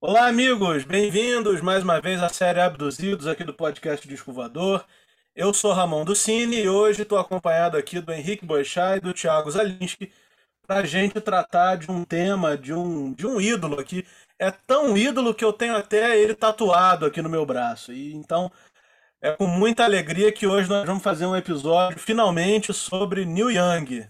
Olá, 0.00 0.28
amigos! 0.28 0.84
Bem-vindos 0.84 1.60
mais 1.60 1.82
uma 1.82 2.00
vez 2.00 2.22
à 2.22 2.28
série 2.28 2.60
Abduzidos 2.60 3.26
aqui 3.26 3.42
do 3.42 3.52
podcast 3.52 4.06
Disco 4.06 4.32
Voador. 4.32 4.86
Eu 5.34 5.52
sou 5.52 5.72
Ramon 5.72 6.04
do 6.04 6.14
Cine 6.14 6.62
e 6.62 6.68
hoje 6.68 7.02
estou 7.02 7.18
acompanhado 7.18 7.76
aqui 7.76 8.00
do 8.00 8.12
Henrique 8.12 8.46
Boixá 8.46 8.96
e 8.96 9.00
do 9.00 9.12
Thiago 9.12 9.50
Zalinski 9.50 10.12
para 10.64 10.80
a 10.80 10.84
gente 10.84 11.20
tratar 11.20 11.76
de 11.76 11.90
um 11.90 12.04
tema, 12.04 12.56
de 12.56 12.72
um, 12.72 13.12
de 13.12 13.26
um 13.26 13.40
ídolo 13.40 13.80
aqui. 13.80 14.06
É 14.38 14.52
tão 14.52 14.96
ídolo 14.96 15.34
que 15.34 15.44
eu 15.44 15.52
tenho 15.52 15.74
até 15.76 16.16
ele 16.16 16.34
tatuado 16.34 17.04
aqui 17.04 17.20
no 17.20 17.28
meu 17.28 17.44
braço. 17.44 17.92
E 17.92 18.14
então 18.14 18.52
é 19.20 19.32
com 19.32 19.48
muita 19.48 19.82
alegria 19.84 20.30
que 20.30 20.46
hoje 20.46 20.68
nós 20.68 20.86
vamos 20.86 21.02
fazer 21.02 21.26
um 21.26 21.34
episódio 21.34 21.98
finalmente 21.98 22.72
sobre 22.72 23.24
Neil 23.24 23.50
Young. 23.50 24.08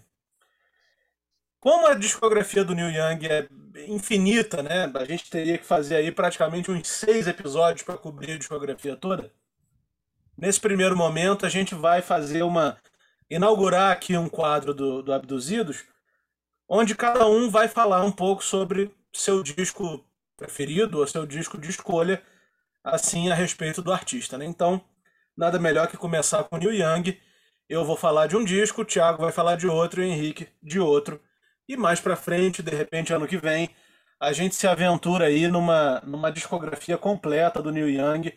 Como 1.59 1.87
a 1.87 1.93
discografia 1.93 2.63
do 2.63 2.73
Neil 2.73 2.89
Young 2.89 3.27
é 3.27 3.47
infinita, 3.87 4.63
né? 4.63 4.89
A 4.95 5.03
gente 5.03 5.29
teria 5.29 5.57
que 5.57 5.65
fazer 5.65 5.97
aí 5.97 6.11
praticamente 6.11 6.71
uns 6.71 6.87
seis 6.87 7.27
episódios 7.27 7.83
para 7.83 7.97
cobrir 7.97 8.33
a 8.33 8.37
discografia 8.37 8.95
toda. 8.95 9.31
Nesse 10.37 10.59
primeiro 10.59 10.95
momento, 10.95 11.45
a 11.45 11.49
gente 11.49 11.75
vai 11.75 12.01
fazer 12.01 12.43
uma. 12.43 12.77
inaugurar 13.29 13.91
aqui 13.91 14.15
um 14.15 14.29
quadro 14.29 14.73
do, 14.73 15.03
do 15.03 15.13
Abduzidos, 15.13 15.83
onde 16.67 16.95
cada 16.95 17.27
um 17.27 17.49
vai 17.49 17.67
falar 17.67 18.05
um 18.05 18.11
pouco 18.11 18.41
sobre 18.43 18.89
seu 19.11 19.43
disco 19.43 20.05
preferido 20.37 20.99
ou 20.99 21.07
seu 21.07 21.25
disco 21.25 21.57
de 21.57 21.69
escolha, 21.69 22.23
assim 22.81 23.29
a 23.29 23.35
respeito 23.35 23.81
do 23.81 23.91
artista. 23.91 24.37
Né? 24.37 24.45
Então, 24.45 24.81
nada 25.35 25.59
melhor 25.59 25.87
que 25.89 25.97
começar 25.97 26.45
com 26.45 26.57
Neil 26.57 26.73
Young. 26.73 27.19
Eu 27.67 27.83
vou 27.83 27.97
falar 27.97 28.27
de 28.27 28.37
um 28.37 28.45
disco, 28.45 28.81
o 28.81 28.85
Thiago 28.85 29.21
vai 29.21 29.33
falar 29.33 29.57
de 29.57 29.67
outro 29.67 30.01
e 30.01 30.05
o 30.05 30.09
Henrique 30.09 30.47
de 30.63 30.79
outro. 30.79 31.21
E 31.69 31.77
mais 31.77 32.01
para 32.01 32.15
frente, 32.15 32.63
de 32.63 32.75
repente, 32.75 33.13
ano 33.13 33.27
que 33.27 33.37
vem, 33.37 33.69
a 34.19 34.33
gente 34.33 34.55
se 34.55 34.65
aventura 34.67 35.25
aí 35.27 35.47
numa, 35.47 36.01
numa 36.01 36.31
discografia 36.31 36.97
completa 36.97 37.61
do 37.61 37.71
Neil 37.71 37.87
Young 37.87 38.33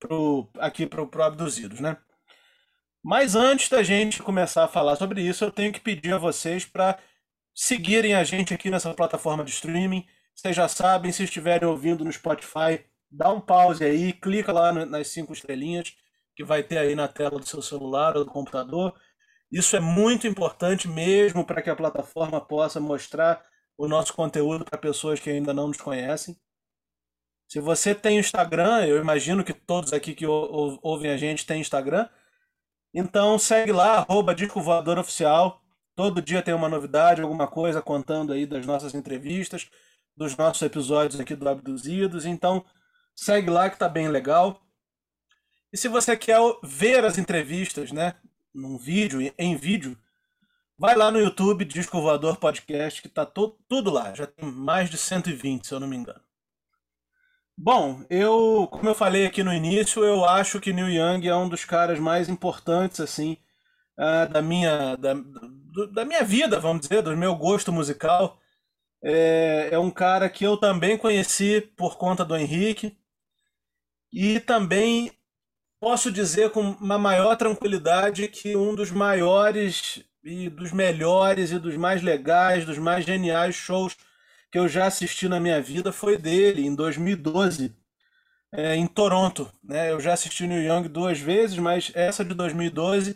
pro, 0.00 0.50
aqui 0.58 0.84
para 0.84 1.00
o 1.00 1.22
Abduzidos, 1.22 1.78
né? 1.78 1.96
Mas 3.00 3.36
antes 3.36 3.68
da 3.68 3.80
gente 3.84 4.20
começar 4.20 4.64
a 4.64 4.68
falar 4.68 4.96
sobre 4.96 5.22
isso, 5.22 5.44
eu 5.44 5.52
tenho 5.52 5.72
que 5.72 5.78
pedir 5.78 6.14
a 6.14 6.18
vocês 6.18 6.64
para 6.64 6.98
seguirem 7.54 8.14
a 8.16 8.24
gente 8.24 8.52
aqui 8.52 8.68
nessa 8.70 8.92
plataforma 8.92 9.44
de 9.44 9.52
streaming. 9.52 10.04
Vocês 10.34 10.56
já 10.56 10.66
sabem, 10.66 11.12
se 11.12 11.22
estiverem 11.22 11.68
ouvindo 11.68 12.04
no 12.04 12.12
Spotify, 12.12 12.84
dá 13.08 13.30
um 13.30 13.40
pause 13.40 13.84
aí, 13.84 14.12
clica 14.12 14.52
lá 14.52 14.72
nas 14.72 15.06
cinco 15.06 15.32
estrelinhas 15.32 15.94
que 16.34 16.42
vai 16.42 16.64
ter 16.64 16.78
aí 16.78 16.96
na 16.96 17.06
tela 17.06 17.38
do 17.38 17.46
seu 17.46 17.62
celular 17.62 18.16
ou 18.16 18.24
do 18.24 18.32
computador. 18.32 18.92
Isso 19.54 19.76
é 19.76 19.80
muito 19.80 20.26
importante 20.26 20.88
mesmo 20.88 21.44
para 21.44 21.62
que 21.62 21.70
a 21.70 21.76
plataforma 21.76 22.40
possa 22.40 22.80
mostrar 22.80 23.40
o 23.78 23.86
nosso 23.86 24.12
conteúdo 24.12 24.64
para 24.64 24.76
pessoas 24.76 25.20
que 25.20 25.30
ainda 25.30 25.54
não 25.54 25.68
nos 25.68 25.76
conhecem. 25.76 26.36
Se 27.48 27.60
você 27.60 27.94
tem 27.94 28.18
Instagram, 28.18 28.84
eu 28.84 29.00
imagino 29.00 29.44
que 29.44 29.52
todos 29.52 29.92
aqui 29.92 30.12
que 30.12 30.26
ou, 30.26 30.80
ouvem 30.82 31.12
a 31.12 31.16
gente 31.16 31.46
têm 31.46 31.60
Instagram. 31.60 32.08
Então 32.92 33.38
segue 33.38 33.70
lá, 33.70 33.98
arroba 33.98 34.34
Disco 34.34 34.60
Voador 34.60 34.98
Oficial. 34.98 35.62
Todo 35.94 36.20
dia 36.20 36.42
tem 36.42 36.52
uma 36.52 36.68
novidade, 36.68 37.22
alguma 37.22 37.46
coisa 37.46 37.80
contando 37.80 38.32
aí 38.32 38.46
das 38.46 38.66
nossas 38.66 38.92
entrevistas, 38.92 39.70
dos 40.16 40.36
nossos 40.36 40.62
episódios 40.62 41.20
aqui 41.20 41.36
do 41.36 41.48
Abduzidos. 41.48 42.26
Então 42.26 42.64
segue 43.14 43.50
lá 43.50 43.70
que 43.70 43.78
tá 43.78 43.88
bem 43.88 44.08
legal. 44.08 44.60
E 45.72 45.76
se 45.76 45.86
você 45.86 46.16
quer 46.16 46.40
ver 46.64 47.04
as 47.04 47.18
entrevistas, 47.18 47.92
né, 47.92 48.16
num 48.54 48.78
vídeo, 48.78 49.32
em 49.38 49.56
vídeo, 49.56 49.98
vai 50.78 50.94
lá 50.94 51.10
no 51.10 51.18
YouTube, 51.18 51.64
Disco 51.64 52.00
Voador 52.00 52.36
Podcast, 52.36 53.02
que 53.02 53.08
tá 53.08 53.26
to, 53.26 53.58
tudo 53.68 53.90
lá. 53.90 54.14
Já 54.14 54.26
tem 54.26 54.50
mais 54.50 54.88
de 54.90 54.96
120, 54.96 55.66
se 55.66 55.74
eu 55.74 55.80
não 55.80 55.88
me 55.88 55.96
engano. 55.96 56.20
Bom, 57.56 58.04
eu, 58.10 58.68
como 58.70 58.88
eu 58.88 58.94
falei 58.94 59.26
aqui 59.26 59.42
no 59.44 59.52
início, 59.52 60.04
eu 60.04 60.24
acho 60.24 60.60
que 60.60 60.72
Neil 60.72 60.88
Young 60.90 61.28
é 61.28 61.36
um 61.36 61.48
dos 61.48 61.64
caras 61.64 61.98
mais 62.00 62.28
importantes, 62.28 63.00
assim, 63.00 63.36
uh, 63.98 64.30
da 64.32 64.42
minha 64.42 64.96
da, 64.96 65.14
do, 65.14 65.86
da 65.92 66.04
minha 66.04 66.24
vida, 66.24 66.58
vamos 66.58 66.82
dizer, 66.82 67.02
do 67.02 67.16
meu 67.16 67.34
gosto 67.36 67.72
musical. 67.72 68.38
É, 69.02 69.68
é 69.72 69.78
um 69.78 69.90
cara 69.90 70.28
que 70.30 70.44
eu 70.44 70.56
também 70.56 70.98
conheci 70.98 71.60
por 71.76 71.96
conta 71.98 72.24
do 72.24 72.36
Henrique 72.36 72.96
e 74.12 74.40
também 74.40 75.12
posso 75.84 76.10
dizer 76.10 76.48
com 76.48 76.62
uma 76.80 76.96
maior 76.96 77.36
tranquilidade 77.36 78.26
que 78.28 78.56
um 78.56 78.74
dos 78.74 78.90
maiores 78.90 80.02
e 80.24 80.48
dos 80.48 80.72
melhores 80.72 81.50
e 81.50 81.58
dos 81.58 81.76
mais 81.76 82.00
legais, 82.00 82.64
dos 82.64 82.78
mais 82.78 83.04
geniais 83.04 83.54
shows 83.54 83.94
que 84.50 84.58
eu 84.58 84.66
já 84.66 84.86
assisti 84.86 85.28
na 85.28 85.38
minha 85.38 85.60
vida 85.60 85.92
foi 85.92 86.16
dele, 86.16 86.64
em 86.64 86.74
2012, 86.74 87.76
é, 88.50 88.74
em 88.74 88.86
Toronto. 88.86 89.52
Né? 89.62 89.92
Eu 89.92 90.00
já 90.00 90.14
assisti 90.14 90.46
New 90.46 90.62
Young 90.62 90.88
duas 90.88 91.18
vezes, 91.18 91.58
mas 91.58 91.92
essa 91.94 92.24
de 92.24 92.32
2012 92.32 93.14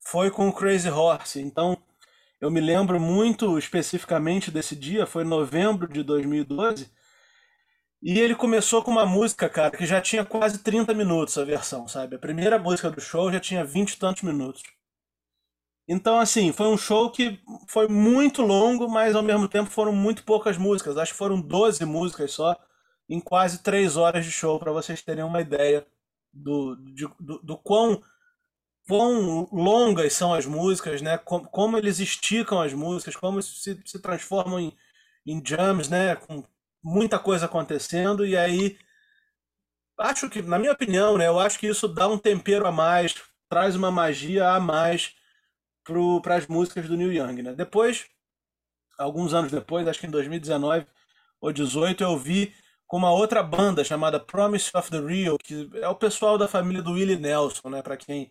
foi 0.00 0.28
com 0.28 0.48
o 0.48 0.52
Crazy 0.52 0.90
Horse. 0.90 1.40
Então, 1.40 1.78
eu 2.40 2.50
me 2.50 2.60
lembro 2.60 2.98
muito 2.98 3.56
especificamente 3.56 4.50
desse 4.50 4.74
dia, 4.74 5.06
foi 5.06 5.22
novembro 5.22 5.86
de 5.86 6.02
2012, 6.02 6.90
e 8.02 8.18
ele 8.18 8.34
começou 8.34 8.82
com 8.82 8.90
uma 8.90 9.04
música, 9.04 9.48
cara, 9.48 9.76
que 9.76 9.84
já 9.84 10.00
tinha 10.00 10.24
quase 10.24 10.58
30 10.62 10.94
minutos 10.94 11.36
a 11.36 11.44
versão, 11.44 11.88
sabe? 11.88 12.16
A 12.16 12.18
primeira 12.18 12.58
música 12.58 12.90
do 12.90 13.00
show 13.00 13.30
já 13.32 13.40
tinha 13.40 13.64
20 13.64 13.92
e 13.92 13.98
tantos 13.98 14.22
minutos. 14.22 14.62
Então, 15.88 16.20
assim, 16.20 16.52
foi 16.52 16.68
um 16.68 16.76
show 16.76 17.10
que 17.10 17.40
foi 17.66 17.88
muito 17.88 18.42
longo, 18.42 18.88
mas 18.88 19.16
ao 19.16 19.22
mesmo 19.22 19.48
tempo 19.48 19.70
foram 19.70 19.92
muito 19.92 20.22
poucas 20.22 20.56
músicas. 20.58 20.96
Acho 20.96 21.12
que 21.12 21.18
foram 21.18 21.40
12 21.40 21.84
músicas 21.86 22.32
só, 22.32 22.56
em 23.08 23.18
quase 23.20 23.62
3 23.62 23.96
horas 23.96 24.24
de 24.24 24.30
show, 24.30 24.58
para 24.58 24.70
vocês 24.70 25.02
terem 25.02 25.24
uma 25.24 25.40
ideia 25.40 25.86
do, 26.32 26.76
de, 26.94 27.08
do, 27.18 27.38
do 27.42 27.56
quão, 27.56 28.02
quão 28.86 29.48
longas 29.50 30.12
são 30.12 30.34
as 30.34 30.46
músicas, 30.46 31.00
né? 31.02 31.18
Como, 31.18 31.48
como 31.48 31.78
eles 31.78 31.98
esticam 31.98 32.60
as 32.60 32.74
músicas, 32.74 33.16
como 33.16 33.42
se, 33.42 33.80
se 33.84 34.02
transformam 34.02 34.60
em, 34.60 34.76
em 35.26 35.42
jams, 35.44 35.88
né? 35.88 36.14
Com 36.16 36.44
muita 36.82 37.18
coisa 37.18 37.46
acontecendo 37.46 38.24
e 38.24 38.36
aí 38.36 38.78
acho 39.98 40.30
que, 40.30 40.40
na 40.42 40.58
minha 40.58 40.72
opinião, 40.72 41.18
né, 41.18 41.26
eu 41.26 41.38
acho 41.38 41.58
que 41.58 41.66
isso 41.66 41.88
dá 41.88 42.06
um 42.08 42.18
tempero 42.18 42.66
a 42.66 42.72
mais, 42.72 43.14
traz 43.48 43.74
uma 43.74 43.90
magia 43.90 44.50
a 44.50 44.60
mais 44.60 45.14
para 46.22 46.36
as 46.36 46.46
músicas 46.46 46.86
do 46.86 46.96
Neil 46.96 47.12
Young, 47.12 47.42
né? 47.42 47.54
Depois, 47.54 48.06
alguns 48.98 49.32
anos 49.32 49.50
depois, 49.50 49.88
acho 49.88 50.00
que 50.00 50.06
em 50.06 50.10
2019 50.10 50.86
ou 51.40 51.52
18, 51.52 52.02
eu 52.02 52.16
vi 52.16 52.54
com 52.86 52.96
uma 52.96 53.10
outra 53.10 53.42
banda 53.42 53.84
chamada 53.84 54.20
Promise 54.20 54.70
of 54.74 54.90
the 54.90 55.00
Real, 55.00 55.38
que 55.38 55.70
é 55.74 55.88
o 55.88 55.94
pessoal 55.94 56.36
da 56.36 56.48
família 56.48 56.82
do 56.82 56.92
Willie 56.92 57.16
Nelson, 57.16 57.70
né? 57.70 57.82
Para 57.82 57.96
quem 57.96 58.30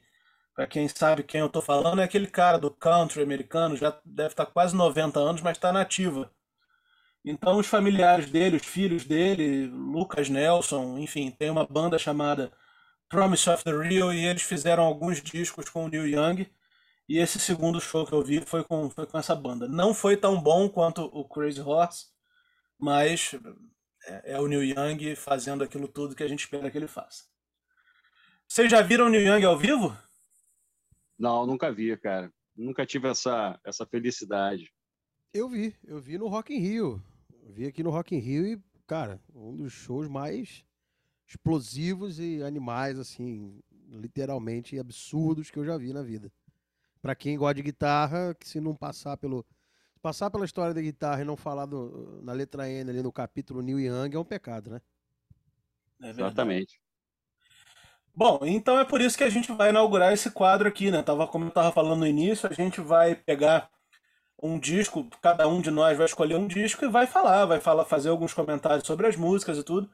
para 0.56 0.66
quem 0.66 0.88
sabe 0.88 1.22
quem 1.22 1.40
eu 1.40 1.50
tô 1.50 1.62
falando, 1.62 2.02
é 2.02 2.04
aquele 2.04 2.26
cara 2.26 2.58
do 2.58 2.72
country 2.72 3.22
americano, 3.22 3.78
já 3.78 3.96
deve 4.04 4.30
estar 4.30 4.46
tá 4.46 4.52
quase 4.52 4.76
90 4.76 5.20
anos, 5.20 5.42
mas 5.44 5.56
está 5.56 5.72
nativa. 5.72 6.32
Então, 7.24 7.58
os 7.58 7.68
familiares 7.68 8.30
dele, 8.30 8.58
os 8.58 8.66
filhos 8.66 9.06
dele, 9.06 9.68
Lucas 9.68 10.30
Nelson, 10.30 10.98
enfim, 10.98 11.32
tem 11.32 11.50
uma 11.50 11.66
banda 11.66 11.98
chamada 12.00 12.52
Promise 13.10 13.50
of 13.50 13.64
the 13.64 13.72
Real 13.72 14.14
e 14.14 14.26
eles 14.26 14.42
fizeram 14.42 14.84
alguns 14.84 15.22
discos 15.22 15.70
com 15.70 15.86
o 15.86 15.88
Neil 15.90 16.08
Young. 16.08 16.50
E 17.08 17.20
esse 17.20 17.40
segundo 17.40 17.80
show 17.80 18.06
que 18.06 18.14
eu 18.14 18.22
vi 18.22 18.42
foi 18.42 18.64
com, 18.64 18.90
foi 18.90 19.06
com 19.06 19.18
essa 19.18 19.34
banda. 19.34 19.68
Não 19.68 19.94
foi 19.94 20.18
tão 20.18 20.42
bom 20.42 20.68
quanto 20.68 21.04
o 21.06 21.28
Crazy 21.28 21.62
Horse, 21.62 22.08
mas 22.78 23.34
é, 24.06 24.34
é 24.34 24.40
o 24.40 24.48
Neil 24.48 24.64
Young 24.64 25.16
fazendo 25.16 25.64
aquilo 25.64 25.88
tudo 25.88 26.16
que 26.16 26.24
a 26.24 26.28
gente 26.28 26.42
espera 26.42 26.70
que 26.70 26.78
ele 26.78 26.88
faça. 26.88 27.24
Vocês 28.48 28.70
já 28.70 28.82
viram 28.82 29.08
o 29.08 29.10
Neil 29.10 29.36
Young 29.36 29.46
ao 29.46 29.58
vivo? 29.58 29.98
Não, 31.18 31.46
nunca 31.46 31.72
vi, 31.72 31.96
cara. 31.98 32.32
Nunca 32.56 32.86
tive 32.86 33.08
essa, 33.08 33.60
essa 33.66 33.86
felicidade. 33.86 34.72
Eu 35.34 35.50
vi, 35.50 35.76
eu 35.84 36.00
vi 36.00 36.18
no 36.18 36.28
Rock 36.28 36.54
in 36.54 36.60
Rio 36.60 37.04
vi 37.58 37.66
aqui 37.66 37.82
no 37.82 37.90
Rock 37.90 38.16
in 38.16 38.20
Rio 38.20 38.46
e, 38.46 38.62
cara, 38.86 39.20
um 39.34 39.56
dos 39.56 39.74
shows 39.74 40.08
mais 40.08 40.64
explosivos 41.28 42.20
e 42.20 42.42
animais, 42.44 43.00
assim, 43.00 43.60
literalmente 43.90 44.80
absurdos 44.80 45.50
que 45.50 45.58
eu 45.58 45.66
já 45.66 45.78
vi 45.78 45.92
na 45.92 46.04
vida. 46.04 46.32
Para 47.02 47.16
quem 47.16 47.38
gosta 47.38 47.56
de 47.56 47.64
guitarra, 47.64 48.36
que 48.36 48.48
se 48.48 48.60
não 48.60 48.76
passar 48.76 49.18
pelo 49.18 49.46
passar 50.02 50.30
pela 50.30 50.46
história 50.46 50.74
da 50.74 50.82
guitarra 50.82 51.22
e 51.22 51.26
não 51.26 51.36
falar 51.36 51.66
do, 51.66 52.22
na 52.22 52.32
letra 52.32 52.70
N 52.70 52.90
ali 52.90 53.02
no 53.02 53.12
capítulo 53.12 53.62
Neil 53.62 53.80
Young 53.80 54.16
é 54.16 54.20
um 54.20 54.24
pecado, 54.24 54.70
né? 54.70 54.82
É 56.02 56.10
Exatamente. 56.10 56.80
Bom, 58.16 58.40
então 58.44 58.80
é 58.80 58.86
por 58.86 59.02
isso 59.02 59.18
que 59.18 59.24
a 59.24 59.30
gente 59.30 59.52
vai 59.52 59.70
inaugurar 59.70 60.14
esse 60.14 60.32
quadro 60.32 60.68
aqui, 60.68 60.92
né? 60.92 61.04
Tava, 61.04 61.28
como 61.28 61.46
eu 61.46 61.50
estava 61.50 61.72
falando 61.72 62.00
no 62.00 62.08
início, 62.08 62.48
a 62.50 62.54
gente 62.54 62.80
vai 62.80 63.16
pegar 63.16 63.70
um 64.42 64.60
disco, 64.60 65.08
cada 65.22 65.48
um 65.48 65.62
de 65.62 65.72
nós 65.72 65.98
vai 65.98 66.06
escolher 66.06 66.36
um 66.36 66.48
disco 66.48 66.86
e 66.86 66.90
vai 66.90 67.08
falar, 67.08 67.46
vai 67.46 67.60
falar, 67.60 67.86
fazer 67.86 68.10
alguns 68.10 68.34
comentários 68.34 68.86
sobre 68.86 69.08
as 69.08 69.16
músicas 69.16 69.58
e 69.58 69.64
tudo, 69.64 69.90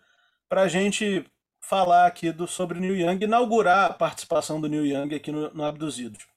para 0.49 0.63
a 0.63 0.67
gente 0.67 1.25
falar 1.61 2.05
aqui 2.05 2.31
do, 2.31 2.45
sobre 2.45 2.79
Neil 2.79 2.97
Young, 2.97 3.23
inaugurar 3.23 3.91
a 3.91 3.93
participação 3.93 4.59
do 4.59 4.67
Neil 4.67 4.85
Young 4.85 5.15
aqui 5.15 5.31
no, 5.31 5.53
no 5.53 5.63
Abduzidos. 5.63 6.27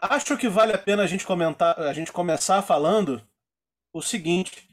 Acho 0.00 0.36
que 0.36 0.48
vale 0.48 0.72
a 0.74 0.78
pena 0.78 1.02
a 1.02 1.06
gente 1.06 1.24
comentar, 1.24 1.78
a 1.80 1.92
gente 1.94 2.12
começar 2.12 2.60
falando 2.60 3.26
o 3.92 4.02
seguinte. 4.02 4.68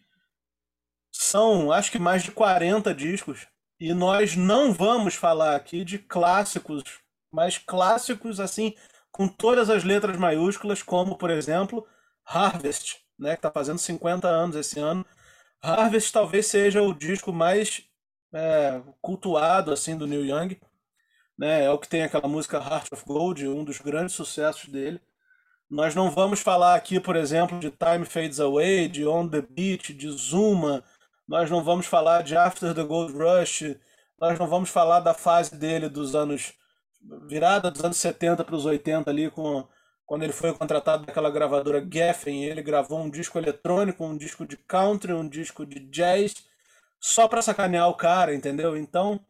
São, 1.13 1.71
acho 1.71 1.91
que 1.91 1.99
mais 1.99 2.23
de 2.23 2.31
40 2.31 2.93
discos. 2.93 3.47
E 3.79 3.93
nós 3.93 4.35
não 4.35 4.73
vamos 4.73 5.15
falar 5.15 5.55
aqui 5.55 5.85
de 5.85 5.97
clássicos, 5.97 6.83
mas 7.31 7.57
clássicos 7.57 8.39
assim, 8.39 8.75
com 9.11 9.27
todas 9.27 9.69
as 9.69 9.83
letras 9.83 10.17
maiúsculas, 10.17 10.83
como, 10.83 11.17
por 11.17 11.29
exemplo, 11.29 11.87
Harvest, 12.25 12.97
né, 13.17 13.31
que 13.31 13.39
está 13.39 13.51
fazendo 13.51 13.79
50 13.79 14.27
anos 14.27 14.55
esse 14.55 14.79
ano. 14.79 15.05
Harvest 15.61 16.11
talvez 16.11 16.47
seja 16.47 16.81
o 16.81 16.93
disco 16.93 17.31
mais 17.31 17.83
é, 18.33 18.81
cultuado 19.01 19.71
assim 19.71 19.97
do 19.97 20.07
Neil 20.07 20.25
Young. 20.25 20.59
Né? 21.37 21.65
É 21.65 21.69
o 21.69 21.77
que 21.77 21.87
tem 21.87 22.03
aquela 22.03 22.27
música 22.27 22.57
Heart 22.57 22.91
of 22.91 23.05
Gold, 23.05 23.47
um 23.47 23.63
dos 23.63 23.79
grandes 23.79 24.15
sucessos 24.15 24.69
dele. 24.69 25.01
Nós 25.69 25.95
não 25.95 26.11
vamos 26.11 26.41
falar 26.41 26.75
aqui, 26.75 26.99
por 26.99 27.15
exemplo, 27.15 27.59
de 27.59 27.71
Time 27.71 28.05
Fades 28.05 28.39
Away, 28.39 28.87
de 28.89 29.07
On 29.07 29.27
the 29.27 29.41
Beach, 29.41 29.93
de 29.93 30.09
Zuma. 30.11 30.83
Nós 31.27 31.49
não 31.49 31.63
vamos 31.63 31.85
falar 31.85 32.23
de 32.23 32.35
After 32.35 32.73
the 32.75 32.83
Gold 32.83 33.13
Rush. 33.13 33.75
Nós 34.19 34.37
não 34.37 34.47
vamos 34.47 34.69
falar 34.69 34.99
da 34.99 35.13
fase 35.13 35.55
dele 35.55 35.87
dos 35.87 36.13
anos 36.13 36.53
virada 37.27 37.71
dos 37.71 37.83
anos 37.83 37.97
70 37.97 38.43
para 38.43 38.55
os 38.55 38.65
80 38.65 39.09
ali 39.09 39.31
com 39.31 39.67
quando 40.11 40.23
ele 40.23 40.33
foi 40.33 40.53
contratado 40.53 41.05
daquela 41.05 41.31
gravadora 41.31 41.87
Geffen, 41.89 42.43
ele 42.43 42.61
gravou 42.61 42.99
um 42.99 43.09
disco 43.09 43.37
eletrônico, 43.37 44.03
um 44.03 44.17
disco 44.17 44.45
de 44.45 44.57
country, 44.57 45.13
um 45.13 45.25
disco 45.25 45.65
de 45.65 45.79
jazz, 45.79 46.33
só 46.99 47.29
para 47.29 47.41
sacanear 47.41 47.87
o 47.87 47.95
cara, 47.95 48.35
entendeu? 48.35 48.75
Então, 48.75 49.25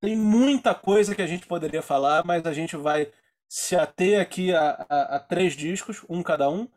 tem 0.00 0.14
muita 0.14 0.76
coisa 0.76 1.12
que 1.12 1.22
a 1.22 1.26
gente 1.26 1.44
poderia 1.48 1.82
falar, 1.82 2.24
mas 2.24 2.46
a 2.46 2.52
gente 2.52 2.76
vai 2.76 3.10
se 3.48 3.74
ater 3.74 4.20
aqui 4.20 4.54
a, 4.54 4.86
a, 4.88 5.16
a 5.16 5.18
três 5.18 5.54
discos, 5.54 6.04
um 6.08 6.22
cada 6.22 6.48
um, 6.48 6.68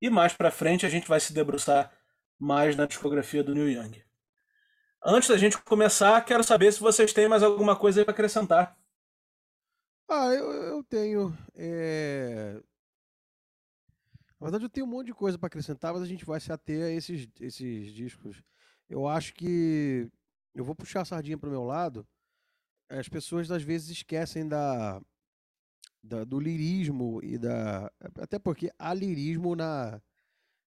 e 0.00 0.08
mais 0.08 0.32
para 0.32 0.52
frente 0.52 0.86
a 0.86 0.88
gente 0.88 1.08
vai 1.08 1.18
se 1.18 1.32
debruçar 1.32 1.90
mais 2.38 2.76
na 2.76 2.86
discografia 2.86 3.42
do 3.42 3.56
Neil 3.56 3.70
Young. 3.70 4.04
Antes 5.04 5.28
da 5.30 5.36
gente 5.36 5.58
começar, 5.58 6.24
quero 6.24 6.44
saber 6.44 6.72
se 6.72 6.78
vocês 6.78 7.12
têm 7.12 7.26
mais 7.26 7.42
alguma 7.42 7.74
coisa 7.74 8.04
para 8.04 8.12
acrescentar. 8.12 8.78
Ah, 10.08 10.26
eu, 10.28 10.52
eu 10.52 10.84
tenho. 10.84 11.36
É... 11.56 12.62
Na 14.44 14.50
verdade, 14.50 14.66
eu 14.66 14.68
tenho 14.68 14.84
um 14.84 14.90
monte 14.90 15.06
de 15.06 15.14
coisa 15.14 15.38
para 15.38 15.46
acrescentar, 15.46 15.94
mas 15.94 16.02
a 16.02 16.06
gente 16.06 16.22
vai 16.22 16.38
se 16.38 16.52
ater 16.52 16.84
a 16.84 16.90
esses, 16.90 17.26
esses 17.40 17.90
discos. 17.94 18.42
Eu 18.90 19.08
acho 19.08 19.32
que 19.32 20.06
eu 20.54 20.62
vou 20.62 20.74
puxar 20.74 21.00
a 21.00 21.04
sardinha 21.06 21.38
para 21.38 21.48
o 21.48 21.50
meu 21.50 21.64
lado. 21.64 22.06
As 22.90 23.08
pessoas 23.08 23.50
às 23.50 23.62
vezes 23.62 23.88
esquecem 23.88 24.46
da, 24.46 25.00
da, 26.02 26.24
do 26.24 26.38
lirismo 26.38 27.20
e 27.22 27.38
da. 27.38 27.90
Até 28.20 28.38
porque 28.38 28.70
há 28.78 28.92
lirismo 28.92 29.56
na, 29.56 29.98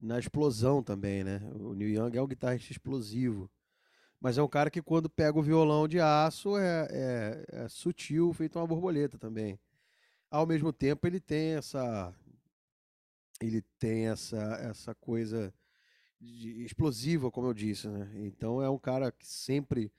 na 0.01 0.19
explosão 0.19 0.83
também, 0.83 1.23
né? 1.23 1.41
O 1.55 1.73
Neil 1.73 2.07
Young 2.07 2.17
é 2.19 2.23
um 2.23 2.27
guitarrista 2.27 2.73
explosivo. 2.73 3.49
Mas 4.21 4.37
é 4.37 4.43
um 4.43 4.49
cara 4.49 4.69
que 4.69 4.83
quando 4.83 5.09
pega 5.09 5.39
o 5.39 5.43
violão 5.45 5.87
de 5.87 6.01
aço 6.01 6.59
é, 6.59 6.89
é, 6.91 7.45
é 7.53 7.69
sutil, 7.69 8.33
feito 8.33 8.59
uma 8.59 8.67
borboleta 8.67 9.17
também. 9.17 9.61
Ao 10.29 10.45
mesmo 10.45 10.73
tempo, 10.73 11.07
ele 11.07 11.21
tem 11.21 11.55
essa 11.55 12.13
ele 13.41 13.63
tem 13.79 14.09
essa, 14.09 14.37
essa 14.61 14.95
coisa 14.95 15.53
explosiva, 16.21 17.31
como 17.31 17.49
eu 17.49 17.55
disse, 17.55 17.89
né? 17.89 18.11
Então 18.27 18.63
é 18.63 18.69
um 18.69 18.79
cara 18.79 19.11
que 19.11 19.27
sempre 19.27 19.93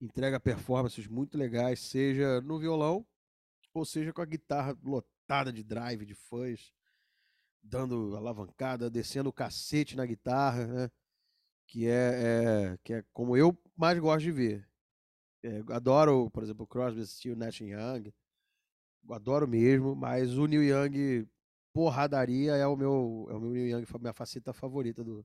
entrega 0.00 0.38
performances 0.38 1.06
muito 1.06 1.36
legais, 1.36 1.80
seja 1.80 2.40
no 2.40 2.58
violão 2.58 3.04
ou 3.74 3.84
seja 3.84 4.12
com 4.12 4.22
a 4.22 4.26
guitarra 4.26 4.78
lotada 4.82 5.52
de 5.52 5.62
drive, 5.62 6.06
de 6.06 6.14
fãs, 6.14 6.72
dando 7.62 8.16
alavancada, 8.16 8.88
descendo 8.88 9.28
o 9.28 9.32
cacete 9.32 9.96
na 9.96 10.06
guitarra, 10.06 10.66
né? 10.66 10.90
Que 11.66 11.88
é, 11.88 12.72
é 12.72 12.78
que 12.84 12.94
é 12.94 13.04
como 13.12 13.36
eu 13.36 13.58
mais 13.76 13.98
gosto 13.98 14.22
de 14.22 14.30
ver. 14.30 14.68
É, 15.42 15.62
adoro, 15.72 16.30
por 16.30 16.42
exemplo, 16.42 16.66
Crosby, 16.66 17.04
Steel, 17.04 17.36
Nash 17.36 17.60
Young. 17.60 18.14
Adoro 19.10 19.46
mesmo, 19.46 19.94
mas 19.94 20.38
o 20.38 20.46
Neil 20.46 20.62
Young 20.62 21.28
porradaria 21.76 22.56
é 22.56 22.66
o 22.66 22.74
meu, 22.74 23.26
é 23.28 23.34
o 23.34 23.40
meu 23.40 23.52
minha 24.00 24.12
faceta 24.14 24.54
favorita 24.54 25.04
do 25.04 25.24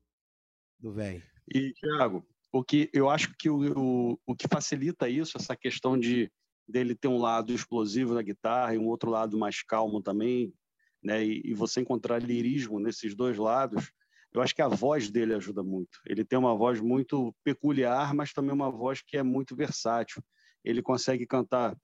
do 0.78 0.92
velho. 0.92 1.24
E 1.54 1.72
Thiago, 1.74 2.26
o 2.52 2.64
que 2.64 2.90
eu 2.92 3.10
acho 3.10 3.34
que 3.38 3.50
o, 3.50 3.72
o, 3.78 4.20
o 4.26 4.36
que 4.36 4.48
facilita 4.48 5.08
isso, 5.08 5.38
essa 5.38 5.56
questão 5.56 5.98
de 5.98 6.30
dele 6.68 6.96
ter 6.96 7.08
um 7.08 7.18
lado 7.18 7.54
explosivo 7.54 8.14
na 8.14 8.22
guitarra 8.22 8.74
e 8.74 8.78
um 8.78 8.88
outro 8.88 9.10
lado 9.10 9.38
mais 9.38 9.62
calmo 9.64 10.02
também, 10.02 10.54
né? 11.02 11.24
E, 11.24 11.42
e 11.46 11.54
você 11.54 11.82
encontrar 11.82 12.22
lirismo 12.22 12.80
nesses 12.80 13.16
dois 13.16 13.38
lados, 13.38 13.92
eu 14.34 14.42
acho 14.42 14.56
que 14.56 14.62
a 14.62 14.68
voz 14.68 15.10
dele 15.12 15.34
ajuda 15.34 15.62
muito. 15.62 16.00
Ele 16.06 16.26
tem 16.26 16.40
uma 16.40 16.56
voz 16.56 16.82
muito 16.82 17.34
peculiar, 17.44 18.14
mas 18.14 18.34
também 18.34 18.54
uma 18.54 18.72
voz 18.72 19.02
que 19.02 19.18
é 19.18 19.24
muito 19.24 19.56
versátil. 19.56 20.24
Ele 20.64 20.82
consegue 20.82 21.26
cantar 21.28 21.78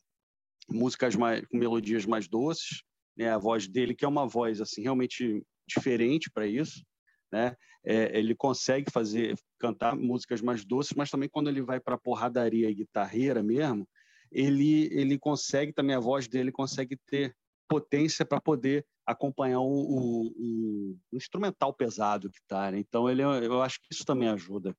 músicas 0.70 1.16
mais, 1.16 1.46
com 1.48 1.58
melodias 1.58 2.06
mais 2.06 2.28
doces, 2.28 2.84
né, 3.18 3.30
a 3.30 3.38
voz 3.38 3.68
dele, 3.68 3.96
que 3.96 4.06
é 4.06 4.08
uma 4.08 4.28
voz 4.28 4.62
assim 4.62 4.82
realmente 4.82 5.44
diferente 5.68 6.30
para 6.32 6.46
isso, 6.46 6.84
né? 7.32 7.56
É, 7.84 8.18
ele 8.18 8.36
consegue 8.36 8.92
fazer 8.92 9.36
cantar 9.60 9.96
músicas 9.96 10.42
mais 10.42 10.66
doces, 10.66 10.94
mas 10.96 11.10
também 11.10 11.30
quando 11.30 11.50
ele 11.50 11.62
vai 11.62 11.80
para 11.80 11.98
porradaria 11.98 12.70
e 12.70 12.76
guitarreira 12.76 13.42
mesmo, 13.42 13.88
ele 14.32 14.90
ele 14.92 15.18
consegue 15.18 15.74
também 15.74 15.96
a 15.96 16.00
voz 16.00 16.28
dele 16.28 16.52
consegue 16.52 16.98
ter 17.08 17.36
potência 17.68 18.26
para 18.26 18.42
poder 18.42 18.86
acompanhar 19.06 19.60
o, 19.60 19.72
o, 19.72 20.28
o, 20.28 20.98
instrumental 21.14 21.74
pesado 21.74 22.30
que 22.30 22.40
está. 22.40 22.72
Né? 22.72 22.80
Então 22.80 23.10
ele 23.10 23.22
eu 23.22 23.62
acho 23.62 23.80
que 23.82 23.94
isso 23.94 24.06
também 24.06 24.28
ajuda. 24.28 24.76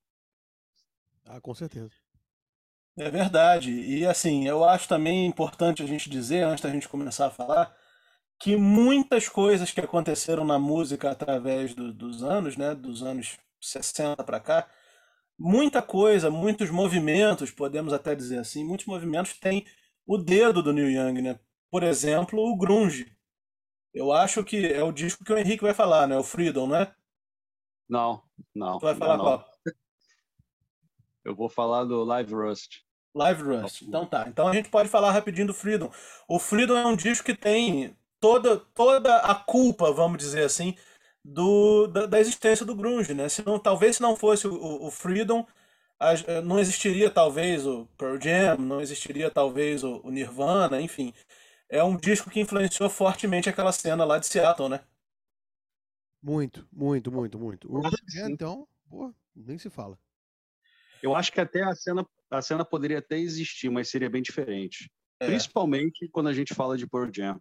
Ah, 1.25 1.41
com 1.41 1.55
certeza. 1.55 1.93
É 2.97 3.11
verdade. 3.11 3.71
E 3.71 4.05
assim, 4.05 4.47
eu 4.47 4.65
acho 4.65 4.89
também 4.89 5.27
importante 5.27 5.83
a 5.83 5.87
gente 5.87 6.11
dizer, 6.11 6.43
antes 6.43 6.65
da 6.65 6.71
gente 6.71 6.89
começar 6.89 7.27
a 7.27 7.31
falar, 7.31 7.75
que 8.39 8.57
muitas 8.57 9.29
coisas 9.29 9.73
que 9.73 9.81
aconteceram 9.81 10.45
na 10.45 10.59
música 10.59 11.11
através 11.11 11.75
do, 11.75 11.93
dos 11.93 12.23
anos, 12.23 12.57
né, 12.57 12.75
dos 12.75 13.03
anos 13.03 13.37
60 13.61 14.23
para 14.23 14.39
cá, 14.39 14.69
muita 15.39 15.83
coisa, 15.83 16.31
muitos 16.31 16.71
movimentos, 16.71 17.51
podemos 17.51 17.93
até 17.93 18.15
dizer 18.15 18.39
assim, 18.39 18.65
muitos 18.65 18.87
movimentos 18.87 19.35
têm 19.35 19.67
o 20.07 20.17
dedo 20.17 20.63
do 20.63 20.73
Neil 20.73 20.91
Young, 20.91 21.21
né? 21.21 21.41
Por 21.71 21.83
exemplo, 21.83 22.41
o 22.41 22.57
grunge. 22.57 23.15
Eu 23.93 24.13
acho 24.13 24.45
que 24.45 24.67
é 24.67 24.83
o 24.83 24.93
disco 24.93 25.25
que 25.25 25.33
o 25.33 25.39
Henrique 25.39 25.63
vai 25.63 25.75
falar, 25.75 26.07
né? 26.07 26.17
O 26.17 26.23
Freedom, 26.23 26.67
não 26.67 26.77
é? 26.77 26.95
Não, 27.89 28.23
não. 28.55 28.79
Tu 28.79 28.87
vai 28.87 28.95
falar 28.95 29.17
não, 29.17 29.25
qual? 29.25 29.45
Eu 31.25 31.35
vou 31.35 31.49
falar 31.49 31.85
do 31.85 32.05
Live 32.05 32.33
Rust. 32.33 32.81
Live 33.15 33.43
Rust. 33.43 33.83
Então 33.83 34.07
tá. 34.07 34.27
Então 34.29 34.47
a 34.47 34.55
gente 34.55 34.71
pode 34.71 34.89
falar 34.89 35.11
rapidinho 35.11 35.49
do 35.49 35.55
Freedom. 35.55 35.91
O 36.29 36.39
Freedom 36.39 36.77
é 36.77 36.87
um 36.87 36.97
disco 36.97 37.27
que 37.27 37.35
tem 37.35 37.97
toda, 38.21 38.59
toda 38.75 39.17
a 39.19 39.35
culpa, 39.35 39.93
vamos 39.93 40.19
dizer 40.19 40.45
assim, 40.45 40.77
do, 41.25 41.87
da, 41.87 42.07
da 42.07 42.21
existência 42.21 42.65
do 42.65 42.75
grunge, 42.75 43.15
né? 43.15 43.29
Se 43.29 43.45
não, 43.45 43.59
talvez 43.59 43.97
se 43.97 44.03
não 44.03 44.17
fosse 44.17 44.47
o, 44.47 44.87
o 44.87 44.91
Freedom, 44.91 45.47
a, 45.99 46.15
eh, 46.15 46.41
não 46.43 46.59
existiria 46.59 47.11
talvez 47.11 47.67
o 47.67 47.87
Pearl 47.99 48.21
Jam, 48.21 48.59
não 48.59 48.81
existiria 48.81 49.31
talvez 49.31 49.83
o, 49.85 50.01
o, 50.05 50.11
Nirvana, 50.11 50.81
enfim. 50.81 51.13
É 51.69 51.83
um 51.83 51.97
disco 51.97 52.31
que 52.31 52.41
influenciou 52.41 52.89
fortemente 52.89 53.49
aquela 53.49 53.73
cena 53.73 54.05
lá 54.05 54.19
de 54.19 54.27
Seattle, 54.27 54.69
né? 54.69 54.81
Muito, 56.23 56.67
muito, 56.73 57.13
muito, 57.13 57.39
muito. 57.39 57.69
O 57.69 57.81
Pearl 57.81 57.95
Jam, 58.09 58.31
então, 58.31 58.69
pô, 58.89 59.13
nem 59.35 59.59
se 59.59 59.69
fala. 59.69 59.99
Eu 61.03 61.15
acho 61.15 61.33
que 61.33 61.41
até 61.41 61.63
a 61.63 61.75
cena, 61.75 62.07
a 62.31 62.43
cena 62.43 62.65
poderia 62.65 62.99
até 62.99 63.19
existir, 63.19 63.71
mas 63.71 63.89
seria 63.89 64.11
bem 64.11 64.23
diferente. 64.23 64.91
É. 65.21 65.27
Principalmente 65.27 66.09
quando 66.09 66.29
a 66.29 66.33
gente 66.33 66.55
fala 66.55 66.77
de 66.77 66.87
Pearl 66.87 67.11
Jam. 67.13 67.41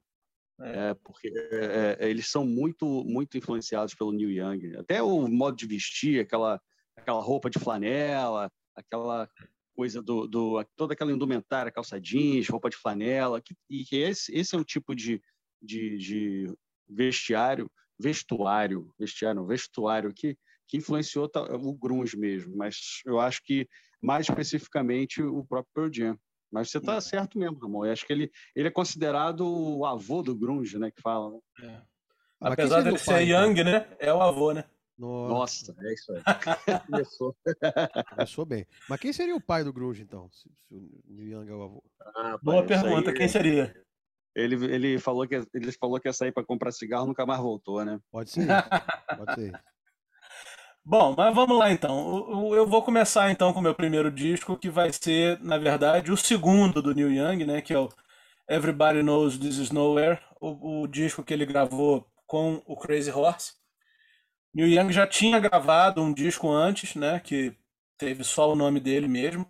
É, 0.59 0.93
porque 0.95 1.27
é, 1.27 1.97
é, 1.99 2.09
eles 2.09 2.29
são 2.29 2.45
muito 2.45 3.03
muito 3.05 3.37
influenciados 3.37 3.93
pelo 3.93 4.11
Neil 4.11 4.31
Young. 4.31 4.75
Até 4.77 5.01
o 5.01 5.27
modo 5.27 5.55
de 5.55 5.67
vestir, 5.67 6.19
aquela 6.19 6.59
aquela 6.95 7.21
roupa 7.21 7.49
de 7.49 7.59
flanela, 7.59 8.51
aquela 8.75 9.29
coisa 9.75 10.01
do, 10.01 10.27
do 10.27 10.63
toda 10.75 10.93
aquela 10.93 11.11
indumentária, 11.11 11.71
calça 11.71 12.01
jeans, 12.01 12.49
roupa 12.49 12.69
de 12.69 12.77
flanela, 12.77 13.39
que, 13.39 13.55
e 13.69 13.85
esse, 13.91 14.35
esse 14.35 14.55
é 14.55 14.57
um 14.57 14.63
tipo 14.63 14.95
de, 14.95 15.21
de, 15.61 15.97
de 15.97 16.57
vestiário, 16.89 17.69
vestuário, 17.99 18.91
vestiário, 18.97 19.45
vestuário 19.45 20.11
que 20.13 20.35
que 20.67 20.77
influenciou 20.77 21.31
o 21.61 21.73
grunge 21.73 22.17
mesmo, 22.17 22.55
mas 22.55 23.01
eu 23.05 23.19
acho 23.19 23.41
que 23.43 23.67
mais 24.01 24.27
especificamente 24.27 25.21
o 25.21 25.45
próprio 25.45 25.71
Pearl 25.73 25.93
Jam. 25.93 26.19
Mas 26.51 26.69
você 26.69 26.77
está 26.77 26.95
uhum. 26.95 27.01
certo 27.01 27.37
mesmo, 27.37 27.59
Ramon. 27.59 27.85
Eu 27.85 27.91
acho 27.91 28.05
que 28.05 28.13
ele, 28.13 28.31
ele 28.55 28.67
é 28.67 28.71
considerado 28.71 29.41
o 29.41 29.85
avô 29.85 30.21
do 30.21 30.35
grunge, 30.35 30.77
né? 30.79 30.91
Que 30.91 31.01
fala. 31.01 31.31
Né? 31.31 31.39
É. 31.63 31.81
Apesar 32.39 32.81
dele 32.81 32.97
ser 32.97 33.21
Young, 33.21 33.63
né? 33.63 33.87
É 33.99 34.13
o 34.13 34.21
avô, 34.21 34.53
né? 34.53 34.63
Nossa, 34.97 35.75
é 35.79 35.93
isso 35.93 36.11
aí. 36.11 36.21
Começou. 36.87 37.35
Começou 38.09 38.45
bem. 38.45 38.65
Mas 38.89 38.99
quem 38.99 39.13
seria 39.13 39.35
o 39.35 39.41
pai 39.41 39.63
do 39.63 39.71
grunge, 39.71 40.01
então? 40.01 40.29
Se, 40.31 40.49
se 40.67 40.73
o 40.73 41.21
Young 41.21 41.49
é 41.49 41.53
o 41.53 41.63
avô? 41.63 41.83
Ah, 42.15 42.37
Boa 42.41 42.65
pergunta. 42.65 43.11
Aí, 43.11 43.15
quem 43.15 43.27
seria? 43.27 43.75
Ele, 44.35 44.55
ele, 44.73 44.99
falou 44.99 45.27
que, 45.27 45.35
ele 45.53 45.71
falou 45.71 45.99
que 45.99 46.07
ia 46.07 46.13
sair 46.13 46.31
para 46.31 46.45
comprar 46.45 46.71
cigarro 46.71 47.07
nunca 47.07 47.25
mais 47.25 47.39
voltou, 47.39 47.83
né? 47.83 47.99
Pode 48.11 48.31
ser. 48.31 48.45
Pode 49.17 49.35
ser. 49.35 49.63
Bom, 50.89 51.13
mas 51.17 51.35
vamos 51.35 51.57
lá 51.59 51.69
então. 51.69 52.53
Eu 52.55 52.65
vou 52.65 52.81
começar 52.81 53.29
então 53.29 53.51
com 53.51 53.59
o 53.59 53.61
meu 53.61 53.75
primeiro 53.75 54.09
disco, 54.09 54.57
que 54.57 54.69
vai 54.69 54.89
ser, 54.93 55.37
na 55.41 55.57
verdade, 55.57 56.13
o 56.13 56.15
segundo 56.15 56.81
do 56.81 56.95
Neil 56.95 57.11
Young, 57.11 57.45
né? 57.45 57.61
Que 57.61 57.73
é 57.73 57.77
o 57.77 57.89
Everybody 58.49 59.03
Knows 59.03 59.37
This 59.37 59.57
Is 59.57 59.69
Nowhere, 59.71 60.17
o, 60.39 60.83
o 60.83 60.87
disco 60.87 61.25
que 61.25 61.33
ele 61.33 61.45
gravou 61.45 62.07
com 62.25 62.63
o 62.65 62.77
Crazy 62.77 63.11
Horse. 63.11 63.51
Neil 64.53 64.69
Young 64.69 64.93
já 64.93 65.05
tinha 65.05 65.41
gravado 65.41 66.01
um 66.01 66.13
disco 66.13 66.49
antes, 66.49 66.95
né? 66.95 67.19
Que 67.19 67.53
teve 67.97 68.23
só 68.23 68.49
o 68.53 68.55
nome 68.55 68.79
dele 68.79 69.09
mesmo, 69.09 69.45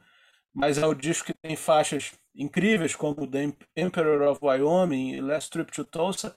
mas 0.52 0.80
é 0.80 0.88
o 0.88 0.96
disco 0.96 1.28
que 1.28 1.36
tem 1.36 1.56
faixas 1.56 2.14
incríveis 2.34 2.96
como 2.96 3.28
The 3.28 3.54
Emperor 3.76 4.28
of 4.28 4.40
Wyoming 4.44 5.12
e 5.12 5.22
Last 5.22 5.52
Trip 5.52 5.72
to 5.72 5.86
Tulsa. 5.86 6.36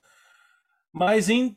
Mas 0.93 1.31
em, 1.31 1.57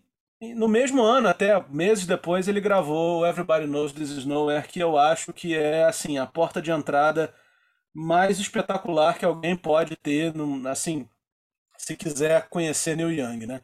no 0.55 0.67
mesmo 0.67 1.01
ano, 1.01 1.27
até 1.29 1.59
meses 1.69 2.05
depois, 2.05 2.47
ele 2.47 2.59
gravou 2.59 3.25
Everybody 3.25 3.65
Knows 3.65 3.93
This 3.93 4.09
Is 4.09 4.25
Nowhere, 4.25 4.67
que 4.67 4.79
eu 4.79 4.97
acho 4.97 5.31
que 5.31 5.55
é 5.55 5.85
assim 5.85 6.17
a 6.17 6.25
porta 6.25 6.61
de 6.61 6.71
entrada 6.71 7.33
mais 7.93 8.39
espetacular 8.39 9.17
que 9.17 9.25
alguém 9.25 9.55
pode 9.55 9.95
ter, 9.95 10.33
assim, 10.69 11.07
se 11.77 11.95
quiser 11.95 12.47
conhecer 12.49 12.95
Neil 12.95 13.11
Young, 13.11 13.45
né? 13.45 13.61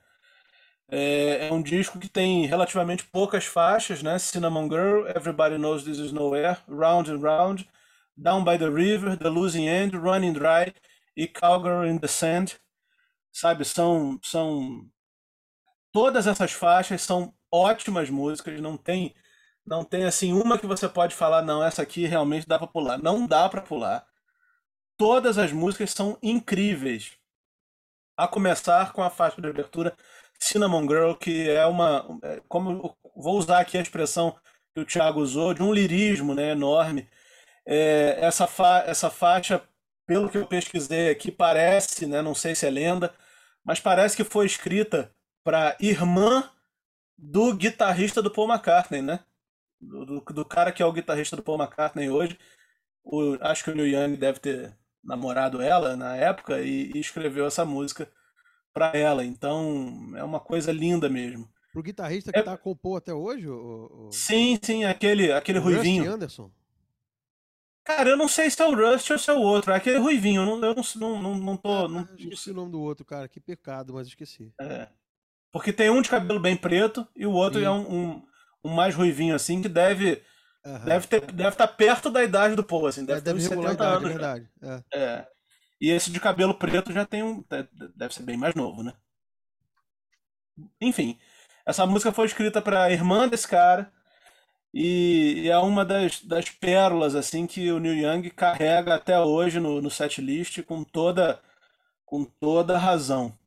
É, 0.92 1.48
é, 1.48 1.54
um 1.54 1.62
disco 1.62 2.00
que 2.00 2.10
tem 2.10 2.46
relativamente 2.46 3.04
poucas 3.06 3.46
faixas, 3.46 4.02
né? 4.02 4.18
Cinnamon 4.18 4.68
Girl, 4.68 5.08
Everybody 5.08 5.58
Knows 5.58 5.84
This 5.84 5.98
Is 6.00 6.12
Nowhere, 6.12 6.58
Round 6.68 7.12
and 7.12 7.20
Round, 7.20 7.70
Down 8.18 8.44
by 8.44 8.58
the 8.58 8.70
River, 8.70 9.16
The 9.18 9.30
Losing 9.30 9.68
End, 9.68 9.96
Running 9.96 10.34
Dry 10.34 10.74
e 11.16 11.28
Cowgirl 11.28 11.86
in 11.86 12.00
the 12.00 12.08
Sand. 12.08 12.60
Sabe, 13.32 13.66
são, 13.66 14.20
são... 14.24 14.90
Todas 15.92 16.28
essas 16.28 16.52
faixas 16.52 17.02
são 17.02 17.34
ótimas 17.52 18.10
músicas, 18.10 18.60
não 18.62 18.78
tem... 18.78 19.16
Não 19.66 19.84
tem 19.84 20.06
assim 20.06 20.34
uma 20.34 20.58
que 20.58 20.66
você 20.66 20.90
pode 20.90 21.14
falar, 21.14 21.44
não, 21.44 21.64
essa 21.64 21.84
aqui 21.84 22.08
realmente 22.08 22.48
dá 22.48 22.58
para 22.58 22.68
pular. 22.68 22.98
Não 22.98 23.28
dá 23.28 23.48
para 23.48 23.62
pular. 23.62 24.04
Todas 24.98 25.38
as 25.38 25.52
músicas 25.52 25.92
são 25.92 26.18
incríveis. 26.24 27.12
A 28.18 28.28
começar 28.28 28.92
com 28.94 29.04
a 29.04 29.12
faixa 29.12 29.40
de 29.40 29.48
abertura 29.48 29.96
Cinnamon 30.40 30.88
Girl, 30.88 31.14
que 31.14 31.50
é 31.50 31.66
uma. 31.66 32.20
É, 32.24 32.42
como 32.48 32.98
vou 33.16 33.38
usar 33.38 33.60
aqui 33.60 33.78
a 33.78 33.82
expressão 33.82 34.36
que 34.74 34.82
o 34.82 34.86
Thiago 34.86 35.20
usou, 35.20 35.54
de 35.54 35.62
um 35.62 35.74
lirismo 35.74 36.34
né, 36.34 36.52
enorme. 36.52 37.08
É, 37.66 38.18
essa, 38.22 38.48
fa 38.48 38.84
essa 38.88 39.10
faixa, 39.10 39.62
pelo 40.08 40.30
que 40.30 40.38
eu 40.38 40.48
pesquisei 40.48 41.10
aqui, 41.10 41.32
parece, 41.32 42.08
né, 42.08 42.22
não 42.22 42.34
sei 42.34 42.56
se 42.56 42.66
é 42.66 42.70
lenda, 42.70 43.14
mas 43.64 43.80
parece 43.80 44.16
que 44.18 44.24
foi 44.24 44.46
escrita 44.46 45.14
para 45.44 45.76
irmã 45.80 46.50
do 47.18 47.54
guitarrista 47.54 48.22
do 48.22 48.32
Paul 48.32 48.50
McCartney, 48.50 49.02
né? 49.02 49.20
Do, 49.80 50.22
do, 50.22 50.46
cara 50.46 50.72
que 50.72 50.82
é 50.82 50.86
o 50.86 50.92
guitarrista 50.92 51.36
do 51.36 51.44
Paul 51.44 51.58
McCartney 51.58 52.10
hoje. 52.10 52.38
O, 53.04 53.38
acho 53.42 53.64
que 53.64 53.72
o 53.72 53.76
Neil 53.76 53.88
Young 53.88 54.18
deve 54.18 54.40
ter 54.40 54.78
namorado 55.04 55.62
ela 55.62 55.96
na 55.96 56.16
época 56.16 56.60
e, 56.62 56.92
e 56.94 57.00
escreveu 57.00 57.46
essa 57.46 57.64
música 57.66 58.10
para 58.74 58.98
ela. 58.98 59.24
Então 59.24 60.14
é 60.16 60.24
uma 60.24 60.40
coisa 60.40 60.72
linda 60.72 61.10
mesmo. 61.10 61.50
Pro 61.72 61.84
guitarrista 61.84 62.32
que 62.32 62.40
é... 62.40 62.44
tá 62.44 62.58
compor 62.58 62.98
até 62.98 63.14
hoje? 63.14 63.48
O, 63.48 64.08
o... 64.08 64.12
Sim, 64.12 64.60
sim, 64.62 64.86
aquele, 64.86 65.32
aquele 65.32 65.60
o 65.60 65.62
ruivinho. 65.62 66.04
Rusty 66.04 66.16
Anderson? 66.16 66.52
Cara, 67.84 68.10
eu 68.10 68.18
não 68.18 68.28
sei 68.28 68.50
se 68.50 68.62
é 68.62 68.68
o 68.68 68.76
Rust 68.76 69.10
ou 69.10 69.18
se 69.18 69.32
é 69.32 69.34
o 69.34 69.42
outro. 69.42 69.72
É 69.72 69.76
aquele 69.76 69.98
ruivinho, 69.98 70.44
eu 70.44 70.46
não, 70.46 70.68
eu 70.68 70.76
não, 70.76 71.22
não, 71.22 71.36
não 71.36 71.58
tô. 71.58 71.86
Ah, 71.86 71.88
não... 71.88 72.08
Esqueci 72.16 72.52
o 72.52 72.54
nome 72.54 72.72
do 72.72 72.82
outro, 72.82 73.04
cara. 73.04 73.28
Que 73.28 73.40
pecado, 73.40 73.94
mas 73.94 74.08
esqueci. 74.08 74.54
É. 74.62 74.88
Porque 75.52 75.74
tem 75.74 75.90
um 75.90 76.02
de 76.02 76.10
cabelo 76.10 76.40
bem 76.40 76.56
preto 76.56 77.08
e 77.16 77.26
o 77.26 77.32
outro 77.32 77.60
sim. 77.60 77.66
é 77.66 77.72
um, 77.72 77.92
um, 77.92 78.24
um, 78.64 78.70
mais 78.70 78.96
ruivinho, 78.96 79.36
assim, 79.36 79.62
que 79.62 79.70
deve. 79.70 80.22
Uhum. 80.66 80.86
Deve 80.86 81.06
estar 81.06 81.20
deve 81.32 81.56
tá 81.56 81.68
perto 81.68 82.12
da 82.12 82.24
idade 82.24 82.56
do 82.56 82.64
Paul, 82.64 82.88
assim. 82.88 83.06
Deve, 83.06 83.20
é, 83.20 83.22
deve 83.22 83.40
ter 83.40 83.46
uns 83.46 83.50
70 83.50 83.74
idade, 83.74 83.96
anos. 83.96 84.04
É 84.04 84.08
verdade. 84.10 84.50
É. 84.62 84.84
é. 84.94 85.28
E 85.82 85.90
esse 85.90 86.12
de 86.12 86.20
cabelo 86.20 86.54
preto 86.54 86.92
já 86.92 87.06
tem 87.06 87.24
um. 87.24 87.44
Deve 87.96 88.14
ser 88.14 88.24
bem 88.24 88.38
mais 88.38 88.54
novo, 88.54 88.84
né? 88.84 88.94
Enfim, 90.82 91.18
essa 91.66 91.86
música 91.86 92.12
foi 92.12 92.26
escrita 92.26 92.62
para 92.62 92.84
a 92.84 92.92
irmã 92.92 93.28
desse 93.28 93.48
cara. 93.48 93.92
E, 94.74 95.50
é 95.50 95.58
uma 95.58 95.84
das, 95.84 96.22
das 96.22 96.50
pérolas 96.50 97.16
assim 97.16 97.48
que 97.48 97.72
o 97.72 97.80
Neil 97.80 98.14
Young 98.14 98.30
carrega 98.30 98.94
até 98.94 99.20
hoje 99.20 99.60
no, 99.60 99.82
no 99.82 99.90
set 99.90 100.22
list 100.22 100.62
com 100.64 100.84
toda 100.84 101.42
com 102.06 102.24
toda 102.24 102.78
razão. 102.78 103.38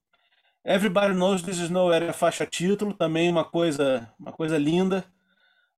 Everybody 0.64 1.14
Knows 1.14 1.42
This 1.42 1.59
Is 1.59 1.71
Nowhere 1.71 2.07
é 2.07 2.11
a 2.11 2.12
faixa 2.12 2.47
título, 2.47 2.95
também 2.95 3.28
uma 3.28 3.45
coisa 3.45 4.09
uma 4.19 4.33
coisa 4.33 4.57
linda. 4.57 5.04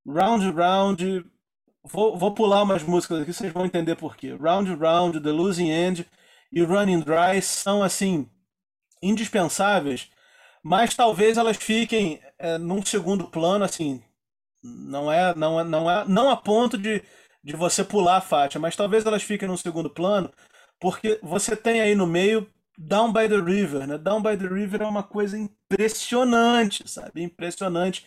Round 0.07 0.51
Round, 0.51 1.25
vou, 1.83 2.19
vou 2.19 2.35
pular 2.35 2.63
umas 2.63 2.83
músicas 2.83 3.23
aqui, 3.23 3.33
vocês 3.33 3.51
vão 3.51 3.65
entender 3.65 3.97
por 3.97 4.15
quê. 4.15 4.35
Round 4.35 4.75
Round, 4.75 5.21
The 5.21 5.31
Losing 5.31 5.71
End 5.71 6.07
e 6.53 6.63
Running 6.63 7.01
Dry 7.01 7.41
são 7.41 7.83
assim 7.83 8.29
indispensáveis, 9.03 10.11
mas 10.63 10.95
talvez 10.95 11.39
elas 11.39 11.57
fiquem 11.57 12.21
é, 12.39 12.59
num 12.59 12.85
segundo 12.85 13.25
plano, 13.29 13.65
assim, 13.65 14.03
não 14.63 15.11
é, 15.11 15.35
não 15.35 15.61
é, 15.61 15.65
não 15.65 15.91
é, 15.91 16.05
não 16.07 16.31
a 16.31 16.37
ponto 16.37 16.77
de, 16.77 17.03
de 17.43 17.57
você 17.57 17.83
pular 17.83 18.19
a 18.19 18.21
faixa, 18.21 18.59
mas 18.59 18.77
talvez 18.77 19.07
elas 19.07 19.23
fiquem 19.23 19.49
num 19.49 19.57
segundo 19.57 19.89
plano, 19.89 20.31
porque 20.79 21.19
você 21.23 21.57
tem 21.57 21.81
aí 21.81 21.95
no 21.95 22.07
meio 22.07 22.47
Down 22.79 23.13
by 23.13 23.29
the 23.29 23.37
River, 23.41 23.87
né? 23.87 23.99
Down 23.99 24.23
by 24.23 24.37
the 24.37 24.47
River 24.47 24.83
é 24.83 24.87
uma 24.87 25.03
coisa 25.03 25.39
impressionante, 25.39 26.89
sabe? 26.89 27.23
Impressionante. 27.23 28.07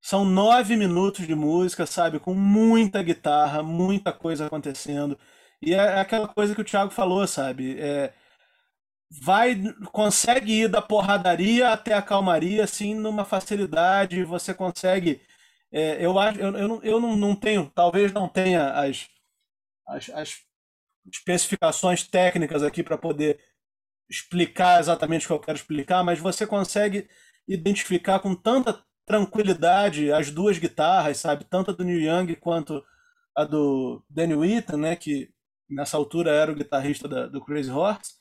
São 0.00 0.24
nove 0.24 0.76
minutos 0.76 1.26
de 1.26 1.34
música, 1.34 1.84
sabe? 1.86 2.20
Com 2.20 2.34
muita 2.34 3.02
guitarra, 3.02 3.62
muita 3.62 4.12
coisa 4.12 4.46
acontecendo. 4.46 5.18
E 5.60 5.74
é, 5.74 5.78
é 5.78 6.00
aquela 6.00 6.28
coisa 6.28 6.54
que 6.54 6.60
o 6.60 6.64
Thiago 6.64 6.92
falou, 6.92 7.26
sabe? 7.26 7.78
É, 7.80 8.12
vai, 9.10 9.56
consegue 9.92 10.52
ir 10.62 10.68
da 10.68 10.80
porradaria 10.82 11.70
até 11.70 11.94
a 11.94 12.02
calmaria, 12.02 12.64
assim, 12.64 12.94
numa 12.94 13.24
facilidade. 13.24 14.24
Você 14.24 14.54
consegue. 14.54 15.20
É, 15.72 16.04
eu 16.04 16.18
acho, 16.18 16.38
eu, 16.40 16.56
eu, 16.56 16.68
não, 16.68 16.82
eu 16.82 17.00
não, 17.00 17.16
não 17.16 17.36
tenho, 17.36 17.70
talvez 17.74 18.12
não 18.12 18.28
tenha 18.28 18.72
as, 18.72 19.08
as, 19.86 20.08
as 20.10 20.40
especificações 21.12 22.04
técnicas 22.04 22.62
aqui 22.62 22.82
para 22.82 22.98
poder 22.98 23.38
explicar 24.08 24.80
exatamente 24.80 25.24
o 25.24 25.28
que 25.28 25.32
eu 25.34 25.40
quero 25.40 25.58
explicar, 25.58 26.02
mas 26.02 26.18
você 26.18 26.46
consegue 26.46 27.08
identificar 27.46 28.20
com 28.20 28.34
tanta 28.34 28.82
tranquilidade 29.06 30.12
as 30.12 30.30
duas 30.30 30.58
guitarras, 30.58 31.18
sabe? 31.18 31.44
Tanto 31.44 31.70
a 31.70 31.74
do 31.74 31.84
Neil 31.84 32.00
Young 32.00 32.34
quanto 32.36 32.84
a 33.34 33.44
do 33.44 34.04
Danny 34.08 34.34
Whitten, 34.34 34.78
né? 34.78 34.96
Que 34.96 35.30
nessa 35.68 35.96
altura 35.96 36.30
era 36.30 36.52
o 36.52 36.54
guitarrista 36.54 37.08
da, 37.08 37.26
do 37.26 37.44
Crazy 37.44 37.70
Horse. 37.70 38.18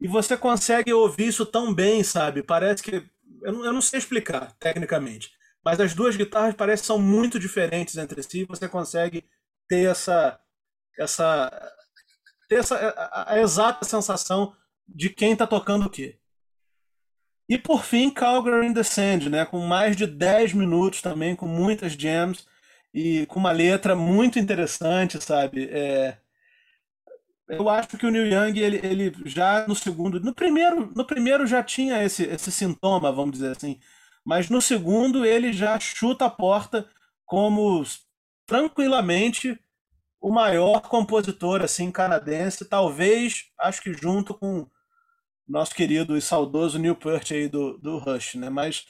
E 0.00 0.08
você 0.08 0.36
consegue 0.36 0.92
ouvir 0.92 1.28
isso 1.28 1.44
tão 1.44 1.74
bem, 1.74 2.02
sabe? 2.02 2.42
Parece 2.42 2.82
que. 2.82 3.08
Eu 3.42 3.52
não, 3.52 3.64
eu 3.64 3.72
não 3.72 3.80
sei 3.80 3.98
explicar 3.98 4.52
tecnicamente, 4.58 5.30
mas 5.64 5.80
as 5.80 5.94
duas 5.94 6.16
guitarras 6.16 6.54
parecem 6.54 6.84
são 6.84 6.98
muito 6.98 7.38
diferentes 7.38 7.96
entre 7.96 8.22
si. 8.22 8.44
Você 8.44 8.68
consegue 8.68 9.24
ter 9.68 9.88
essa. 9.90 10.38
essa 10.98 11.50
ter 12.48 12.56
essa, 12.56 12.76
a, 12.76 13.34
a 13.34 13.40
exata 13.40 13.84
sensação 13.84 14.54
de 14.94 15.10
quem 15.10 15.32
está 15.32 15.46
tocando 15.46 15.86
o 15.86 15.90
quê. 15.90 16.18
E 17.48 17.58
por 17.58 17.84
fim, 17.84 18.10
Cowgirl 18.10 18.62
in 18.62 18.72
the 18.72 18.82
Sand, 18.82 19.28
né? 19.28 19.44
com 19.44 19.58
mais 19.60 19.96
de 19.96 20.06
10 20.06 20.52
minutos 20.54 21.02
também, 21.02 21.34
com 21.34 21.46
muitas 21.46 21.92
jams 21.92 22.46
e 22.94 23.26
com 23.26 23.40
uma 23.40 23.52
letra 23.52 23.96
muito 23.96 24.38
interessante, 24.38 25.20
sabe? 25.22 25.68
É, 25.70 26.16
eu 27.48 27.68
acho 27.68 27.98
que 27.98 28.06
o 28.06 28.10
Neil 28.10 28.26
Young, 28.26 28.58
ele, 28.60 28.80
ele 28.84 29.12
já 29.24 29.66
no 29.66 29.74
segundo. 29.74 30.20
No 30.20 30.32
primeiro, 30.32 30.92
no 30.94 31.04
primeiro 31.04 31.46
já 31.46 31.62
tinha 31.62 32.02
esse, 32.04 32.22
esse 32.22 32.52
sintoma, 32.52 33.10
vamos 33.10 33.32
dizer 33.32 33.50
assim. 33.50 33.80
Mas 34.24 34.48
no 34.48 34.60
segundo 34.60 35.24
ele 35.26 35.52
já 35.52 35.78
chuta 35.80 36.26
a 36.26 36.30
porta 36.30 36.88
como 37.26 37.84
tranquilamente 38.46 39.58
o 40.20 40.30
maior 40.30 40.82
compositor 40.82 41.62
assim 41.62 41.90
canadense, 41.90 42.64
talvez, 42.64 43.46
acho 43.58 43.82
que 43.82 43.92
junto 43.92 44.34
com 44.34 44.68
nosso 45.50 45.74
querido 45.74 46.16
e 46.16 46.22
saudoso 46.22 46.78
Neil 46.78 46.94
Peart 46.94 47.32
aí 47.32 47.48
do, 47.48 47.76
do 47.78 47.98
Rush, 47.98 48.36
né? 48.36 48.48
Mas 48.48 48.86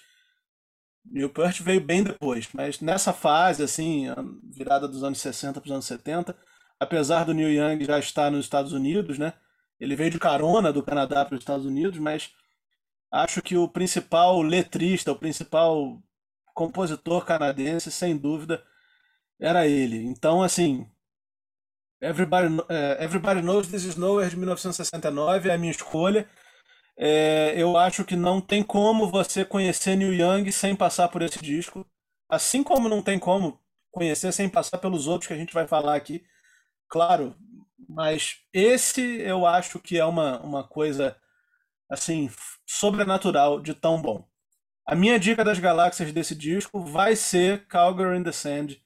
Neil 1.04 1.30
Peart 1.30 1.60
veio 1.60 1.80
bem 1.80 2.04
depois, 2.04 2.48
mas 2.52 2.80
nessa 2.80 3.12
fase 3.12 3.62
assim, 3.62 4.06
virada 4.44 4.86
dos 4.86 5.02
anos 5.02 5.18
60 5.20 5.60
para 5.60 5.66
os 5.66 5.72
anos 5.72 5.86
70, 5.86 6.36
apesar 6.78 7.24
do 7.24 7.32
Neil 7.32 7.50
Young 7.50 7.84
já 7.84 7.98
estar 7.98 8.30
nos 8.30 8.44
Estados 8.44 8.72
Unidos, 8.72 9.18
né? 9.18 9.32
Ele 9.80 9.96
veio 9.96 10.10
de 10.10 10.18
carona 10.18 10.72
do 10.72 10.82
Canadá 10.82 11.24
para 11.24 11.34
os 11.34 11.40
Estados 11.40 11.64
Unidos, 11.64 11.98
mas 11.98 12.30
acho 13.10 13.40
que 13.40 13.56
o 13.56 13.66
principal 13.66 14.42
letrista, 14.42 15.10
o 15.10 15.16
principal 15.16 15.98
compositor 16.54 17.24
canadense, 17.24 17.90
sem 17.90 18.16
dúvida, 18.16 18.62
era 19.40 19.66
ele. 19.66 20.04
Então, 20.04 20.42
assim, 20.42 20.86
Everybody, 22.02 22.54
uh, 22.54 23.02
Everybody 23.02 23.42
Knows 23.42 23.68
This 23.68 23.84
Is 23.84 23.96
Nowhere 23.96 24.30
de 24.30 24.36
1969 24.36 25.48
é 25.48 25.54
a 25.54 25.58
minha 25.58 25.70
escolha. 25.70 26.28
É, 27.02 27.54
eu 27.56 27.78
acho 27.78 28.04
que 28.04 28.14
não 28.14 28.42
tem 28.42 28.62
como 28.62 29.10
você 29.10 29.42
conhecer 29.44 29.96
Neil 29.96 30.12
Young 30.12 30.52
sem 30.52 30.76
passar 30.76 31.08
por 31.08 31.22
esse 31.22 31.40
disco. 31.42 31.86
Assim 32.28 32.62
como 32.62 32.88
não 32.90 33.02
tem 33.02 33.18
como 33.18 33.58
conhecer 33.90 34.32
sem 34.32 34.48
passar 34.50 34.78
pelos 34.78 35.06
outros 35.06 35.26
que 35.26 35.32
a 35.34 35.36
gente 35.36 35.54
vai 35.54 35.66
falar 35.66 35.96
aqui, 35.96 36.22
claro. 36.88 37.36
Mas 37.88 38.38
esse 38.52 39.00
eu 39.22 39.46
acho 39.46 39.80
que 39.80 39.98
é 39.98 40.04
uma, 40.04 40.40
uma 40.42 40.64
coisa 40.68 41.16
assim 41.90 42.30
sobrenatural 42.66 43.60
de 43.60 43.74
tão 43.74 44.02
bom. 44.02 44.26
A 44.86 44.94
minha 44.96 45.18
dica 45.18 45.44
das 45.44 45.58
galáxias 45.58 46.12
desse 46.12 46.34
disco 46.34 46.84
vai 46.84 47.16
ser 47.16 47.66
Calgary 47.68 48.18
in 48.18 48.24
the 48.24 48.32
Sand 48.32 48.78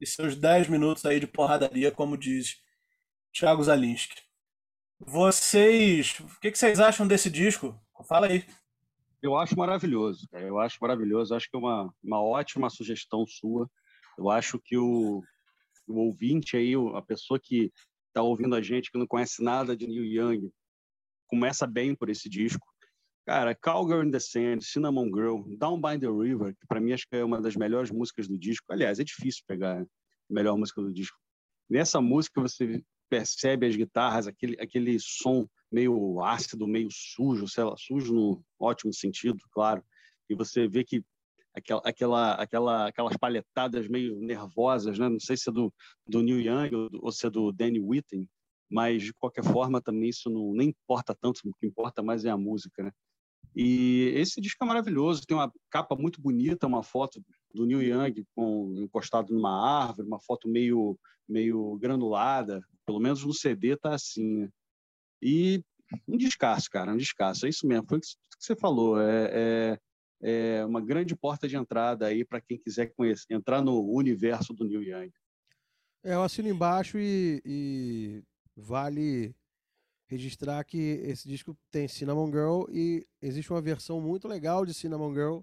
e 0.00 0.06
seus 0.06 0.36
10 0.36 0.68
minutos 0.68 1.04
aí 1.06 1.20
de 1.20 1.26
porradaria, 1.26 1.92
como 1.92 2.16
diz 2.18 2.58
Thiago 3.32 3.64
Zalinski. 3.64 4.22
Vocês, 5.00 6.20
o 6.20 6.40
que, 6.40 6.54
vocês 6.54 6.78
acham 6.78 7.08
desse 7.08 7.30
disco? 7.30 7.74
Fala 8.06 8.26
aí. 8.26 8.44
Eu 9.22 9.34
acho 9.34 9.56
maravilhoso, 9.56 10.28
eu 10.32 10.58
acho 10.58 10.78
maravilhoso. 10.80 11.34
Acho 11.34 11.48
que 11.50 11.56
é 11.56 11.58
uma, 11.58 11.92
uma 12.02 12.22
ótima 12.22 12.68
sugestão 12.68 13.26
sua. 13.26 13.68
Eu 14.18 14.30
acho 14.30 14.58
que 14.58 14.76
o, 14.76 15.22
o 15.88 15.94
ouvinte 16.00 16.56
aí, 16.56 16.74
a 16.94 17.02
pessoa 17.02 17.40
que 17.40 17.72
está 18.08 18.22
ouvindo 18.22 18.54
a 18.54 18.60
gente, 18.60 18.90
que 18.90 18.98
não 18.98 19.06
conhece 19.06 19.42
nada 19.42 19.74
de 19.74 19.86
Neil 19.86 20.04
Young, 20.04 20.50
começa 21.26 21.66
bem 21.66 21.94
por 21.94 22.10
esse 22.10 22.28
disco. 22.28 22.66
Cara, 23.26 23.54
Cowgirl 23.54 24.04
in 24.04 24.10
the 24.10 24.20
Sand, 24.20 24.60
Cinnamon 24.60 25.06
Girl, 25.06 25.42
Down 25.56 25.80
by 25.80 25.98
the 25.98 26.08
River, 26.08 26.54
que 26.54 26.66
para 26.66 26.80
mim 26.80 26.92
acho 26.92 27.06
que 27.08 27.16
é 27.16 27.24
uma 27.24 27.40
das 27.40 27.56
melhores 27.56 27.90
músicas 27.90 28.28
do 28.28 28.38
disco. 28.38 28.66
Aliás, 28.70 28.98
é 28.98 29.04
difícil 29.04 29.44
pegar 29.46 29.80
a 29.80 29.86
melhor 30.28 30.58
música 30.58 30.82
do 30.82 30.92
disco. 30.92 31.16
Nessa 31.68 32.00
música 32.00 32.40
você 32.40 32.82
percebe 33.10 33.66
as 33.66 33.76
guitarras, 33.76 34.28
aquele, 34.28 34.56
aquele 34.60 34.98
som 35.00 35.46
meio 35.70 36.22
ácido, 36.22 36.66
meio 36.66 36.88
sujo, 36.90 37.48
sei 37.48 37.64
lá, 37.64 37.74
sujo 37.76 38.14
no 38.14 38.44
ótimo 38.58 38.92
sentido, 38.94 39.38
claro. 39.50 39.84
E 40.28 40.34
você 40.34 40.68
vê 40.68 40.84
que 40.84 41.04
aquela, 41.52 41.82
aquela, 41.84 42.32
aquela, 42.34 42.86
aquelas 42.88 43.16
palhetadas 43.16 43.88
meio 43.88 44.20
nervosas, 44.20 44.98
né? 44.98 45.08
Não 45.08 45.20
sei 45.20 45.36
se 45.36 45.50
é 45.50 45.52
do, 45.52 45.72
do 46.06 46.22
Neil 46.22 46.40
Young 46.40 46.74
ou, 46.74 46.88
ou 47.02 47.12
se 47.12 47.26
é 47.26 47.30
do 47.30 47.52
Danny 47.52 47.80
Whitten, 47.80 48.28
mas 48.70 49.02
de 49.02 49.12
qualquer 49.12 49.44
forma 49.44 49.82
também 49.82 50.08
isso 50.08 50.30
não 50.30 50.52
nem 50.52 50.68
importa 50.68 51.14
tanto, 51.14 51.40
o 51.44 51.54
que 51.54 51.66
importa 51.66 52.02
mais 52.02 52.24
é 52.24 52.30
a 52.30 52.36
música, 52.36 52.82
né? 52.84 52.92
E 53.54 54.12
esse 54.14 54.40
disco 54.40 54.62
é 54.62 54.66
maravilhoso, 54.66 55.26
tem 55.26 55.36
uma 55.36 55.52
capa 55.68 55.96
muito 55.96 56.20
bonita, 56.20 56.68
uma 56.68 56.84
foto 56.84 57.20
do 57.54 57.66
Neil 57.66 57.82
Young 57.82 58.24
com, 58.34 58.74
encostado 58.78 59.32
numa 59.32 59.84
árvore, 59.86 60.06
uma 60.06 60.20
foto 60.20 60.48
meio 60.48 60.98
meio 61.30 61.76
granulada, 61.76 62.60
pelo 62.84 62.98
menos 62.98 63.24
no 63.24 63.32
CD 63.32 63.76
tá 63.76 63.94
assim. 63.94 64.40
Né? 64.40 64.48
E 65.22 65.64
um 66.08 66.16
descasso, 66.16 66.68
cara, 66.68 66.92
um 66.92 66.96
descasso, 66.96 67.46
é 67.46 67.48
isso 67.48 67.66
mesmo, 67.66 67.86
foi 67.88 67.98
o 67.98 68.00
que 68.00 68.08
você 68.38 68.56
falou, 68.56 69.00
é, 69.00 69.78
é, 70.22 70.58
é 70.60 70.64
uma 70.64 70.80
grande 70.80 71.14
porta 71.14 71.46
de 71.46 71.56
entrada 71.56 72.06
aí 72.06 72.24
para 72.24 72.40
quem 72.40 72.58
quiser 72.58 72.92
conhecer, 72.94 73.26
entrar 73.30 73.62
no 73.62 73.80
universo 73.92 74.52
do 74.52 74.64
Neil 74.64 74.82
Young. 74.82 75.12
É, 76.02 76.14
eu 76.14 76.22
assino 76.22 76.48
embaixo 76.48 76.98
e, 76.98 77.40
e 77.44 78.22
vale 78.56 79.34
registrar 80.08 80.64
que 80.64 81.00
esse 81.04 81.28
disco 81.28 81.56
tem 81.70 81.86
Cinnamon 81.86 82.26
Girl 82.26 82.64
e 82.70 83.06
existe 83.22 83.52
uma 83.52 83.60
versão 83.60 84.00
muito 84.00 84.26
legal 84.26 84.66
de 84.66 84.74
Cinnamon 84.74 85.14
Girl 85.14 85.40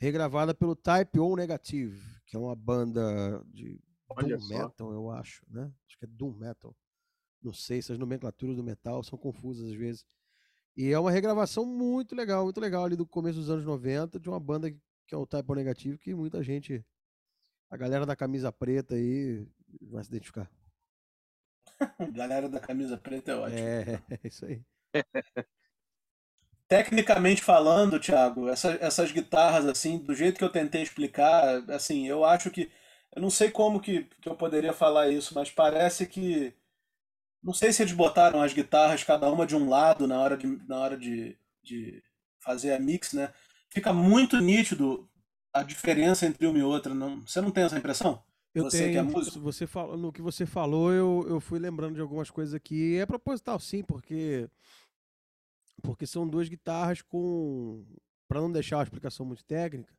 regravada 0.00 0.54
pelo 0.54 0.74
Type 0.74 1.20
O 1.20 1.36
Negative, 1.36 2.00
que 2.24 2.34
é 2.34 2.38
uma 2.38 2.56
banda 2.56 3.44
de 3.52 3.78
Olha 4.08 4.38
Doom 4.38 4.40
só. 4.40 4.58
Metal, 4.58 4.92
eu 4.92 5.10
acho, 5.10 5.44
né? 5.48 5.70
Acho 5.86 5.98
que 5.98 6.06
é 6.06 6.08
Doom 6.08 6.32
Metal. 6.32 6.74
Não 7.42 7.52
sei, 7.52 7.78
essas 7.78 7.98
nomenclaturas 7.98 8.56
do 8.56 8.64
metal 8.64 9.02
são 9.02 9.18
confusas 9.18 9.70
às 9.70 9.76
vezes. 9.76 10.04
E 10.76 10.90
é 10.90 10.98
uma 10.98 11.10
regravação 11.10 11.64
muito 11.64 12.14
legal, 12.14 12.44
muito 12.44 12.60
legal 12.60 12.84
ali 12.84 12.96
do 12.96 13.06
começo 13.06 13.38
dos 13.38 13.50
anos 13.50 13.64
90 13.64 14.18
de 14.18 14.28
uma 14.28 14.40
banda 14.40 14.70
que 14.70 15.14
é 15.14 15.16
o 15.16 15.26
Type 15.26 15.50
O 15.50 15.54
Negativo, 15.54 15.98
que 15.98 16.14
muita 16.14 16.42
gente, 16.42 16.84
a 17.68 17.76
galera 17.76 18.06
da 18.06 18.16
camisa 18.16 18.50
preta 18.52 18.94
aí 18.94 19.46
vai 19.82 20.02
se 20.02 20.10
identificar. 20.10 20.50
Galera 22.14 22.48
da 22.48 22.60
camisa 22.60 22.96
preta 22.96 23.32
é 23.32 23.36
ótimo. 23.36 23.58
É, 23.58 24.02
é 24.10 24.20
isso 24.24 24.44
aí. 24.46 24.62
Tecnicamente 26.70 27.42
falando, 27.42 27.98
Thiago, 27.98 28.48
essa, 28.48 28.78
essas 28.80 29.10
guitarras, 29.10 29.66
assim, 29.66 29.98
do 29.98 30.14
jeito 30.14 30.38
que 30.38 30.44
eu 30.44 30.48
tentei 30.48 30.80
explicar, 30.80 31.68
assim, 31.68 32.06
eu 32.06 32.24
acho 32.24 32.48
que. 32.48 32.70
Eu 33.12 33.20
não 33.20 33.28
sei 33.28 33.50
como 33.50 33.80
que, 33.80 34.04
que 34.22 34.28
eu 34.28 34.36
poderia 34.36 34.72
falar 34.72 35.08
isso, 35.08 35.34
mas 35.34 35.50
parece 35.50 36.06
que. 36.06 36.54
Não 37.42 37.52
sei 37.52 37.72
se 37.72 37.82
eles 37.82 37.92
botaram 37.92 38.40
as 38.40 38.52
guitarras 38.52 39.02
cada 39.02 39.28
uma 39.28 39.44
de 39.44 39.56
um 39.56 39.68
lado 39.68 40.06
na 40.06 40.20
hora 40.20 40.36
de, 40.36 40.46
na 40.68 40.78
hora 40.78 40.96
de, 40.96 41.36
de 41.60 42.00
fazer 42.38 42.72
a 42.72 42.78
mix, 42.78 43.14
né? 43.14 43.32
Fica 43.68 43.92
muito 43.92 44.40
nítido 44.40 45.10
a 45.52 45.64
diferença 45.64 46.24
entre 46.24 46.46
uma 46.46 46.58
e 46.58 46.62
outra. 46.62 46.94
Não, 46.94 47.20
você 47.22 47.40
não 47.40 47.50
tem 47.50 47.64
essa 47.64 47.78
impressão? 47.78 48.22
Eu 48.54 48.64
você 48.64 48.78
tenho, 48.78 48.92
que 48.92 48.98
é 48.98 49.02
músico? 49.02 49.40
Você 49.40 49.66
fala, 49.66 49.96
no 49.96 50.12
que 50.12 50.22
você 50.22 50.46
falou, 50.46 50.92
eu, 50.92 51.26
eu 51.28 51.40
fui 51.40 51.58
lembrando 51.58 51.96
de 51.96 52.00
algumas 52.00 52.30
coisas 52.30 52.54
aqui. 52.54 52.96
É 52.96 53.06
proposital, 53.06 53.58
sim, 53.58 53.82
porque 53.82 54.48
porque 55.80 56.06
são 56.06 56.28
duas 56.28 56.48
guitarras 56.48 57.02
com, 57.02 57.84
para 58.28 58.40
não 58.40 58.50
deixar 58.50 58.80
a 58.80 58.82
explicação 58.82 59.26
muito 59.26 59.44
técnica, 59.44 59.94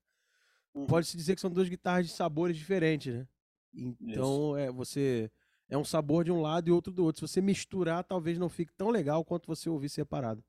uhum. 0.73 0.85
pode 0.85 1.07
se 1.07 1.17
dizer 1.17 1.35
que 1.35 1.41
são 1.41 1.49
duas 1.51 1.69
guitarras 1.69 2.07
de 2.07 2.13
sabores 2.13 2.57
diferentes, 2.57 3.13
né? 3.13 3.27
Então 3.73 4.57
é 4.57 4.69
você 4.69 5.31
é 5.69 5.77
um 5.77 5.85
sabor 5.85 6.25
de 6.25 6.31
um 6.31 6.41
lado 6.41 6.67
e 6.67 6.71
outro 6.71 6.91
do 6.91 7.05
outro. 7.05 7.25
Se 7.25 7.33
você 7.33 7.41
misturar, 7.41 8.03
talvez 8.03 8.37
não 8.37 8.49
fique 8.49 8.73
tão 8.73 8.89
legal 8.89 9.23
quanto 9.23 9.47
você 9.47 9.69
ouvir 9.69 9.87
separado. 9.87 10.43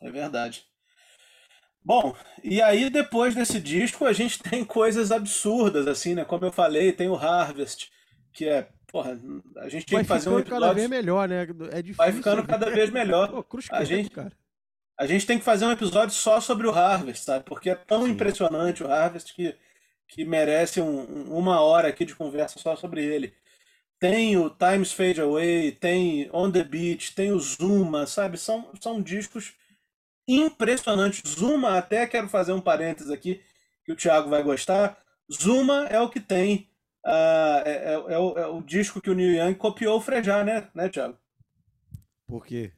É 0.00 0.10
verdade. 0.10 0.64
Bom, 1.84 2.14
e 2.44 2.62
aí 2.62 2.90
depois 2.90 3.34
desse 3.34 3.60
disco 3.60 4.04
a 4.04 4.12
gente 4.12 4.38
tem 4.42 4.64
coisas 4.64 5.10
absurdas, 5.10 5.86
assim, 5.88 6.14
né? 6.14 6.24
Como 6.24 6.44
eu 6.44 6.52
falei, 6.52 6.92
tem 6.92 7.08
o 7.08 7.16
Harvest, 7.16 7.90
que 8.32 8.48
é. 8.48 8.70
Porra, 8.90 9.20
a 9.56 9.68
gente 9.68 9.84
tem 9.84 9.98
que 9.98 10.04
fazer 10.04 10.30
um 10.30 10.38
episódio. 10.38 10.60
cada 10.60 10.72
vez 10.72 10.88
melhor, 10.88 11.28
né? 11.28 11.42
É 11.42 11.82
difícil. 11.82 11.94
Vai 11.94 12.12
ficando 12.12 12.46
cada 12.46 12.70
vez 12.70 12.90
melhor. 12.90 13.28
Pô, 13.28 13.42
cruz 13.42 13.66
a 13.70 13.84
gente, 13.84 14.10
cara. 14.10 14.32
A 14.98 15.06
gente 15.06 15.26
tem 15.26 15.38
que 15.38 15.44
fazer 15.44 15.66
um 15.66 15.70
episódio 15.70 16.14
só 16.14 16.40
sobre 16.40 16.66
o 16.66 16.72
Harvest, 16.72 17.24
sabe? 17.24 17.44
Porque 17.44 17.70
é 17.70 17.74
tão 17.74 18.04
Sim. 18.04 18.12
impressionante 18.12 18.82
o 18.82 18.90
Harvest 18.90 19.34
que, 19.34 19.54
que 20.08 20.24
merece 20.24 20.80
um, 20.80 21.02
uma 21.30 21.60
hora 21.60 21.88
aqui 21.88 22.04
de 22.04 22.16
conversa 22.16 22.58
só 22.58 22.74
sobre 22.74 23.04
ele. 23.04 23.32
Tem 24.00 24.36
o 24.36 24.48
Times 24.48 24.92
Fade 24.92 25.20
Away, 25.20 25.72
tem 25.72 26.30
On 26.32 26.50
the 26.50 26.64
Beach, 26.64 27.14
tem 27.14 27.30
o 27.30 27.38
Zuma, 27.38 28.06
sabe? 28.06 28.38
São, 28.38 28.70
são 28.80 29.02
discos 29.02 29.52
impressionante. 30.26 31.22
Zuma, 31.26 31.76
até 31.76 32.06
quero 32.06 32.28
fazer 32.28 32.52
um 32.52 32.60
parênteses 32.60 33.10
aqui, 33.10 33.42
que 33.84 33.92
o 33.92 33.96
Thiago 33.96 34.30
vai 34.30 34.42
gostar. 34.42 34.98
Zuma 35.30 35.86
é 35.88 36.00
o 36.00 36.08
que 36.08 36.20
tem. 36.20 36.67
Uh, 37.08 37.62
é, 37.64 37.70
é, 37.70 37.92
é, 37.94 38.18
o, 38.18 38.38
é, 38.38 38.46
o, 38.48 38.60
disco 38.60 39.00
que 39.00 39.08
o 39.08 39.14
Neil 39.14 39.42
Young 39.42 39.54
copiou 39.54 39.96
o 39.96 40.00
Frejá, 40.00 40.44
né, 40.44 40.68
né, 40.74 40.90
Thiago? 40.90 41.16
Por 42.26 42.44
quê? 42.44 42.70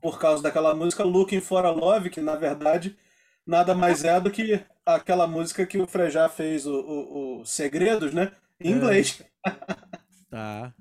Por 0.00 0.20
causa 0.20 0.40
daquela 0.40 0.72
música 0.72 1.02
Looking 1.02 1.40
for 1.40 1.66
a 1.66 1.70
Love, 1.70 2.10
que 2.10 2.20
na 2.20 2.36
verdade 2.36 2.96
nada 3.44 3.74
mais 3.74 4.04
é 4.04 4.20
do 4.20 4.30
que 4.30 4.64
aquela 4.86 5.26
música 5.26 5.66
que 5.66 5.80
o 5.80 5.86
Frejá 5.88 6.28
fez, 6.28 6.64
o, 6.64 6.74
o, 6.74 7.40
o 7.40 7.44
Segredos, 7.44 8.14
né? 8.14 8.30
Em 8.60 8.70
inglês. 8.70 9.20
É. 9.44 9.50
Tá. 10.30 10.72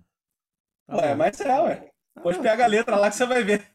tá 0.86 0.96
ué, 0.98 1.10
bom. 1.10 1.16
mas 1.16 1.42
é, 1.42 1.60
ué. 1.60 1.92
Depois 2.16 2.38
pega 2.38 2.66
a 2.66 2.68
letra 2.68 2.98
lá 2.98 3.10
que 3.10 3.16
você 3.16 3.26
vai 3.26 3.44
ver. 3.44 3.66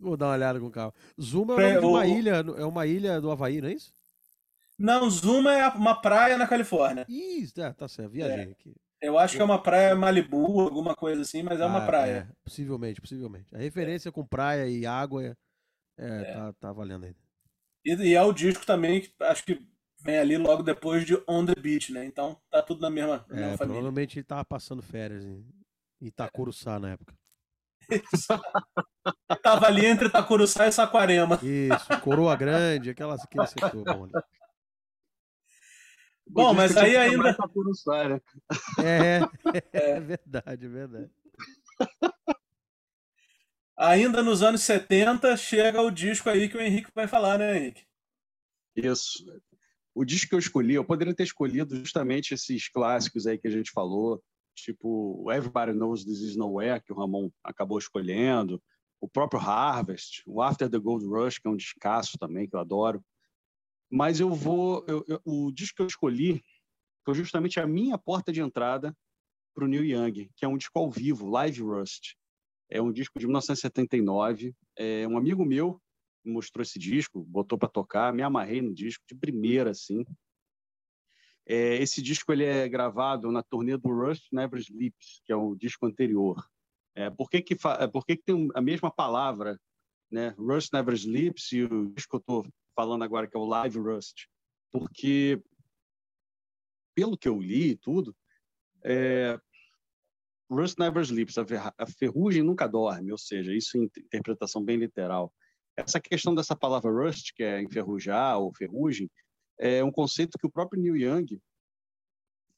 Vou 0.00 0.16
dar 0.16 0.26
uma 0.26 0.34
olhada 0.34 0.58
com 0.58 0.68
calma. 0.68 0.92
Zuma 1.20 1.62
é, 1.62 1.78
uma 1.78 2.00
o... 2.00 2.04
ilha, 2.04 2.44
é 2.58 2.64
uma 2.64 2.86
ilha 2.88 3.20
do 3.20 3.30
Havaí, 3.30 3.60
não 3.60 3.68
é 3.68 3.74
isso? 3.74 3.92
Não, 4.78 5.08
Zuma 5.08 5.52
é 5.52 5.68
uma 5.68 6.00
praia 6.00 6.36
na 6.36 6.46
Califórnia. 6.46 7.06
Isso, 7.08 7.60
é, 7.60 7.72
tá 7.72 7.88
certo, 7.88 8.10
viajei 8.12 8.48
é. 8.48 8.50
aqui. 8.50 8.74
Eu 9.00 9.18
acho 9.18 9.36
que 9.36 9.42
é 9.42 9.44
uma 9.44 9.62
praia 9.62 9.94
Malibu, 9.94 10.60
alguma 10.60 10.94
coisa 10.94 11.22
assim, 11.22 11.42
mas 11.42 11.60
é 11.60 11.62
ah, 11.62 11.66
uma 11.66 11.84
praia. 11.84 12.28
É, 12.30 12.34
possivelmente, 12.42 13.00
possivelmente. 13.00 13.54
A 13.54 13.58
referência 13.58 14.10
com 14.10 14.26
praia 14.26 14.68
e 14.68 14.86
água 14.86 15.24
é, 15.24 15.36
é, 15.98 16.06
é. 16.06 16.32
Tá, 16.32 16.52
tá 16.54 16.72
valendo 16.72 17.04
ainda. 17.04 17.18
E, 17.84 17.94
e, 17.94 18.14
é 18.14 18.22
o 18.22 18.32
disco 18.32 18.64
também 18.66 19.02
que 19.02 19.12
acho 19.20 19.44
que 19.44 19.60
vem 20.02 20.18
ali 20.18 20.36
logo 20.36 20.62
depois 20.62 21.04
de 21.04 21.14
On 21.28 21.44
the 21.44 21.54
Beach, 21.54 21.92
né? 21.92 22.04
Então 22.04 22.40
tá 22.50 22.62
tudo 22.62 22.80
na 22.80 22.90
mesma, 22.90 23.24
na 23.28 23.36
é, 23.36 23.40
mesma 23.40 23.58
família. 23.58 23.80
Provavelmente 23.80 24.18
ele 24.18 24.24
tava 24.24 24.44
passando 24.44 24.82
férias 24.82 25.24
em 25.24 25.44
Itacuruçá 26.00 26.78
na 26.78 26.92
época. 26.92 27.14
Tava 29.42 29.66
ali 29.66 29.86
entre 29.86 30.08
Itacuruçá 30.08 30.66
e 30.66 30.72
Saquarema. 30.72 31.38
Isso, 31.42 32.00
Coroa 32.02 32.34
Grande, 32.34 32.90
aquela, 32.90 33.14
aquele 33.14 33.46
setor 33.46 33.84
bom. 33.84 34.06
Né? 34.06 34.20
Bom, 36.28 36.52
mas 36.52 36.76
aí 36.76 36.96
ainda. 36.96 37.32
Né? 37.32 37.36
É, 38.84 39.20
é, 39.72 39.90
é 39.90 40.00
verdade, 40.00 40.66
é 40.66 40.68
verdade. 40.68 41.10
Ainda 43.78 44.22
nos 44.22 44.42
anos 44.42 44.62
70 44.62 45.36
chega 45.36 45.82
o 45.82 45.90
disco 45.90 46.30
aí 46.30 46.48
que 46.48 46.56
o 46.56 46.60
Henrique 46.60 46.90
vai 46.94 47.06
falar, 47.06 47.38
né, 47.38 47.58
Henrique? 47.58 47.84
Isso. 48.74 49.22
O 49.94 50.02
disco 50.02 50.30
que 50.30 50.34
eu 50.34 50.38
escolhi, 50.38 50.74
eu 50.74 50.84
poderia 50.84 51.14
ter 51.14 51.24
escolhido 51.24 51.76
justamente 51.76 52.32
esses 52.32 52.68
clássicos 52.70 53.26
aí 53.26 53.36
que 53.36 53.46
a 53.46 53.50
gente 53.50 53.70
falou, 53.70 54.22
tipo 54.54 55.30
Everybody 55.30 55.72
Knows 55.72 56.04
This 56.04 56.20
Is 56.20 56.36
Nowhere, 56.36 56.82
que 56.82 56.92
o 56.92 56.96
Ramon 56.96 57.30
acabou 57.44 57.78
escolhendo, 57.78 58.62
o 59.00 59.08
próprio 59.08 59.40
Harvest, 59.40 60.22
o 60.26 60.42
After 60.42 60.70
the 60.70 60.78
Gold 60.78 61.04
Rush, 61.06 61.38
que 61.38 61.46
é 61.46 61.50
um 61.50 61.56
descasso 61.56 62.18
também, 62.18 62.48
que 62.48 62.56
eu 62.56 62.60
adoro. 62.60 63.04
Mas 63.90 64.20
eu 64.20 64.32
vou. 64.32 64.84
Eu, 64.88 65.04
eu, 65.06 65.20
o 65.24 65.52
disco 65.52 65.76
que 65.76 65.82
eu 65.82 65.86
escolhi 65.86 66.42
foi 67.04 67.14
justamente 67.14 67.60
a 67.60 67.66
minha 67.66 67.96
porta 67.96 68.32
de 68.32 68.40
entrada 68.40 68.96
para 69.54 69.64
o 69.64 69.68
Neil 69.68 69.84
Young, 69.84 70.30
que 70.36 70.44
é 70.44 70.48
um 70.48 70.56
disco 70.56 70.78
ao 70.78 70.90
vivo, 70.90 71.28
Live 71.30 71.62
Rust. 71.62 72.14
É 72.68 72.82
um 72.82 72.92
disco 72.92 73.18
de 73.18 73.26
1979. 73.26 74.54
É, 74.76 75.06
um 75.06 75.16
amigo 75.16 75.44
meu 75.44 75.80
mostrou 76.24 76.62
esse 76.62 76.78
disco, 76.78 77.24
botou 77.24 77.56
para 77.56 77.68
tocar, 77.68 78.12
me 78.12 78.22
amarrei 78.22 78.60
no 78.60 78.74
disco 78.74 79.04
de 79.08 79.14
primeira, 79.14 79.70
assim. 79.70 80.04
É, 81.46 81.76
esse 81.76 82.02
disco 82.02 82.32
ele 82.32 82.44
é 82.44 82.68
gravado 82.68 83.30
na 83.30 83.42
turnê 83.42 83.76
do 83.76 83.88
Rust 83.88 84.26
Never 84.32 84.60
Sleeps, 84.60 85.22
que 85.24 85.32
é 85.32 85.36
o 85.36 85.54
disco 85.54 85.86
anterior. 85.86 86.44
É, 86.94 87.08
por 87.08 87.30
que, 87.30 87.40
que, 87.40 87.54
por 87.92 88.04
que, 88.04 88.16
que 88.16 88.24
tem 88.24 88.48
a 88.54 88.60
mesma 88.60 88.90
palavra, 88.90 89.56
né? 90.10 90.34
Rust 90.36 90.72
Never 90.72 90.94
Sleeps 90.94 91.52
e 91.52 91.62
o 91.62 91.92
disco 91.94 92.10
que 92.10 92.16
eu 92.16 92.40
estou 92.40 92.46
falando 92.76 93.02
agora, 93.02 93.26
que 93.26 93.36
é 93.36 93.40
o 93.40 93.46
Live 93.46 93.78
Rust? 93.78 94.26
Porque, 94.70 95.42
pelo 96.94 97.16
que 97.16 97.28
eu 97.28 97.40
li 97.40 97.70
e 97.70 97.76
tudo, 97.76 98.14
é, 98.84 99.40
Rust 100.50 100.78
Never 100.78 101.02
Sleeps, 101.02 101.36
a 101.38 101.86
ferrugem 101.98 102.42
nunca 102.42 102.68
dorme, 102.68 103.10
ou 103.10 103.18
seja, 103.18 103.52
isso 103.52 103.78
em 103.78 103.84
interpretação 103.84 104.62
bem 104.62 104.76
literal. 104.76 105.32
Essa 105.76 105.98
questão 105.98 106.34
dessa 106.34 106.54
palavra 106.54 106.90
rust, 106.90 107.32
que 107.34 107.42
é 107.42 107.60
enferrujar 107.60 108.38
ou 108.38 108.54
ferrugem, 108.54 109.10
é 109.58 109.82
um 109.82 109.90
conceito 109.90 110.38
que 110.38 110.46
o 110.46 110.50
próprio 110.50 110.80
Neil 110.80 110.96
Young 110.96 111.40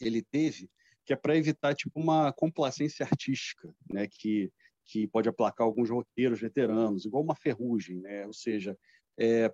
ele 0.00 0.22
teve, 0.22 0.68
que 1.06 1.12
é 1.12 1.16
para 1.16 1.36
evitar 1.36 1.74
tipo 1.74 1.98
uma 1.98 2.32
complacência 2.32 3.06
artística, 3.06 3.72
né, 3.90 4.06
que 4.08 4.52
que 4.88 5.06
pode 5.06 5.28
aplacar 5.28 5.66
alguns 5.66 5.90
roqueiros 5.90 6.40
veteranos, 6.40 7.04
igual 7.04 7.22
uma 7.22 7.36
ferrugem, 7.36 8.00
né? 8.00 8.26
Ou 8.26 8.32
seja, 8.32 8.76
é, 9.18 9.52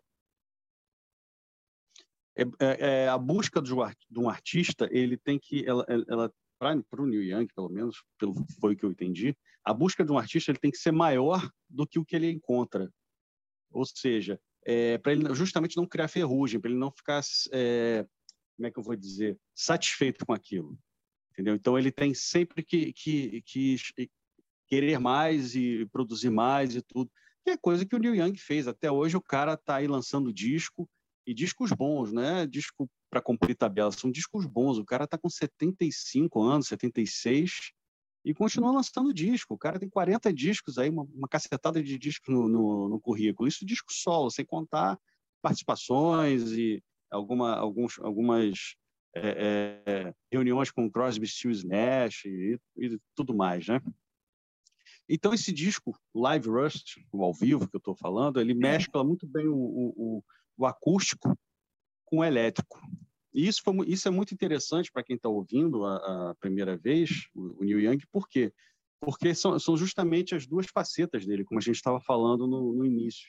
é, 2.37 2.43
é, 2.43 2.91
é 3.05 3.09
a 3.09 3.19
busca 3.19 3.61
de 3.63 3.73
um 3.73 4.29
artista, 4.29 4.89
ele 4.91 5.17
tem 5.17 5.39
que 5.39 5.65
ela, 5.67 5.85
ela 6.09 6.33
para 6.59 7.03
o 7.03 7.07
Neil 7.07 7.23
Young, 7.23 7.49
pelo 7.55 7.69
menos, 7.69 8.03
pelo, 8.19 8.35
foi 8.61 8.75
o 8.75 8.77
que 8.77 8.85
eu 8.85 8.91
entendi, 8.91 9.37
a 9.65 9.73
busca 9.75 10.05
de 10.05 10.13
um 10.13 10.19
artista 10.19 10.51
ele 10.51 10.59
tem 10.59 10.71
que 10.71 10.79
ser 10.79 10.93
maior 10.93 11.49
do 11.69 11.87
que 11.87 11.99
o 11.99 12.05
que 12.05 12.17
ele 12.17 12.31
encontra. 12.31 12.91
Ou 13.71 13.85
seja, 13.85 14.41
é, 14.65 14.99
para 14.99 15.13
ele 15.13 15.35
justamente 15.35 15.77
não 15.77 15.87
criar 15.87 16.09
ferrugem, 16.09 16.61
para 16.61 16.71
ele 16.71 16.79
não 16.79 16.91
ficar, 16.91 17.21
é, 17.53 18.07
como 18.57 18.67
é 18.67 18.71
que 18.71 18.79
eu 18.79 18.83
vou 18.83 18.97
dizer, 18.97 19.39
satisfeito 19.55 20.25
com 20.25 20.33
aquilo. 20.33 20.79
Entendeu? 21.33 21.55
Então 21.55 21.79
ele 21.79 21.91
tem 21.91 22.15
sempre 22.15 22.63
que, 22.63 22.93
que, 22.93 23.43
que 23.43 23.77
querer 24.69 24.99
mais 24.99 25.55
e 25.55 25.87
produzir 25.87 26.31
mais 26.31 26.77
e 26.77 26.83
tudo. 26.83 27.11
Que 27.43 27.51
é 27.51 27.57
coisa 27.57 27.85
que 27.85 27.97
o 27.97 27.99
Neil 27.99 28.15
Young 28.15 28.37
fez. 28.39 28.69
Até 28.69 28.91
hoje 28.91 29.17
o 29.17 29.23
cara 29.23 29.55
está 29.55 29.77
aí 29.77 29.87
lançando 29.87 30.33
disco 30.33 30.89
e 31.27 31.33
discos 31.33 31.73
bons, 31.73 32.13
né? 32.13 32.47
Disco 32.47 32.89
para 33.11 33.21
cumprir 33.21 33.55
tabela, 33.57 33.91
são 33.93 34.11
discos 34.11 34.47
bons. 34.47 34.79
O 34.79 34.85
cara 34.85 35.05
está 35.05 35.17
com 35.17 35.29
75 35.29 36.43
anos, 36.43 36.69
76 36.69 37.73
e 38.25 38.35
continua 38.35 38.73
lançando 38.73 39.13
disco. 39.13 39.55
O 39.55 39.59
cara 39.59 39.79
tem 39.79 39.89
40 39.89 40.33
discos 40.33 40.79
aí, 40.79 40.89
uma, 40.89 41.05
uma 41.05 41.29
cacetada 41.29 41.83
de 41.83 41.99
discos 41.99 42.35
no, 42.35 42.49
no, 42.49 42.89
no, 42.89 43.01
currículo. 43.01 43.49
Isso 43.49 43.65
disco 43.65 43.93
solo, 43.93 44.31
sem 44.31 44.45
contar 44.45 44.99
participações 45.43 46.53
e 46.53 46.83
alguma, 47.11 47.55
alguns, 47.55 47.99
algumas 48.01 48.77
é, 49.15 49.85
é, 49.87 50.15
reuniões 50.33 50.71
com 50.71 50.91
Crosby, 50.91 51.27
Stills, 51.27 51.67
Nash 51.67 52.25
e, 52.25 52.59
e, 52.79 52.99
tudo 53.15 53.35
mais, 53.35 53.67
né? 53.69 53.81
Então 55.07 55.35
esse 55.35 55.53
disco 55.53 55.95
Live 56.15 56.49
Rust, 56.49 56.97
o 57.13 57.23
ao 57.23 57.35
vivo 57.35 57.69
que 57.69 57.77
eu 57.77 57.79
estou 57.79 57.95
falando, 57.95 58.41
ele 58.41 58.55
mescla 58.55 59.05
muito 59.05 59.27
bem 59.27 59.47
o, 59.47 59.55
o, 59.55 59.95
o 59.97 60.25
acústico 60.63 61.37
com 62.05 62.19
o 62.19 62.25
elétrico. 62.25 62.81
E 63.33 63.49
isso, 63.49 63.63
foi, 63.63 63.75
isso 63.89 64.07
é 64.07 64.11
muito 64.11 64.33
interessante 64.33 64.93
para 64.93 65.03
quem 65.03 65.17
está 65.17 65.29
ouvindo 65.29 65.85
a, 65.85 66.31
a, 66.31 66.35
primeira 66.37 66.77
vez, 66.77 67.29
o, 67.35 67.61
o 67.61 67.65
Neil 67.65 67.81
Young, 67.81 67.99
por 68.13 68.29
quê? 68.29 68.53
Porque 69.01 69.35
são, 69.35 69.59
são 69.59 69.77
justamente 69.77 70.35
as 70.35 70.47
duas 70.47 70.67
facetas 70.67 71.27
dele, 71.27 71.45
como 71.45 71.59
a 71.59 71.63
gente 71.63 71.77
estava 71.77 72.01
falando 72.01 72.47
no, 72.47 72.73
no 72.73 72.85
início. 72.85 73.29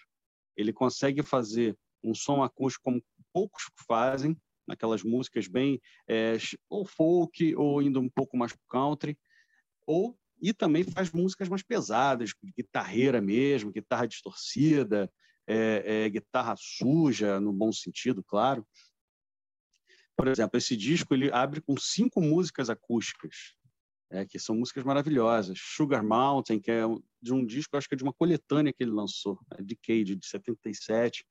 Ele 0.55 0.71
consegue 0.71 1.23
fazer 1.23 1.75
um 2.03 2.13
som 2.13 2.43
acústico 2.43 2.83
como 2.83 3.03
poucos 3.33 3.63
fazem, 3.87 4.37
naquelas 4.67 5.03
músicas 5.03 5.47
bem 5.47 5.79
é, 6.07 6.37
ou 6.69 6.85
folk 6.85 7.55
ou 7.55 7.81
indo 7.81 7.99
um 7.99 8.09
pouco 8.09 8.37
mais 8.37 8.55
country, 8.67 9.17
ou 9.85 10.17
e 10.41 10.53
também 10.53 10.83
faz 10.83 11.11
músicas 11.11 11.47
mais 11.47 11.63
pesadas, 11.63 12.31
guitarreira 12.55 13.21
mesmo, 13.21 13.71
guitarra 13.71 14.05
distorcida, 14.05 15.11
é, 15.47 16.05
é, 16.05 16.09
guitarra 16.09 16.55
suja, 16.57 17.39
no 17.39 17.53
bom 17.53 17.71
sentido, 17.71 18.23
claro. 18.23 18.65
Por 20.17 20.27
exemplo, 20.27 20.57
esse 20.57 20.75
disco 20.75 21.13
ele 21.13 21.31
abre 21.31 21.61
com 21.61 21.75
cinco 21.77 22.21
músicas 22.21 22.69
acústicas, 22.69 23.55
é, 24.09 24.25
que 24.25 24.39
são 24.39 24.55
músicas 24.55 24.83
maravilhosas. 24.83 25.59
Sugar 25.59 26.03
Mountain, 26.03 26.59
que 26.59 26.71
é 26.71 26.83
de 27.21 27.33
um 27.33 27.45
disco, 27.45 27.75
acho 27.75 27.87
que 27.87 27.95
é 27.95 27.97
de 27.97 28.03
uma 28.03 28.13
coletânea 28.13 28.71
que 28.71 28.83
ele 28.83 28.91
lançou, 28.91 29.39
é 29.57 29.61
Decade, 29.61 30.15
de 30.15 30.25
77. 30.25 31.25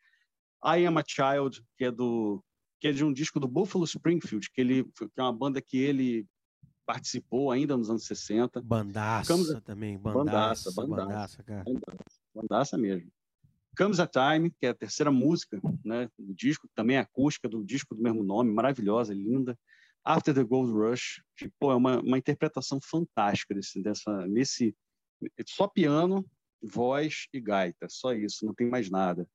I 0.65 0.87
Am 0.87 0.99
a 0.99 1.05
Child, 1.07 1.63
que 1.77 1.85
é 1.85 1.91
do 1.91 2.43
que 2.81 2.89
é 2.89 2.93
de 2.93 3.03
um 3.03 3.13
disco 3.13 3.41
do 3.41 3.49
Buffalo 3.49 3.85
Springfield, 3.85 4.51
que 4.51 4.61
ele 4.61 4.85
que 4.85 5.09
é 5.17 5.23
uma 5.23 5.33
banda 5.33 5.63
que 5.63 5.79
ele 5.79 6.27
participou 6.85 7.51
ainda 7.51 7.77
nos 7.77 7.89
anos 7.89 8.05
60. 8.05 8.61
Bandaça 8.61 9.23
Ficamos... 9.23 9.63
também, 9.63 9.99
bandaça, 9.99 10.71
bandaça, 10.71 10.73
bandaça, 10.73 11.07
bandaça, 11.07 11.43
cara. 11.43 11.65
Bandaça, 11.65 12.21
bandaça 12.35 12.79
mesmo. 12.79 13.11
Comes 13.77 14.01
a 14.01 14.07
Time, 14.07 14.51
que 14.51 14.67
é 14.67 14.71
a 14.71 14.75
terceira 14.75 15.11
música 15.11 15.61
né, 15.85 16.09
do 16.19 16.35
disco, 16.35 16.69
também 16.75 16.97
é 16.97 17.01
acústica 17.01 17.49
do 17.49 17.65
disco 17.65 17.95
do 17.95 18.03
mesmo 18.03 18.23
nome, 18.23 18.53
maravilhosa, 18.53 19.15
linda. 19.15 19.59
After 20.05 20.35
the 20.35 20.45
Gold 20.45 20.71
Rush, 20.73 21.23
que 21.37 21.49
pô, 21.59 21.73
é 21.73 21.75
uma, 21.75 22.01
uma 22.01 22.19
interpretação 22.19 22.79
fantástica 22.81 23.55
desse, 23.55 23.83
dessa, 23.83 24.27
nesse 24.27 24.77
só 25.47 25.67
piano, 25.67 26.27
voz 26.63 27.27
e 27.33 27.41
gaita, 27.41 27.89
só 27.89 28.13
isso, 28.13 28.45
não 28.45 28.55
tem 28.55 28.69
mais 28.69 28.91
nada. 28.91 29.27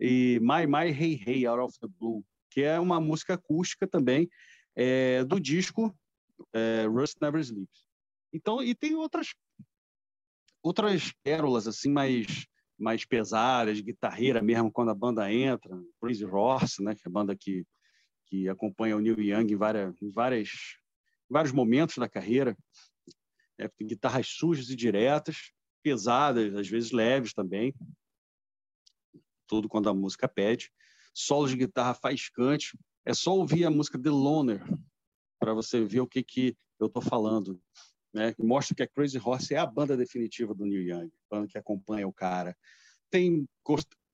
E 0.00 0.38
My 0.40 0.66
My 0.66 0.90
Hey 0.90 1.20
Hey 1.26 1.46
Out 1.46 1.60
of 1.60 1.78
the 1.80 1.88
Blue, 1.98 2.24
que 2.50 2.62
é 2.62 2.78
uma 2.78 3.00
música 3.00 3.34
acústica 3.34 3.86
também 3.86 4.30
é, 4.76 5.24
do 5.24 5.40
disco 5.40 5.92
é, 6.52 6.86
Rust 6.86 7.16
Never 7.20 7.40
Sleeps. 7.40 7.84
Então, 8.32 8.62
e 8.62 8.74
tem 8.74 8.94
outras 8.94 9.34
outras 10.62 11.12
pérolas 11.22 11.66
assim 11.66 11.90
mais 11.90 12.46
mais 12.78 13.04
pesadas, 13.04 13.80
guitarreira 13.80 14.40
mesmo, 14.40 14.70
quando 14.70 14.90
a 14.90 14.94
banda 14.94 15.32
entra, 15.32 15.82
Crazy 16.00 16.24
Horse, 16.24 16.82
né, 16.82 16.94
que 16.94 17.02
é 17.04 17.08
a 17.08 17.12
banda 17.12 17.34
que, 17.34 17.66
que 18.26 18.48
acompanha 18.48 18.96
o 18.96 19.00
Neil 19.00 19.20
Young 19.20 19.52
em, 19.52 19.56
várias, 19.56 19.94
em 20.00 20.10
várias, 20.10 20.50
vários 21.28 21.52
momentos 21.52 21.96
da 21.98 22.08
carreira. 22.08 22.56
É, 23.60 23.68
guitarras 23.82 24.28
sujas 24.28 24.70
e 24.70 24.76
diretas, 24.76 25.52
pesadas, 25.82 26.54
às 26.54 26.68
vezes 26.68 26.92
leves 26.92 27.32
também, 27.32 27.74
tudo 29.48 29.68
quando 29.68 29.88
a 29.88 29.94
música 29.94 30.28
pede. 30.28 30.70
Solos 31.12 31.50
de 31.50 31.56
guitarra 31.56 31.94
faiscante. 31.94 32.78
É 33.04 33.12
só 33.12 33.34
ouvir 33.34 33.64
a 33.64 33.70
música 33.70 33.98
The 33.98 34.10
Loner 34.10 34.62
para 35.40 35.54
você 35.54 35.84
ver 35.84 36.00
o 36.00 36.06
que, 36.06 36.22
que 36.22 36.56
eu 36.78 36.86
estou 36.86 37.02
falando 37.02 37.60
né? 38.12 38.34
Mostra 38.38 38.74
que 38.74 38.82
a 38.82 38.88
Crazy 38.88 39.18
Horse 39.18 39.54
é 39.54 39.58
a 39.58 39.66
banda 39.66 39.96
definitiva 39.96 40.54
do 40.54 40.64
Neil 40.64 40.82
Young, 40.82 41.10
banda 41.30 41.48
que 41.48 41.58
acompanha 41.58 42.06
o 42.06 42.12
cara. 42.12 42.56
Tem 43.10 43.48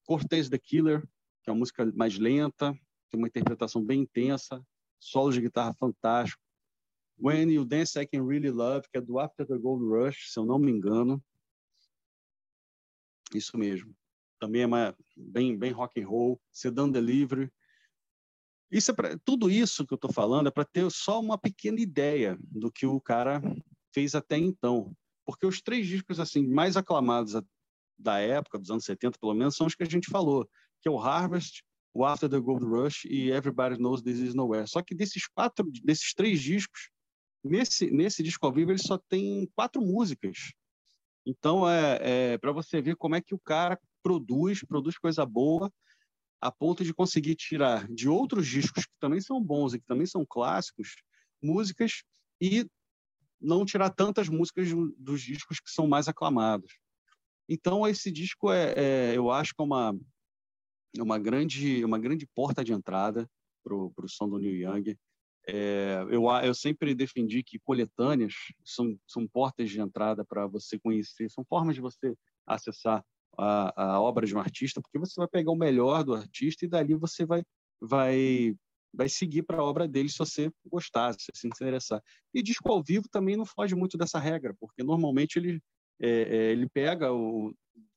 Cortez 0.04 0.48
the 0.48 0.58
Killer, 0.58 1.02
que 1.42 1.50
é 1.50 1.52
uma 1.52 1.58
música 1.58 1.90
mais 1.94 2.18
lenta, 2.18 2.72
tem 3.10 3.18
uma 3.18 3.28
interpretação 3.28 3.84
bem 3.84 4.02
intensa, 4.02 4.64
solos 4.98 5.34
de 5.34 5.40
guitarra 5.40 5.74
fantástico. 5.74 6.42
When 7.18 7.52
You 7.52 7.64
Dance 7.64 7.98
I 7.98 8.06
Can 8.06 8.26
Really 8.26 8.50
Love, 8.50 8.88
que 8.90 8.98
é 8.98 9.00
do 9.00 9.18
After 9.18 9.46
the 9.46 9.56
Gold 9.56 9.84
Rush, 9.84 10.32
se 10.32 10.38
eu 10.38 10.44
não 10.44 10.58
me 10.58 10.72
engano. 10.72 11.22
Isso 13.32 13.56
mesmo. 13.56 13.94
Também 14.40 14.62
é 14.62 14.66
uma, 14.66 14.96
bem, 15.16 15.56
bem 15.56 15.70
rock 15.70 16.00
and 16.00 16.08
roll. 16.08 16.40
Sedan 16.50 16.90
Delivery. 16.90 17.50
Isso 18.70 18.90
é 18.90 18.94
pra, 18.94 19.16
tudo 19.24 19.48
isso 19.48 19.86
que 19.86 19.94
eu 19.94 19.96
estou 19.96 20.12
falando 20.12 20.48
é 20.48 20.50
para 20.50 20.64
ter 20.64 20.90
só 20.90 21.20
uma 21.20 21.38
pequena 21.38 21.80
ideia 21.80 22.36
do 22.40 22.70
que 22.72 22.84
o 22.84 23.00
cara 23.00 23.40
fez 23.94 24.14
até 24.14 24.36
então. 24.36 24.92
Porque 25.24 25.46
os 25.46 25.62
três 25.62 25.86
discos 25.86 26.20
assim 26.20 26.46
mais 26.46 26.76
aclamados 26.76 27.40
da 27.98 28.18
época, 28.18 28.58
dos 28.58 28.70
anos 28.70 28.84
70 28.84 29.18
pelo 29.18 29.32
menos, 29.32 29.56
são 29.56 29.66
os 29.66 29.74
que 29.74 29.84
a 29.84 29.88
gente 29.88 30.10
falou, 30.10 30.46
que 30.82 30.88
é 30.88 30.90
o 30.90 30.98
Harvest, 30.98 31.62
o 31.94 32.04
After 32.04 32.28
the 32.28 32.40
Gold 32.40 32.64
Rush 32.66 33.04
e 33.04 33.30
Everybody 33.30 33.78
Knows 33.78 34.02
This 34.02 34.18
Is 34.18 34.34
Nowhere. 34.34 34.68
Só 34.68 34.82
que 34.82 34.94
desses 34.94 35.28
quatro, 35.28 35.70
desses 35.82 36.12
três 36.12 36.42
discos, 36.42 36.90
nesse 37.42 37.90
nesse 37.90 38.22
disco 38.22 38.44
ao 38.44 38.52
vivo 38.52 38.72
ele 38.72 38.82
só 38.82 38.98
tem 39.08 39.48
quatro 39.54 39.80
músicas. 39.80 40.52
Então 41.24 41.68
é, 41.68 42.32
é 42.32 42.38
para 42.38 42.52
você 42.52 42.82
ver 42.82 42.96
como 42.96 43.14
é 43.14 43.20
que 43.20 43.34
o 43.34 43.38
cara 43.38 43.78
produz, 44.02 44.62
produz 44.64 44.98
coisa 44.98 45.24
boa, 45.24 45.72
a 46.40 46.50
ponto 46.50 46.84
de 46.84 46.92
conseguir 46.92 47.36
tirar 47.36 47.88
de 47.88 48.08
outros 48.08 48.46
discos 48.46 48.84
que 48.84 48.92
também 49.00 49.20
são 49.20 49.40
bons 49.40 49.72
e 49.72 49.78
que 49.78 49.86
também 49.86 50.06
são 50.06 50.26
clássicos, 50.28 50.96
músicas 51.40 52.02
e 52.40 52.66
não 53.44 53.64
tirar 53.64 53.90
tantas 53.90 54.28
músicas 54.28 54.68
dos 54.98 55.22
discos 55.22 55.60
que 55.60 55.70
são 55.70 55.86
mais 55.86 56.08
aclamados. 56.08 56.78
Então 57.48 57.86
esse 57.86 58.10
disco 58.10 58.50
é, 58.50 58.74
é 58.76 59.12
eu 59.16 59.30
acho 59.30 59.54
que 59.54 59.62
é 59.62 59.64
uma 59.64 59.94
uma 60.98 61.18
grande 61.18 61.84
uma 61.84 61.98
grande 61.98 62.26
porta 62.26 62.64
de 62.64 62.72
entrada 62.72 63.28
para 63.62 63.74
o 63.74 64.08
som 64.08 64.28
do 64.28 64.38
Neil 64.38 64.56
Young. 64.56 64.96
É, 65.46 66.02
eu, 66.10 66.24
eu 66.42 66.54
sempre 66.54 66.94
defendi 66.94 67.42
que 67.42 67.58
coletâneas 67.58 68.32
são, 68.64 68.98
são 69.06 69.26
portas 69.26 69.68
de 69.68 69.78
entrada 69.78 70.24
para 70.24 70.46
você 70.46 70.78
conhecer, 70.78 71.30
são 71.30 71.44
formas 71.44 71.74
de 71.74 71.82
você 71.82 72.16
acessar 72.46 73.04
a, 73.36 73.94
a, 73.94 74.00
obra 74.00 74.26
de 74.26 74.34
um 74.34 74.38
artista, 74.38 74.80
porque 74.80 74.98
você 74.98 75.14
vai 75.16 75.28
pegar 75.28 75.50
o 75.50 75.56
melhor 75.56 76.02
do 76.02 76.14
artista 76.14 76.64
e 76.64 76.68
dali 76.68 76.94
você 76.94 77.26
vai, 77.26 77.42
vai, 77.78 78.54
vai 78.94 79.08
seguir 79.08 79.42
para 79.42 79.58
a 79.58 79.64
obra 79.64 79.88
dele 79.88 80.08
se 80.08 80.18
você 80.18 80.50
gostar, 80.66 81.12
se 81.14 81.26
você 81.26 81.40
se 81.40 81.46
interessar. 81.46 82.02
E 82.32 82.42
disco 82.42 82.70
ao 82.70 82.82
vivo 82.82 83.08
também 83.10 83.36
não 83.36 83.44
foge 83.44 83.74
muito 83.74 83.98
dessa 83.98 84.18
regra, 84.18 84.54
porque 84.58 84.82
normalmente 84.82 85.38
ele, 85.38 85.60
é, 86.00 86.08
é, 86.08 86.52
ele 86.52 86.68
pega 86.68 87.12
o, 87.12 87.54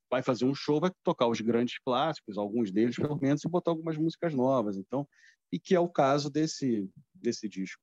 vai 0.10 0.24
fazer 0.24 0.46
um 0.46 0.56
show, 0.56 0.80
vai 0.80 0.92
tocar 1.04 1.28
os 1.28 1.40
grandes 1.42 1.78
clássicos, 1.80 2.38
alguns 2.38 2.72
deles 2.72 2.96
pelo 2.96 3.18
menos, 3.18 3.44
e 3.44 3.50
botar 3.50 3.72
algumas 3.72 3.98
músicas 3.98 4.34
novas. 4.34 4.78
Então, 4.78 5.08
e 5.52 5.60
que 5.60 5.76
é 5.76 5.80
o 5.80 5.90
caso 5.90 6.30
desse 6.30 6.90
desse 7.14 7.48
disco. 7.48 7.82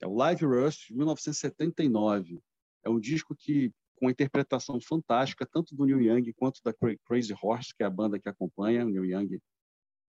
É 0.00 0.06
o 0.06 0.14
Live 0.14 0.44
Rush 0.44 0.86
de 0.88 0.96
1979. 0.96 2.40
É 2.84 2.90
um 2.90 2.98
disco 2.98 3.34
que 3.36 3.72
com 3.96 4.10
interpretação 4.10 4.80
fantástica 4.80 5.46
tanto 5.46 5.76
do 5.76 5.84
Neil 5.84 6.00
Young 6.00 6.32
quanto 6.32 6.60
da 6.64 6.74
Crazy 7.06 7.34
Horse, 7.40 7.72
que 7.72 7.84
é 7.84 7.86
a 7.86 7.90
banda 7.90 8.18
que 8.18 8.28
acompanha 8.28 8.84
o 8.84 8.88
Neil 8.88 9.04
Young 9.04 9.38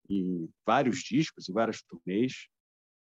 em 0.08 0.48
vários 0.66 0.98
discos, 0.98 1.48
em 1.48 1.52
várias 1.52 1.82
turnês, 1.82 2.46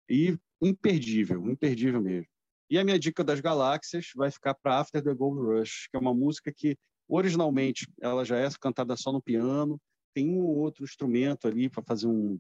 e 0.10 0.38
imperdível, 0.62 1.50
imperdível 1.50 2.02
mesmo. 2.02 2.28
E 2.70 2.78
a 2.78 2.84
minha 2.84 3.00
dica 3.00 3.24
das 3.24 3.40
galáxias 3.40 4.08
vai 4.16 4.30
ficar 4.30 4.54
para 4.56 4.80
After 4.80 5.04
the 5.04 5.14
Gold 5.14 5.40
Rush, 5.40 5.88
que 5.90 5.98
é 5.98 6.00
uma 6.00 6.14
música 6.14 6.52
que 6.56 6.78
Originalmente, 7.10 7.92
ela 8.00 8.24
já 8.24 8.38
é 8.38 8.48
cantada 8.62 8.96
só 8.96 9.12
no 9.12 9.20
piano, 9.20 9.82
tem 10.14 10.30
um 10.30 10.42
ou 10.42 10.58
outro 10.58 10.84
instrumento 10.84 11.48
ali 11.48 11.68
para 11.68 11.82
fazer 11.82 12.06
um, 12.06 12.40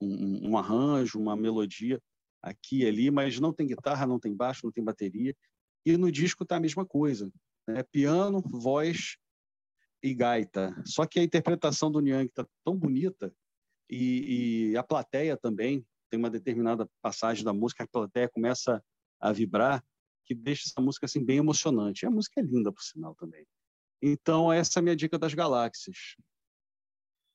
um, 0.00 0.50
um, 0.50 0.56
arranjo, 0.56 1.20
uma 1.20 1.36
melodia 1.36 2.00
aqui 2.42 2.78
e 2.78 2.86
ali, 2.86 3.10
mas 3.10 3.38
não 3.38 3.52
tem 3.52 3.66
guitarra, 3.66 4.06
não 4.06 4.18
tem 4.18 4.34
baixo, 4.34 4.62
não 4.64 4.72
tem 4.72 4.82
bateria. 4.82 5.36
E 5.84 5.94
no 5.98 6.10
disco 6.10 6.42
está 6.42 6.56
a 6.56 6.60
mesma 6.60 6.86
coisa, 6.86 7.30
né? 7.68 7.82
piano, 7.82 8.40
voz 8.40 9.18
e 10.02 10.14
gaita. 10.14 10.74
Só 10.86 11.04
que 11.04 11.20
a 11.20 11.22
interpretação 11.22 11.90
do 11.90 12.00
Niang 12.00 12.28
está 12.28 12.46
tão 12.64 12.74
bonita 12.74 13.30
e, 13.88 14.70
e 14.70 14.76
a 14.76 14.82
plateia 14.82 15.36
também 15.36 15.84
tem 16.10 16.18
uma 16.18 16.30
determinada 16.30 16.88
passagem 17.02 17.44
da 17.44 17.52
música, 17.52 17.84
a 17.84 17.88
plateia 17.88 18.28
começa 18.28 18.82
a 19.20 19.32
vibrar, 19.32 19.84
que 20.24 20.34
deixa 20.34 20.64
essa 20.68 20.80
música 20.80 21.06
assim 21.06 21.24
bem 21.24 21.38
emocionante. 21.38 22.04
E 22.04 22.06
a 22.06 22.10
música 22.10 22.40
é 22.40 22.44
linda, 22.44 22.72
por 22.72 22.82
sinal, 22.82 23.14
também. 23.14 23.46
Então, 24.02 24.52
essa 24.52 24.78
é 24.78 24.80
a 24.80 24.82
minha 24.82 24.96
dica 24.96 25.18
das 25.18 25.34
galáxias. 25.34 26.16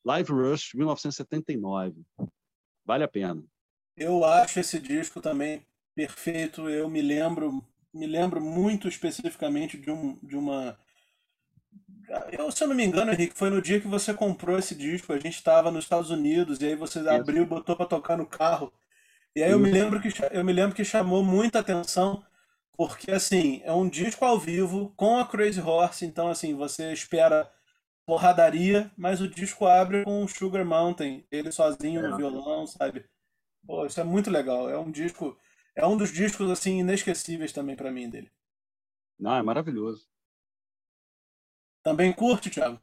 Live 0.06 0.32
Rush, 0.32 0.74
1979. 0.74 2.04
Vale 2.86 3.04
a 3.04 3.08
pena. 3.08 3.44
Eu 3.96 4.24
acho 4.26 4.60
esse 4.60 4.80
disco 4.80 5.22
também 5.22 5.66
perfeito. 5.96 6.70
Eu 6.70 6.90
me 6.90 7.02
lembro, 7.02 7.64
me 7.94 8.08
lembro 8.08 8.42
muito 8.42 8.88
especificamente 8.88 9.78
de, 9.78 9.92
um, 9.92 10.18
de 10.24 10.36
uma. 10.36 10.78
Eu, 12.32 12.52
se 12.52 12.63
eu 12.63 12.67
não 12.67 12.76
me 12.76 12.84
engano, 12.84 13.12
Henrique, 13.12 13.38
foi 13.38 13.50
no 13.50 13.62
dia 13.62 13.80
que 13.80 13.88
você 13.88 14.13
comprou 14.13 14.58
esse 14.58 14.76
disco. 14.76 15.13
A 15.13 15.19
gente 15.19 15.36
estava 15.36 15.71
nos 15.71 15.86
Estados 15.86 16.10
Unidos 16.10 16.60
e 16.62 16.65
aí 16.65 16.76
você 16.76 17.00
Isso. 17.00 17.10
abriu, 17.10 17.45
botou 17.45 17.76
para 17.76 17.86
tocar 17.86 18.17
no 18.17 18.26
carro. 18.26 18.71
E 19.36 19.41
aí 19.41 19.52
eu 19.52 19.60
me 19.60 19.71
lembro 19.71 20.02
que 20.02 20.10
eu 20.32 20.43
me 20.43 20.52
lembro 20.52 20.76
que 20.76 20.84
chamou 20.84 21.24
muita 21.24 21.60
atenção 21.60 22.24
porque, 22.74 23.12
assim, 23.12 23.62
é 23.63 23.71
um 23.71 23.88
disco 23.88 24.26
ao 24.26 24.39
vivo 24.39 24.91
com 24.95 25.19
a 25.19 25.26
Crazy 25.28 25.62
Horse, 25.62 26.04
então, 26.04 26.30
assim, 26.30 26.56
você 26.56 26.91
espera 26.91 27.47
porradaria, 28.08 28.91
mas 28.97 29.21
o 29.21 29.28
disco 29.28 29.67
abre 29.67 30.04
com 30.04 30.24
o 30.24 30.28
Sugar 30.28 30.65
Mountain, 30.65 31.24
ele 31.32 31.52
sozinho 31.52 32.02
no 32.02 32.15
é. 32.15 32.17
violão, 32.17 32.65
sabe? 32.65 33.06
Pô, 33.65 33.86
isso 33.86 34.02
é 34.02 34.04
muito 34.04 34.32
legal. 34.32 34.69
É 34.69 34.78
um 34.78 34.89
disco, 34.89 35.38
é 35.76 35.86
um 35.86 35.95
dos 35.95 36.12
discos, 36.12 36.50
assim, 36.50 36.80
inesquecíveis 36.80 37.54
também 37.54 37.76
para 37.76 37.91
mim 37.91 38.10
dele. 38.10 38.32
Não, 39.19 39.36
é 39.36 39.43
maravilhoso. 39.43 40.11
Também 41.84 42.13
curte, 42.13 42.50
Thiago? 42.50 42.80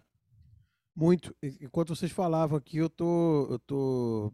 Muito. 0.95 1.35
Enquanto 1.61 1.95
vocês 1.95 2.11
falavam 2.11 2.59
aqui, 2.59 2.79
eu 2.79 2.91
tô, 2.91 3.47
eu 3.51 3.59
tô 3.61 4.33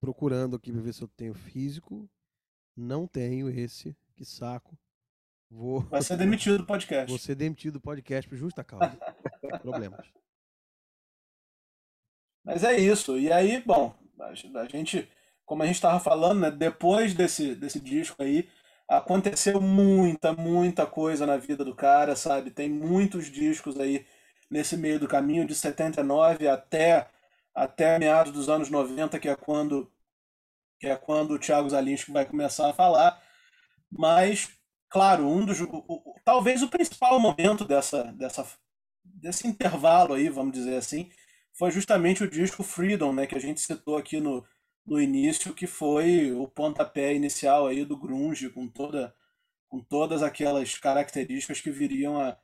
procurando 0.00 0.56
aqui 0.56 0.72
pra 0.72 0.80
ver 0.80 0.94
se 0.94 1.02
eu 1.02 1.08
tenho 1.08 1.34
físico. 1.34 2.08
Não 2.76 3.06
tenho 3.06 3.50
esse. 3.50 3.94
Que 4.14 4.24
saco. 4.24 4.78
Vou... 5.50 5.80
Vai 5.80 6.00
ser 6.00 6.16
demitido 6.16 6.58
do 6.58 6.66
podcast. 6.66 7.10
Vou 7.10 7.18
ser 7.18 7.34
demitido 7.34 7.74
do 7.74 7.80
podcast 7.80 8.26
por 8.26 8.36
justa 8.36 8.64
causa. 8.64 8.96
Problemas. 9.60 10.06
Mas 12.42 12.64
é 12.64 12.76
isso. 12.78 13.18
E 13.18 13.30
aí, 13.30 13.62
bom, 13.62 13.94
a 14.18 14.34
gente, 14.66 15.08
como 15.44 15.62
a 15.62 15.66
gente 15.66 15.76
estava 15.76 16.00
falando, 16.00 16.40
né, 16.40 16.50
depois 16.50 17.14
desse, 17.14 17.54
desse 17.54 17.78
disco 17.78 18.22
aí, 18.22 18.48
aconteceu 18.96 19.60
muita, 19.60 20.32
muita 20.32 20.86
coisa 20.86 21.26
na 21.26 21.36
vida 21.36 21.64
do 21.64 21.74
cara, 21.74 22.14
sabe? 22.14 22.50
Tem 22.50 22.68
muitos 22.68 23.30
discos 23.30 23.78
aí 23.80 24.06
nesse 24.50 24.76
meio 24.76 25.00
do 25.00 25.08
caminho, 25.08 25.46
de 25.46 25.54
79 25.54 26.46
até, 26.46 27.08
até 27.54 27.98
meados 27.98 28.32
dos 28.32 28.48
anos 28.50 28.68
90, 28.68 29.18
que 29.18 29.28
é 29.28 29.34
quando, 29.34 29.90
que 30.78 30.86
é 30.86 30.96
quando 30.96 31.32
o 31.32 31.38
Thiago 31.38 31.70
Zalinski 31.70 32.12
vai 32.12 32.26
começar 32.26 32.68
a 32.68 32.74
falar. 32.74 33.18
Mas, 33.90 34.50
claro, 34.90 35.26
um 35.26 35.44
dos. 35.44 35.60
O, 35.60 35.68
o, 35.88 36.14
talvez 36.24 36.62
o 36.62 36.68
principal 36.68 37.18
momento 37.18 37.64
dessa, 37.64 38.04
dessa, 38.12 38.46
desse 39.04 39.46
intervalo 39.48 40.14
aí, 40.14 40.28
vamos 40.28 40.52
dizer 40.52 40.76
assim, 40.76 41.10
foi 41.58 41.70
justamente 41.70 42.22
o 42.24 42.30
disco 42.30 42.62
Freedom, 42.62 43.12
né, 43.12 43.26
que 43.26 43.36
a 43.36 43.40
gente 43.40 43.60
citou 43.60 43.96
aqui 43.96 44.20
no, 44.20 44.44
no 44.84 45.00
início, 45.00 45.54
que 45.54 45.66
foi 45.66 46.32
o 46.32 46.46
pontapé 46.48 47.14
inicial 47.14 47.66
aí 47.66 47.84
do 47.84 47.96
grunge, 47.96 48.50
com 48.50 48.68
toda 48.68 49.14
com 49.68 49.80
todas 49.80 50.22
aquelas 50.22 50.76
características 50.76 51.62
que 51.62 51.70
viriam 51.70 52.20
a, 52.20 52.36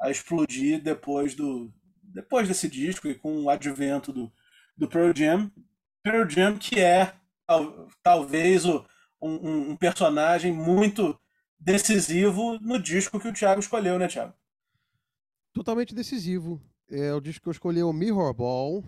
a 0.00 0.10
explodir 0.10 0.82
depois 0.82 1.34
do 1.34 1.72
depois 2.02 2.48
desse 2.48 2.68
disco 2.68 3.06
e 3.06 3.14
com 3.14 3.44
o 3.44 3.50
advento 3.50 4.12
do, 4.12 4.32
do 4.76 4.88
Pearl 4.88 5.12
Jam. 5.14 5.50
Pearl 6.02 6.28
Jam 6.28 6.58
que 6.58 6.80
é 6.80 7.14
talvez 8.02 8.64
o, 8.64 8.84
um, 9.20 9.70
um, 9.70 9.76
personagem 9.76 10.52
muito 10.52 11.18
decisivo 11.58 12.58
no 12.60 12.80
disco 12.80 13.20
que 13.20 13.28
o 13.28 13.32
Thiago 13.32 13.60
escolheu, 13.60 13.98
né, 13.98 14.08
Thiago? 14.08 14.34
Totalmente 15.52 15.94
decisivo. 15.94 16.60
É 16.90 17.12
o 17.14 17.20
disco 17.20 17.44
que 17.44 17.48
eu 17.48 17.52
escolhi, 17.52 17.82
o 17.82 17.92
Mirror 17.92 18.34
Ball, 18.34 18.84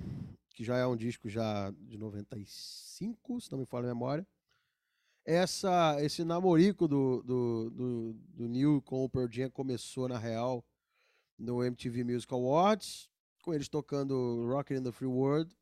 que 0.54 0.62
já 0.62 0.76
é 0.76 0.86
um 0.86 0.96
disco 0.96 1.28
já 1.28 1.70
de 1.80 1.98
95, 1.98 3.40
se 3.40 3.50
não 3.50 3.58
me 3.58 3.66
falha 3.66 3.84
a 3.86 3.94
memória. 3.94 4.26
Essa, 5.24 5.96
esse 6.00 6.22
namorico 6.22 6.86
do, 6.86 7.22
do, 7.22 7.70
do, 7.70 8.12
do 8.12 8.48
Neil 8.48 8.80
com 8.82 9.04
o 9.04 9.08
Pearl 9.08 9.28
Jam 9.30 9.50
começou, 9.50 10.08
na 10.08 10.18
real, 10.18 10.64
no 11.38 11.64
MTV 11.64 12.04
Music 12.04 12.32
Awards, 12.32 13.10
com 13.42 13.52
eles 13.52 13.68
tocando 13.68 14.46
Rockin' 14.46 14.76
in 14.76 14.82
the 14.82 14.92
Free 14.92 15.08
World. 15.08 15.54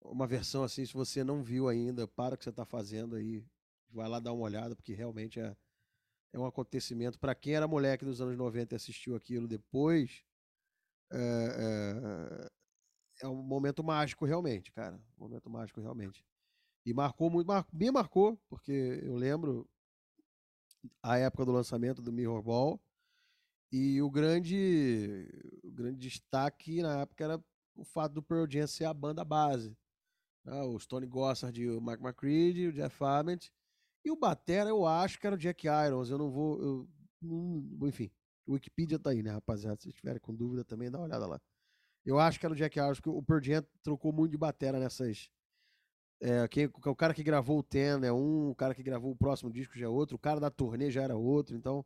Uma 0.00 0.26
versão 0.26 0.64
assim, 0.64 0.86
se 0.86 0.94
você 0.94 1.22
não 1.22 1.42
viu 1.42 1.68
ainda, 1.68 2.08
para 2.08 2.34
o 2.34 2.38
que 2.38 2.44
você 2.44 2.50
está 2.50 2.64
fazendo 2.64 3.16
aí, 3.16 3.44
vai 3.90 4.08
lá 4.08 4.18
dar 4.18 4.32
uma 4.32 4.44
olhada, 4.44 4.74
porque 4.74 4.94
realmente 4.94 5.38
é, 5.38 5.54
é 6.32 6.38
um 6.38 6.46
acontecimento. 6.46 7.18
Para 7.18 7.34
quem 7.34 7.54
era 7.54 7.68
moleque 7.68 8.04
dos 8.04 8.20
anos 8.20 8.36
90 8.36 8.74
e 8.74 8.76
assistiu 8.76 9.14
aquilo 9.14 9.46
depois, 9.46 10.24
é, 11.10 12.50
é, 13.22 13.28
um 13.28 13.42
momento 13.42 13.82
mágico, 13.82 14.24
realmente, 14.24 14.72
cara. 14.72 14.96
Um 15.18 15.22
momento 15.22 15.48
mágico, 15.48 15.80
realmente. 15.80 16.24
E 16.84 16.92
marcou 16.92 17.30
muito, 17.30 17.46
mar, 17.46 17.66
me 17.72 17.90
marcou, 17.90 18.36
porque 18.48 19.00
eu 19.02 19.14
lembro 19.14 19.68
a 21.02 21.16
época 21.16 21.44
do 21.44 21.52
lançamento 21.52 22.02
do 22.02 22.12
Mirror 22.12 22.42
Ball. 22.42 22.80
E 23.70 24.02
o 24.02 24.10
grande, 24.10 25.28
o 25.64 25.70
grande 25.70 25.98
destaque 25.98 26.82
na 26.82 27.00
época 27.00 27.24
era 27.24 27.44
o 27.74 27.84
fato 27.84 28.12
do 28.12 28.22
Pearl 28.22 28.46
Jam 28.50 28.66
ser 28.66 28.84
a 28.84 28.92
banda 28.92 29.24
base. 29.24 29.76
Né? 30.44 30.60
O 30.62 30.78
Stone 30.78 31.06
Gossard, 31.06 31.68
o 31.70 31.80
Mike 31.80 32.02
McCready, 32.02 32.66
o 32.66 32.72
Jeff 32.72 33.02
Ament 33.02 33.50
e 34.04 34.10
o 34.10 34.16
Batera, 34.16 34.68
eu 34.70 34.84
acho 34.84 35.18
que 35.18 35.26
era 35.26 35.36
o 35.36 35.38
Jack 35.38 35.66
Irons. 35.66 36.10
Eu 36.10 36.18
não 36.18 36.30
vou. 36.30 36.60
Eu, 36.60 36.88
não, 37.20 37.88
enfim, 37.88 38.10
o 38.46 38.54
Wikipedia 38.54 38.98
tá 38.98 39.10
aí, 39.10 39.22
né, 39.22 39.30
rapaziada? 39.30 39.80
Se 39.80 39.92
tiverem 39.92 40.20
com 40.20 40.34
dúvida 40.34 40.64
também, 40.64 40.90
dá 40.90 40.98
uma 40.98 41.06
olhada 41.06 41.26
lá. 41.26 41.40
Eu 42.04 42.18
acho 42.18 42.38
que 42.38 42.46
era 42.46 42.52
o 42.52 42.56
Jack 42.56 42.78
Irons, 42.78 43.00
porque 43.00 43.10
o 43.10 43.22
Pearl 43.22 43.64
trocou 43.82 44.12
muito 44.12 44.32
de 44.32 44.38
batera 44.38 44.78
nessas. 44.78 45.30
É, 46.20 46.46
quem, 46.48 46.66
o 46.66 46.96
cara 46.96 47.14
que 47.14 47.22
gravou 47.22 47.58
o 47.58 47.62
Ten 47.62 48.04
é 48.04 48.12
um, 48.12 48.50
o 48.50 48.54
cara 48.54 48.74
que 48.74 48.82
gravou 48.82 49.10
o 49.10 49.16
próximo 49.16 49.50
disco 49.50 49.76
já 49.76 49.86
é 49.86 49.88
outro, 49.88 50.16
o 50.16 50.18
cara 50.18 50.38
da 50.38 50.50
turnê 50.50 50.88
já 50.88 51.02
era 51.02 51.16
outro, 51.16 51.56
então 51.56 51.84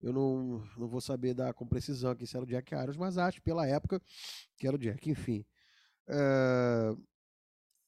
eu 0.00 0.12
não, 0.12 0.64
não 0.76 0.86
vou 0.86 1.00
saber 1.00 1.34
dar 1.34 1.52
com 1.52 1.66
precisão 1.66 2.12
aqui 2.12 2.24
se 2.24 2.36
era 2.36 2.44
o 2.44 2.46
Jack 2.48 2.72
Irons, 2.72 2.96
mas 2.96 3.18
acho 3.18 3.42
pela 3.42 3.66
época 3.66 4.00
que 4.56 4.66
era 4.66 4.76
o 4.76 4.78
Jack, 4.78 5.10
enfim. 5.10 5.44
É, 6.06 6.94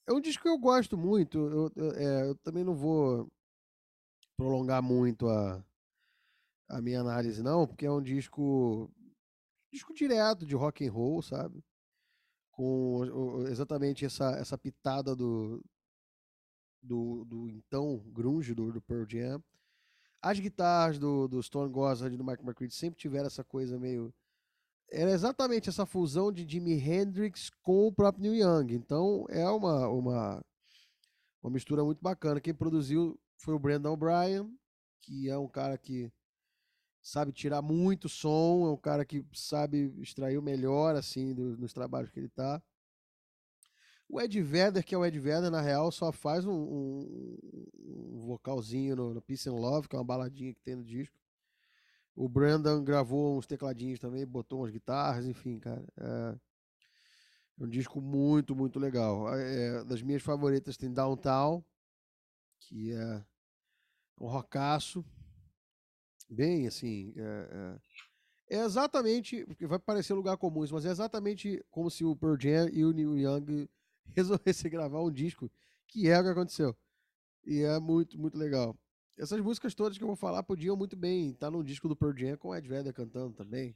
é 0.08 0.12
um 0.12 0.20
disco 0.20 0.42
que 0.42 0.48
eu 0.48 0.58
gosto 0.58 0.98
muito, 0.98 1.38
eu, 1.38 1.72
eu, 1.76 1.92
é, 1.92 2.30
eu 2.30 2.34
também 2.38 2.64
não 2.64 2.74
vou 2.74 3.30
prolongar 4.36 4.82
muito 4.82 5.28
a, 5.28 5.64
a 6.68 6.80
minha 6.80 7.00
análise, 7.00 7.42
não, 7.42 7.64
porque 7.66 7.86
é 7.86 7.90
um 7.92 8.02
disco 8.02 8.90
disco 9.70 9.94
direto 9.94 10.46
de 10.46 10.54
rock 10.54 10.86
and 10.86 10.92
roll, 10.92 11.22
sabe? 11.22 11.62
Com 12.50 13.44
exatamente 13.48 14.04
essa, 14.04 14.32
essa 14.32 14.58
pitada 14.58 15.14
do, 15.14 15.62
do, 16.82 17.24
do 17.24 17.48
então 17.48 17.98
grunge 18.12 18.54
do, 18.54 18.72
do 18.72 18.80
Pearl 18.80 19.04
Jam. 19.08 19.42
As 20.22 20.38
guitarras 20.38 20.98
do, 20.98 21.26
do 21.28 21.42
Stone 21.42 21.72
Gossard 21.72 22.14
e 22.14 22.18
do 22.18 22.24
Mike 22.24 22.42
McCready 22.42 22.74
sempre 22.74 22.98
tiveram 22.98 23.26
essa 23.26 23.42
coisa 23.42 23.78
meio 23.78 24.12
era 24.92 25.12
exatamente 25.12 25.68
essa 25.68 25.86
fusão 25.86 26.32
de 26.32 26.48
Jimi 26.48 26.72
Hendrix 26.72 27.48
com 27.62 27.86
o 27.86 27.92
próprio 27.92 28.22
Neil 28.22 28.34
Young. 28.34 28.74
Então 28.74 29.24
é 29.28 29.48
uma, 29.48 29.88
uma, 29.88 30.44
uma 31.42 31.52
mistura 31.52 31.84
muito 31.84 32.02
bacana. 32.02 32.40
Quem 32.40 32.52
produziu 32.52 33.18
foi 33.36 33.54
o 33.54 33.58
Brandon 33.58 33.96
Bryan, 33.96 34.50
que 35.00 35.30
é 35.30 35.38
um 35.38 35.48
cara 35.48 35.78
que 35.78 36.10
sabe 37.02 37.32
tirar 37.32 37.62
muito 37.62 38.08
som, 38.08 38.66
é 38.66 38.70
um 38.70 38.76
cara 38.76 39.04
que 39.04 39.24
sabe 39.32 39.92
extrair 39.98 40.38
o 40.38 40.42
melhor 40.42 40.94
assim 40.96 41.34
do, 41.34 41.56
nos 41.56 41.72
trabalhos 41.72 42.10
que 42.10 42.20
ele 42.20 42.28
tá. 42.28 42.62
O 44.08 44.20
Ed 44.20 44.42
Vedder, 44.42 44.84
que 44.84 44.94
é 44.94 44.98
o 44.98 45.04
Ed 45.04 45.18
Vedder, 45.18 45.50
na 45.50 45.60
real, 45.60 45.92
só 45.92 46.10
faz 46.10 46.44
um, 46.44 46.52
um, 46.52 47.38
um 47.78 48.26
vocalzinho 48.26 48.96
no, 48.96 49.14
no 49.14 49.22
Peace 49.22 49.48
and 49.48 49.54
Love, 49.54 49.88
que 49.88 49.94
é 49.94 49.98
uma 49.98 50.04
baladinha 50.04 50.52
que 50.52 50.60
tem 50.60 50.74
no 50.74 50.84
disco. 50.84 51.16
O 52.14 52.28
Brandon 52.28 52.82
gravou 52.82 53.38
uns 53.38 53.46
tecladinhos 53.46 54.00
também, 54.00 54.26
botou 54.26 54.60
umas 54.60 54.70
guitarras, 54.70 55.26
enfim, 55.26 55.58
cara. 55.58 55.84
É, 55.96 56.36
é 57.60 57.64
um 57.64 57.68
disco 57.68 58.00
muito, 58.00 58.54
muito 58.54 58.78
legal. 58.78 59.32
É, 59.34 59.84
das 59.84 60.02
minhas 60.02 60.22
favoritas 60.22 60.76
tem 60.76 60.92
Downtown, 60.92 61.64
que 62.58 62.92
é 62.92 63.24
um 64.20 64.26
rockaço. 64.26 65.04
Bem, 66.30 66.66
assim. 66.68 67.12
É, 67.16 67.78
é, 68.50 68.56
é 68.58 68.64
exatamente. 68.64 69.44
Vai 69.60 69.78
parecer 69.78 70.14
lugar 70.14 70.36
comum 70.36 70.64
mas 70.72 70.84
é 70.84 70.90
exatamente 70.90 71.64
como 71.70 71.90
se 71.90 72.04
o 72.04 72.14
Pearl 72.14 72.36
Jam 72.38 72.68
e 72.72 72.84
o 72.84 72.92
Neil 72.92 73.18
Young 73.18 73.68
resolvessem 74.14 74.70
gravar 74.70 75.02
um 75.02 75.10
disco, 75.10 75.50
que 75.88 76.08
é 76.08 76.18
o 76.18 76.22
que 76.22 76.28
aconteceu. 76.28 76.76
E 77.44 77.62
é 77.62 77.78
muito, 77.80 78.18
muito 78.18 78.38
legal. 78.38 78.76
Essas 79.18 79.40
músicas 79.40 79.74
todas 79.74 79.98
que 79.98 80.04
eu 80.04 80.08
vou 80.08 80.16
falar 80.16 80.42
podiam 80.42 80.76
muito 80.76 80.96
bem 80.96 81.30
estar 81.30 81.50
no 81.50 81.64
disco 81.64 81.88
do 81.88 81.96
Pearl 81.96 82.16
Jam 82.16 82.36
com 82.36 82.48
o 82.48 82.56
Ed 82.56 82.66
Vedder 82.68 82.94
cantando 82.94 83.34
também. 83.34 83.74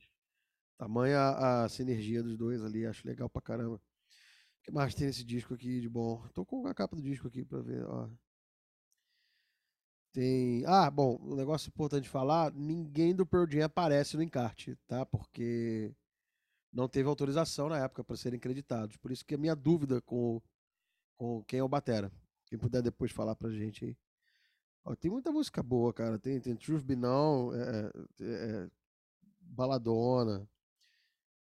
Tamanha 0.78 1.18
a, 1.18 1.64
a 1.64 1.68
sinergia 1.68 2.22
dos 2.22 2.36
dois 2.36 2.62
ali, 2.64 2.86
acho 2.86 3.06
legal 3.06 3.28
pra 3.28 3.42
caramba. 3.42 3.76
O 3.76 4.62
que 4.62 4.70
mais 4.72 4.94
tem 4.94 5.06
nesse 5.06 5.24
disco 5.24 5.54
aqui 5.54 5.80
de 5.80 5.88
bom? 5.88 6.26
Tô 6.32 6.44
com 6.44 6.66
a 6.66 6.74
capa 6.74 6.96
do 6.96 7.02
disco 7.02 7.28
aqui 7.28 7.44
pra 7.44 7.60
ver, 7.60 7.84
ó. 7.84 8.08
Tem. 10.14 10.64
Ah, 10.64 10.88
bom, 10.88 11.18
um 11.20 11.34
negócio 11.34 11.68
importante 11.68 12.04
de 12.04 12.08
falar: 12.08 12.52
ninguém 12.54 13.14
do 13.14 13.26
Pearl 13.26 13.50
Jam 13.50 13.64
aparece 13.64 14.16
no 14.16 14.22
encarte, 14.22 14.76
tá? 14.86 15.04
Porque 15.04 15.92
não 16.72 16.88
teve 16.88 17.08
autorização 17.08 17.68
na 17.68 17.78
época 17.78 18.04
para 18.04 18.16
serem 18.16 18.38
creditados. 18.38 18.96
Por 18.96 19.10
isso 19.10 19.24
que 19.24 19.34
a 19.34 19.38
minha 19.38 19.56
dúvida 19.56 20.00
com, 20.02 20.40
com 21.16 21.42
quem 21.44 21.58
é 21.58 21.64
o 21.64 21.68
Batera. 21.68 22.12
Quem 22.46 22.56
puder 22.56 22.80
depois 22.80 23.10
falar 23.10 23.34
pra 23.34 23.50
gente 23.50 23.84
aí. 23.86 23.96
Ó, 24.84 24.94
tem 24.94 25.10
muita 25.10 25.32
música 25.32 25.62
boa, 25.64 25.92
cara. 25.92 26.16
Tem, 26.16 26.40
tem 26.40 26.54
Truth 26.54 26.84
Be 26.84 26.94
Known, 26.94 27.52
é, 27.54 27.90
é, 28.20 28.24
é, 28.64 28.70
Baladona. 29.40 30.48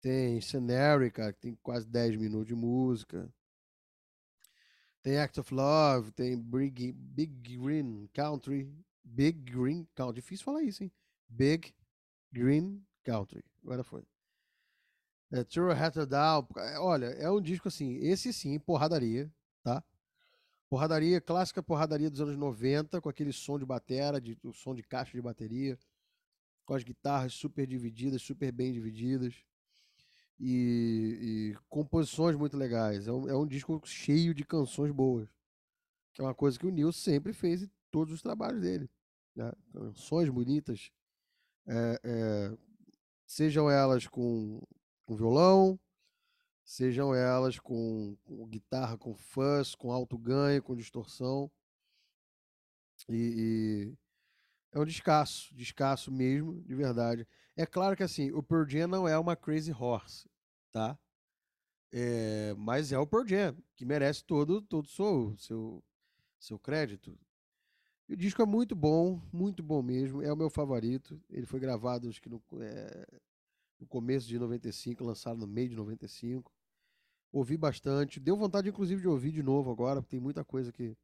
Tem 0.01 0.41
Scenery, 0.41 1.11
cara, 1.11 1.33
que 1.35 1.41
tem 1.41 1.55
quase 1.63 1.87
10 1.87 2.17
minutos 2.17 2.47
de 2.47 2.55
música. 2.55 3.31
Tem 5.03 5.19
Act 5.19 5.41
of 5.41 5.53
Love, 5.53 6.13
tem 6.13 6.39
Big, 6.39 6.93
Big 6.93 7.59
Green 7.59 8.09
Country. 8.15 8.73
Big 9.03 9.39
Green 9.51 9.87
Country. 9.95 10.15
Difícil 10.15 10.45
falar 10.45 10.63
isso, 10.63 10.85
hein? 10.85 10.93
Big 11.29 11.75
Green 12.33 12.85
Country. 13.03 13.45
Agora 13.63 13.83
foi. 13.83 14.05
É, 15.33 15.43
True 15.45 15.75
Down. 16.09 16.47
Olha, 16.79 17.07
é 17.07 17.31
um 17.31 17.41
disco 17.41 17.69
assim, 17.69 17.97
esse 17.97 18.33
sim, 18.33 18.59
porradaria, 18.59 19.33
tá? 19.63 19.83
Porradaria, 20.69 21.21
clássica 21.21 21.63
porradaria 21.63 22.11
dos 22.11 22.21
anos 22.21 22.37
90, 22.37 23.01
com 23.01 23.09
aquele 23.09 23.33
som 23.33 23.59
de 23.59 23.65
batera, 23.65 24.21
de, 24.21 24.39
o 24.43 24.53
som 24.53 24.75
de 24.75 24.83
caixa 24.83 25.13
de 25.13 25.23
bateria, 25.23 25.79
com 26.65 26.75
as 26.75 26.85
guitarras 26.85 27.33
super 27.33 27.67
divididas, 27.67 28.23
super 28.23 28.53
bem 28.53 28.73
divididas. 28.73 29.35
E, 30.45 31.55
e 31.55 31.57
composições 31.69 32.35
muito 32.35 32.57
legais. 32.57 33.07
É 33.07 33.13
um, 33.13 33.29
é 33.29 33.37
um, 33.37 33.47
disco 33.47 33.81
cheio 33.85 34.35
de 34.35 34.45
canções 34.45 34.91
boas. 34.91 35.29
Que 36.13 36.21
é 36.21 36.25
uma 36.25 36.35
coisa 36.35 36.59
que 36.59 36.67
o 36.67 36.71
Neil 36.71 36.93
sempre 36.93 37.33
fez 37.33 37.63
em 37.63 37.71
todos 37.93 38.13
os 38.13 38.21
trabalhos 38.21 38.61
dele. 38.61 38.91
Né? 39.37 39.53
Canções 39.73 40.29
bonitas, 40.29 40.91
é, 41.67 42.01
é, 42.03 42.59
sejam 43.25 43.71
elas 43.71 44.09
com, 44.09 44.61
com 45.07 45.15
violão, 45.15 45.79
sejam 46.65 47.15
elas 47.15 47.59
com, 47.59 48.17
com 48.25 48.47
guitarra, 48.49 48.99
com 48.99 49.15
fuzz, 49.15 49.75
com 49.77 49.93
alto 49.93 50.19
ganho, 50.19 50.63
com 50.63 50.75
distorção. 50.75 51.51
E, 53.09 53.15
e, 53.15 53.99
é 54.73 54.81
um 54.81 54.85
descasso, 54.85 55.55
descasso 55.55 56.11
mesmo, 56.11 56.61
de 56.63 56.75
verdade. 56.75 57.27
É 57.57 57.67
claro 57.67 57.97
que 57.97 58.03
assim, 58.03 58.33
o 58.33 58.43
Pearl 58.43 58.67
não 58.89 59.07
é 59.07 59.19
uma 59.19 59.37
Crazy 59.37 59.73
Horse, 59.73 60.29
tá? 60.73 60.99
É, 61.93 62.55
mas 62.57 62.91
é 62.91 62.99
o 62.99 63.07
Pearl 63.07 63.27
Jam, 63.27 63.57
que 63.77 63.85
merece 63.85 64.25
todo 64.25 64.63
todo 64.63 64.89
seu 64.89 65.35
seu 65.39 65.85
seu 66.39 66.59
crédito. 66.59 67.17
O 68.09 68.17
disco 68.17 68.43
é 68.43 68.47
muito 68.47 68.75
bom, 68.75 69.21
muito 69.33 69.63
bom 69.63 69.83
mesmo. 69.83 70.23
É 70.23 70.33
o 70.33 70.37
meu 70.37 70.51
favorito. 70.51 71.21
Ele 71.31 71.47
foi 71.47 71.61
gravado 71.61 72.09
acho 72.09 72.21
que 72.21 72.29
no, 72.29 72.43
é, 72.61 73.07
no 73.79 73.87
começo 73.87 74.27
de 74.27 74.39
95, 74.39 75.05
lançado 75.05 75.39
no 75.39 75.47
meio 75.47 75.69
de 75.69 75.77
95. 75.77 76.53
Ouvi 77.33 77.57
bastante. 77.57 78.21
Deu 78.21 78.37
vontade, 78.37 78.69
inclusive, 78.69 79.01
de 79.01 79.09
ouvir 79.09 79.33
de 79.33 79.43
novo 79.43 79.71
agora, 79.71 80.03
porque 80.03 80.17
tem 80.17 80.21
muita 80.21 80.45
coisa 80.45 80.73
que 80.73 80.97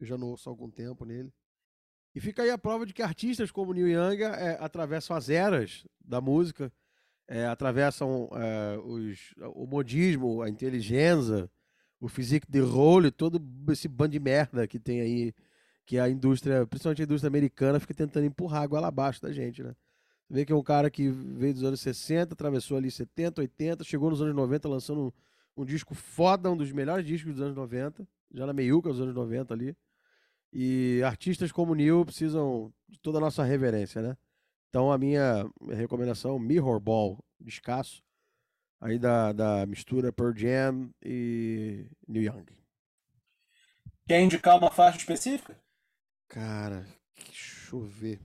eu 0.00 0.06
já 0.06 0.18
não 0.18 0.28
ouço 0.28 0.48
há 0.48 0.52
algum 0.52 0.70
tempo 0.70 1.04
nele. 1.04 1.32
E 2.14 2.20
fica 2.20 2.42
aí 2.42 2.50
a 2.50 2.58
prova 2.58 2.86
de 2.86 2.94
que 2.94 3.02
artistas 3.02 3.50
como 3.50 3.72
Neil 3.72 3.88
Young 3.88 4.22
é, 4.22 4.56
atravessam 4.60 5.14
as 5.14 5.28
eras 5.28 5.86
da 6.00 6.20
música, 6.20 6.72
é, 7.28 7.46
atravessam 7.46 8.28
é, 8.32 8.78
os, 8.78 9.34
o 9.54 9.66
modismo, 9.66 10.42
a 10.42 10.48
inteligência, 10.48 11.50
o 12.00 12.08
physique 12.08 12.50
de 12.50 12.60
role, 12.60 13.10
todo 13.10 13.42
esse 13.70 13.88
bando 13.88 14.12
de 14.12 14.20
merda 14.20 14.66
que 14.66 14.78
tem 14.78 15.00
aí, 15.00 15.34
que 15.84 15.98
a 15.98 16.08
indústria, 16.08 16.66
principalmente 16.66 17.02
a 17.02 17.04
indústria 17.04 17.28
americana, 17.28 17.80
fica 17.80 17.94
tentando 17.94 18.26
empurrar 18.26 18.62
água 18.62 18.80
lá 18.80 18.88
abaixo 18.88 19.22
da 19.22 19.32
gente, 19.32 19.62
né? 19.62 19.74
Você 20.28 20.34
vê 20.34 20.44
que 20.44 20.52
é 20.52 20.56
um 20.56 20.62
cara 20.62 20.90
que 20.90 21.08
veio 21.08 21.54
dos 21.54 21.62
anos 21.62 21.80
60, 21.80 22.34
atravessou 22.34 22.76
ali 22.76 22.90
70, 22.90 23.40
80, 23.40 23.84
chegou 23.84 24.10
nos 24.10 24.20
anos 24.20 24.34
90 24.34 24.68
lançando 24.68 25.14
um, 25.56 25.62
um 25.62 25.64
disco 25.64 25.94
foda, 25.94 26.50
um 26.50 26.56
dos 26.56 26.72
melhores 26.72 27.06
discos 27.06 27.32
dos 27.32 27.42
anos 27.42 27.54
90, 27.54 28.06
já 28.34 28.44
na 28.44 28.52
meiuca 28.52 28.88
dos 28.88 29.00
anos 29.00 29.14
90 29.14 29.54
ali. 29.54 29.76
E 30.52 31.00
artistas 31.04 31.52
como 31.52 31.74
Neil 31.74 32.04
precisam 32.04 32.72
de 32.88 32.98
toda 32.98 33.18
a 33.18 33.20
nossa 33.20 33.44
reverência, 33.44 34.02
né? 34.02 34.16
Então 34.68 34.92
a 34.92 34.98
minha 34.98 35.48
recomendação, 35.68 36.38
Mirror 36.38 36.80
Ball, 36.80 37.18
descasso, 37.40 38.02
aí 38.80 38.98
da, 38.98 39.32
da 39.32 39.66
mistura 39.66 40.12
Pearl 40.12 40.36
Jam 40.36 40.90
e 41.04 41.86
Neil 42.06 42.32
Young. 42.32 42.46
Quer 44.06 44.20
indicar 44.20 44.58
uma 44.58 44.70
faixa 44.70 44.98
específica? 44.98 45.58
Cara, 46.28 46.86
deixa 47.16 47.74
eu 47.74 47.80
ver. 47.80 48.20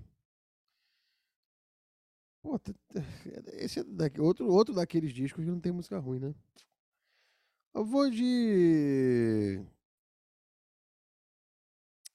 Pô, 2.41 2.59
esse 3.53 3.79
é 3.79 3.83
daqui, 3.83 4.19
outro, 4.19 4.47
outro 4.47 4.73
daqueles 4.73 5.13
discos 5.13 5.43
que 5.43 5.49
não 5.49 5.59
tem 5.59 5.71
música 5.71 5.99
ruim, 5.99 6.19
né? 6.19 6.33
Eu 7.73 7.85
vou 7.85 8.09
de. 8.09 9.63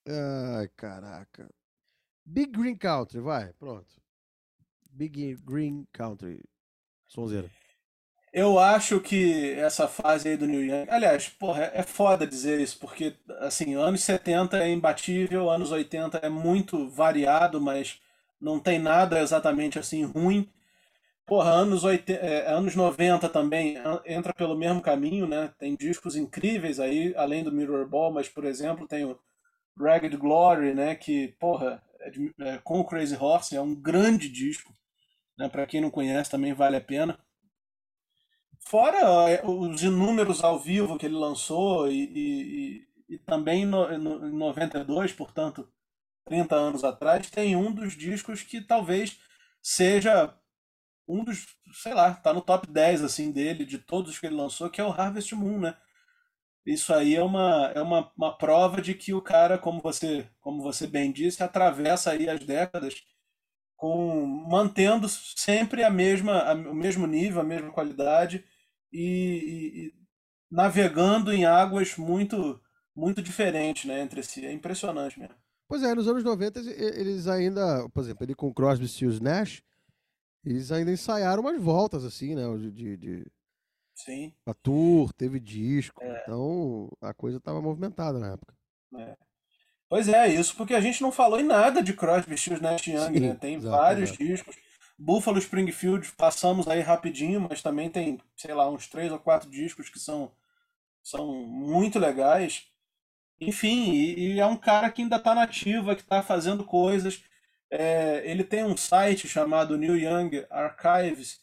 Ai, 0.07 0.69
caraca. 0.77 1.49
Big 2.25 2.51
Green 2.53 2.77
Country, 2.77 3.21
vai, 3.21 3.53
pronto. 3.55 4.06
Big 4.97 5.37
Green 5.45 5.87
Country. 5.93 6.43
Sonzeira. 7.07 7.51
Eu 8.33 8.59
acho 8.59 9.01
que 9.01 9.53
essa 9.53 9.87
fase 9.87 10.29
aí 10.29 10.37
do 10.37 10.47
New 10.47 10.63
Young. 10.65 10.87
Aliás, 10.89 11.29
porra, 11.29 11.71
é 11.75 11.83
foda 11.83 12.27
dizer 12.27 12.61
isso, 12.61 12.79
porque, 12.79 13.15
assim, 13.41 13.75
anos 13.75 14.03
70 14.03 14.59
é 14.59 14.71
imbatível, 14.71 15.51
anos 15.51 15.71
80 15.71 16.19
é 16.19 16.29
muito 16.29 16.89
variado, 16.89 17.61
mas 17.61 18.01
não 18.41 18.59
tem 18.59 18.79
nada 18.79 19.21
exatamente 19.21 19.79
assim 19.79 20.05
ruim. 20.05 20.51
Porra, 21.27 21.51
anos, 21.51 21.83
80, 21.83 22.13
é, 22.25 22.51
anos 22.53 22.77
90 22.77 23.29
também 23.29 23.77
entra 24.05 24.33
pelo 24.33 24.57
mesmo 24.57 24.81
caminho, 24.81 25.27
né? 25.27 25.53
Tem 25.59 25.75
discos 25.75 26.15
incríveis 26.15 26.79
aí, 26.79 27.15
além 27.17 27.43
do 27.43 27.53
Mirror 27.53 27.89
Ball, 27.89 28.13
mas, 28.13 28.29
por 28.29 28.45
exemplo, 28.45 28.87
tem 28.87 29.05
o 29.05 29.19
Ragged 29.79 30.17
Glory, 30.17 30.73
né? 30.75 30.95
Que, 30.95 31.29
porra, 31.41 31.83
é 32.01 32.11
de, 32.11 32.33
é, 32.39 32.59
com 32.59 32.81
o 32.81 32.85
Crazy 32.85 33.17
Horse 33.17 33.57
é 33.57 33.61
um 33.61 33.75
grande 33.75 34.29
disco. 34.29 34.73
Né? 35.39 35.49
Para 35.49 35.67
quem 35.67 35.81
não 35.81 35.91
conhece, 35.91 36.31
também 36.31 36.53
vale 36.53 36.77
a 36.77 36.81
pena. 36.81 37.19
Fora 38.61 39.31
é, 39.31 39.45
os 39.45 39.83
inúmeros 39.83 40.43
ao 40.43 40.59
vivo 40.59 40.99
que 40.99 41.07
ele 41.07 41.15
lançou 41.15 41.89
e, 41.89 42.87
e, 43.09 43.15
e 43.15 43.19
também 43.19 43.65
no, 43.65 43.97
no, 43.99 44.29
em 44.29 44.33
92, 44.33 45.13
portanto, 45.13 45.69
30 46.25 46.57
anos 46.57 46.85
atrás, 46.85 47.31
tem 47.31 47.55
um 47.55 47.73
dos 47.73 47.97
discos 47.97 48.43
que 48.43 48.61
talvez 48.61 49.19
seja 49.63 50.35
um 51.07 51.23
dos, 51.23 51.47
sei 51.83 51.95
lá, 51.95 52.15
tá 52.15 52.33
no 52.33 52.43
top 52.43 52.67
10 52.69 53.05
assim 53.05 53.31
dele, 53.31 53.65
de 53.65 53.79
todos 53.79 54.19
que 54.19 54.27
ele 54.27 54.35
lançou, 54.35 54.69
que 54.69 54.81
é 54.81 54.85
o 54.85 54.91
Harvest 54.91 55.33
Moon, 55.35 55.61
né? 55.61 55.77
isso 56.67 56.93
aí 56.93 57.15
é 57.15 57.23
uma, 57.23 57.73
é 57.75 57.81
uma, 57.81 58.13
uma 58.17 58.37
prova 58.37 58.83
de 58.83 58.93
que 58.93 59.15
o 59.15 59.23
cara, 59.23 59.57
como 59.57 59.81
você, 59.81 60.29
como 60.41 60.63
você 60.63 60.87
bem 60.87 61.13
disse, 61.13 61.43
atravessa 61.43 62.11
aí 62.11 62.29
as 62.29 62.41
décadas 62.41 63.05
com 63.77 64.27
mantendo 64.27 65.09
sempre 65.09 65.85
a 65.85 65.91
mesma, 65.91 66.39
a, 66.41 66.55
o 66.55 66.75
mesmo 66.75 67.07
nível, 67.07 67.41
a 67.41 67.45
mesma 67.45 67.71
qualidade 67.71 68.45
e, 68.93 69.03
e, 69.03 69.87
e 69.87 69.95
navegando 70.51 71.33
em 71.33 71.45
águas 71.45 71.97
muito 71.97 72.61
muito 72.95 73.21
diferentes 73.21 73.85
né, 73.85 74.01
entre 74.01 74.23
si. 74.23 74.47
É 74.47 74.53
impressionante 74.53 75.19
mesmo. 75.19 75.35
Pois 75.69 75.83
é, 75.83 75.95
nos 75.95 76.09
anos 76.09 76.25
90 76.25 76.61
eles 76.61 77.27
ainda, 77.27 77.87
por 77.91 78.03
exemplo, 78.03 78.25
ele 78.25 78.35
com 78.35 78.55
Crosby, 78.55 78.89
Stills, 78.89 79.21
Nash, 79.21 79.63
eles 80.45 80.73
ainda 80.73 80.91
ensaiaram 80.91 81.43
umas 81.43 81.61
voltas 81.61 82.05
assim, 82.05 82.35
né, 82.35 82.43
de, 82.71 82.97
de 82.97 83.27
Sim. 83.97 84.33
A 84.45 84.53
tour, 84.53 85.13
teve 85.15 85.41
disco, 85.41 86.03
é. 86.03 86.23
então 86.23 86.89
a 87.01 87.15
coisa 87.15 87.39
estava 87.39 87.63
movimentada 87.63 88.19
na 88.19 88.33
época. 88.33 88.55
É. 88.95 89.17
Pois 89.89 90.09
é, 90.09 90.29
isso 90.29 90.57
porque 90.57 90.75
a 90.75 90.81
gente 90.81 91.01
não 91.01 91.13
falou 91.13 91.39
em 91.39 91.45
nada 91.45 91.83
de 91.83 91.93
Crosby, 91.93 92.37
Stills, 92.37 92.63
Nash 92.63 92.87
Young, 92.87 93.21
né? 93.21 93.35
Tem 93.41 93.55
exato, 93.55 93.77
vários 93.77 94.11
exato. 94.11 94.25
discos. 94.25 94.57
Buffalo 94.99 95.39
Springfield 95.39 96.11
passamos 96.13 96.67
aí 96.67 96.81
rapidinho, 96.81 97.41
mas 97.41 97.63
também 97.63 97.91
tem, 97.91 98.19
sei 98.37 98.55
lá, 98.55 98.69
uns 98.69 98.89
três 98.89 99.13
ou 99.13 99.19
quatro 99.19 99.49
discos 99.51 99.89
que 99.89 99.99
são, 99.99 100.33
são 101.03 101.35
muito 101.45 101.99
legais. 101.99 102.67
Enfim, 103.41 103.93
e, 103.93 104.35
e 104.35 104.41
é 104.41 104.47
um 104.47 104.57
cara 104.57 104.91
que 104.91 105.03
ainda 105.03 105.17
está 105.17 105.35
nativa, 105.35 105.95
que 105.95 106.03
está 106.03 106.23
fazendo 106.23 106.65
coisas. 106.65 107.23
É, 107.71 108.23
ele 108.25 108.43
tem 108.43 108.65
um 108.65 108.77
site 108.77 109.29
chamado 109.29 109.77
New 109.77 109.97
Young 109.97 110.47
Archives, 110.51 111.41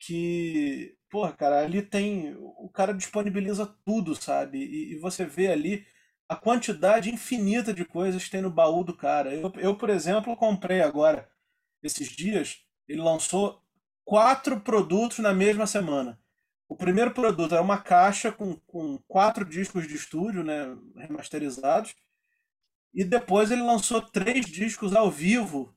que, 0.00 0.96
porra, 1.10 1.32
cara, 1.32 1.60
ali 1.60 1.82
tem. 1.82 2.34
O 2.38 2.68
cara 2.70 2.94
disponibiliza 2.94 3.66
tudo, 3.84 4.14
sabe? 4.14 4.58
E, 4.58 4.94
e 4.94 4.98
você 4.98 5.24
vê 5.24 5.48
ali 5.48 5.86
a 6.28 6.36
quantidade 6.36 7.10
infinita 7.10 7.72
de 7.72 7.84
coisas 7.84 8.24
que 8.24 8.30
tem 8.30 8.42
no 8.42 8.50
baú 8.50 8.82
do 8.82 8.96
cara. 8.96 9.34
Eu, 9.34 9.52
eu, 9.56 9.76
por 9.76 9.90
exemplo, 9.90 10.36
comprei 10.36 10.80
agora, 10.80 11.28
esses 11.82 12.08
dias, 12.08 12.58
ele 12.88 13.00
lançou 13.00 13.62
quatro 14.04 14.60
produtos 14.60 15.18
na 15.18 15.32
mesma 15.32 15.66
semana. 15.66 16.18
O 16.68 16.76
primeiro 16.76 17.12
produto 17.12 17.52
era 17.52 17.62
uma 17.62 17.78
caixa 17.78 18.32
com, 18.32 18.56
com 18.66 18.98
quatro 19.06 19.44
discos 19.44 19.86
de 19.86 19.94
estúdio, 19.94 20.42
né, 20.42 20.76
remasterizados. 20.96 21.94
E 22.92 23.04
depois 23.04 23.50
ele 23.50 23.62
lançou 23.62 24.00
três 24.00 24.46
discos 24.46 24.96
ao 24.96 25.10
vivo, 25.10 25.76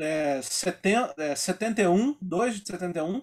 é, 0.00 0.40
seten, 0.42 1.08
é, 1.18 1.36
71, 1.36 2.16
dois 2.20 2.58
de 2.58 2.66
71 2.66 3.22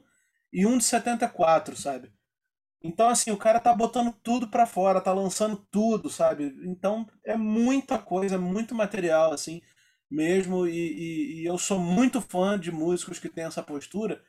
e 0.53 0.66
um 0.66 0.78
de 0.78 0.84
74, 0.86 1.76
sabe? 1.76 2.14
Então, 2.86 3.10
assim, 3.10 3.32
o 3.32 3.38
cara 3.38 3.60
tá 3.60 3.74
botando 3.74 4.14
tudo 4.22 4.48
para 4.48 4.68
fora, 4.68 5.02
tá 5.02 5.12
lançando 5.12 5.58
tudo, 5.72 6.08
sabe? 6.08 6.56
Então, 6.64 7.08
é 7.26 7.36
muita 7.36 7.98
coisa, 7.98 8.38
muito 8.38 8.76
material, 8.76 9.34
assim, 9.34 9.60
mesmo. 10.10 10.68
E, 10.68 10.72
e, 10.72 11.42
e 11.42 11.46
eu 11.46 11.58
sou 11.58 11.80
muito 11.80 12.22
fã 12.22 12.60
de 12.60 12.72
músicos 12.72 13.18
que 13.18 13.28
têm 13.28 13.46
essa 13.46 13.64
postura, 13.64 14.24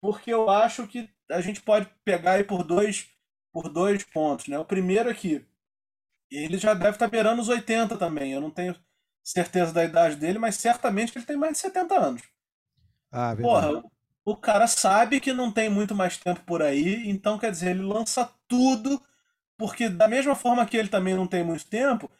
porque 0.00 0.32
eu 0.32 0.48
acho 0.48 0.86
que 0.86 1.10
a 1.30 1.42
gente 1.42 1.60
pode 1.60 1.86
pegar 2.02 2.32
aí 2.32 2.44
por 2.44 2.64
dois, 2.64 3.10
por 3.52 3.68
dois 3.68 4.02
pontos, 4.04 4.48
né? 4.48 4.58
O 4.58 4.64
primeiro 4.64 5.10
é 5.10 5.14
que 5.14 5.44
ele 6.30 6.56
já 6.56 6.72
deve 6.72 6.96
estar 6.96 7.06
tá 7.06 7.10
beirando 7.10 7.42
os 7.42 7.48
80 7.50 7.98
também. 7.98 8.32
Eu 8.32 8.40
não 8.40 8.50
tenho 8.50 8.74
certeza 9.22 9.70
da 9.70 9.84
idade 9.84 10.16
dele, 10.16 10.38
mas 10.38 10.54
certamente 10.54 11.14
ele 11.14 11.26
tem 11.26 11.36
mais 11.36 11.52
de 11.52 11.58
70 11.58 11.94
anos. 11.94 12.22
Ah, 13.12 13.34
verdade. 13.34 13.42
Porra, 13.42 13.90
o 14.30 14.36
cara 14.36 14.66
sabe 14.66 15.20
que 15.20 15.32
não 15.32 15.50
tem 15.50 15.70
muito 15.70 15.94
mais 15.94 16.18
tempo 16.18 16.40
por 16.44 16.62
aí, 16.62 17.08
então 17.08 17.38
quer 17.38 17.50
dizer, 17.50 17.70
ele 17.70 17.82
lança 17.82 18.30
tudo, 18.46 19.02
porque 19.56 19.88
da 19.88 20.06
mesma 20.06 20.34
forma 20.34 20.66
que 20.66 20.76
ele 20.76 20.88
também 20.88 21.14
não 21.14 21.26
tem 21.26 21.42
muito 21.42 21.66
tempo, 21.66 22.10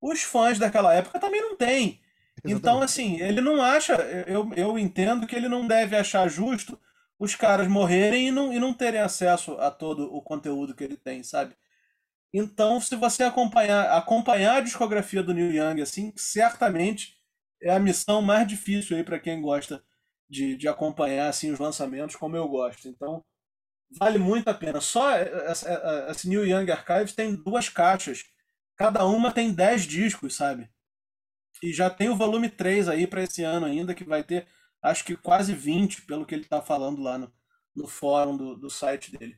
os 0.00 0.22
fãs 0.22 0.58
daquela 0.58 0.94
época 0.94 1.18
também 1.18 1.42
não 1.42 1.56
têm. 1.56 2.00
Então, 2.44 2.80
assim, 2.80 3.20
ele 3.20 3.40
não 3.40 3.60
acha. 3.60 3.94
Eu, 4.26 4.50
eu 4.56 4.78
entendo 4.78 5.26
que 5.26 5.36
ele 5.36 5.48
não 5.48 5.66
deve 5.66 5.96
achar 5.96 6.28
justo 6.28 6.78
os 7.18 7.34
caras 7.34 7.68
morrerem 7.68 8.28
e 8.28 8.30
não, 8.30 8.52
e 8.52 8.58
não 8.60 8.72
terem 8.72 9.00
acesso 9.00 9.52
a 9.58 9.70
todo 9.70 10.04
o 10.14 10.22
conteúdo 10.22 10.74
que 10.74 10.84
ele 10.84 10.96
tem, 10.96 11.22
sabe? 11.22 11.54
Então, 12.32 12.80
se 12.80 12.96
você 12.96 13.24
acompanhar, 13.24 13.90
acompanhar 13.92 14.56
a 14.56 14.60
discografia 14.60 15.22
do 15.22 15.34
Neil 15.34 15.52
Young, 15.52 15.82
assim, 15.82 16.12
certamente 16.16 17.18
é 17.60 17.70
a 17.72 17.78
missão 17.80 18.22
mais 18.22 18.46
difícil 18.46 18.96
aí 18.96 19.04
para 19.04 19.18
quem 19.18 19.42
gosta 19.42 19.82
de, 20.28 20.56
de 20.56 20.68
acompanhar 20.68 21.28
assim 21.28 21.50
os 21.50 21.58
lançamentos 21.58 22.16
como 22.16 22.36
eu 22.36 22.48
gosto. 22.48 22.88
Então, 22.88 23.24
vale 23.98 24.18
muito 24.18 24.48
a 24.48 24.54
pena. 24.54 24.80
Só 24.80 25.10
esse 26.10 26.28
New 26.28 26.46
Young 26.46 26.70
Archives 26.70 27.14
tem 27.14 27.34
duas 27.34 27.68
caixas. 27.68 28.24
Cada 28.76 29.04
uma 29.06 29.32
tem 29.32 29.52
10 29.52 29.82
discos, 29.84 30.36
sabe? 30.36 30.70
E 31.62 31.72
já 31.72 31.90
tem 31.90 32.08
o 32.08 32.16
volume 32.16 32.48
3 32.48 32.88
aí 32.88 33.06
para 33.06 33.22
esse 33.22 33.42
ano 33.42 33.66
ainda, 33.66 33.94
que 33.94 34.04
vai 34.04 34.22
ter 34.22 34.46
acho 34.82 35.04
que 35.04 35.16
quase 35.16 35.52
20, 35.52 36.02
pelo 36.02 36.24
que 36.24 36.34
ele 36.34 36.42
está 36.42 36.62
falando 36.62 37.02
lá 37.02 37.18
no, 37.18 37.32
no 37.74 37.86
fórum 37.86 38.36
do, 38.36 38.56
do 38.56 38.70
site 38.70 39.10
dele. 39.10 39.36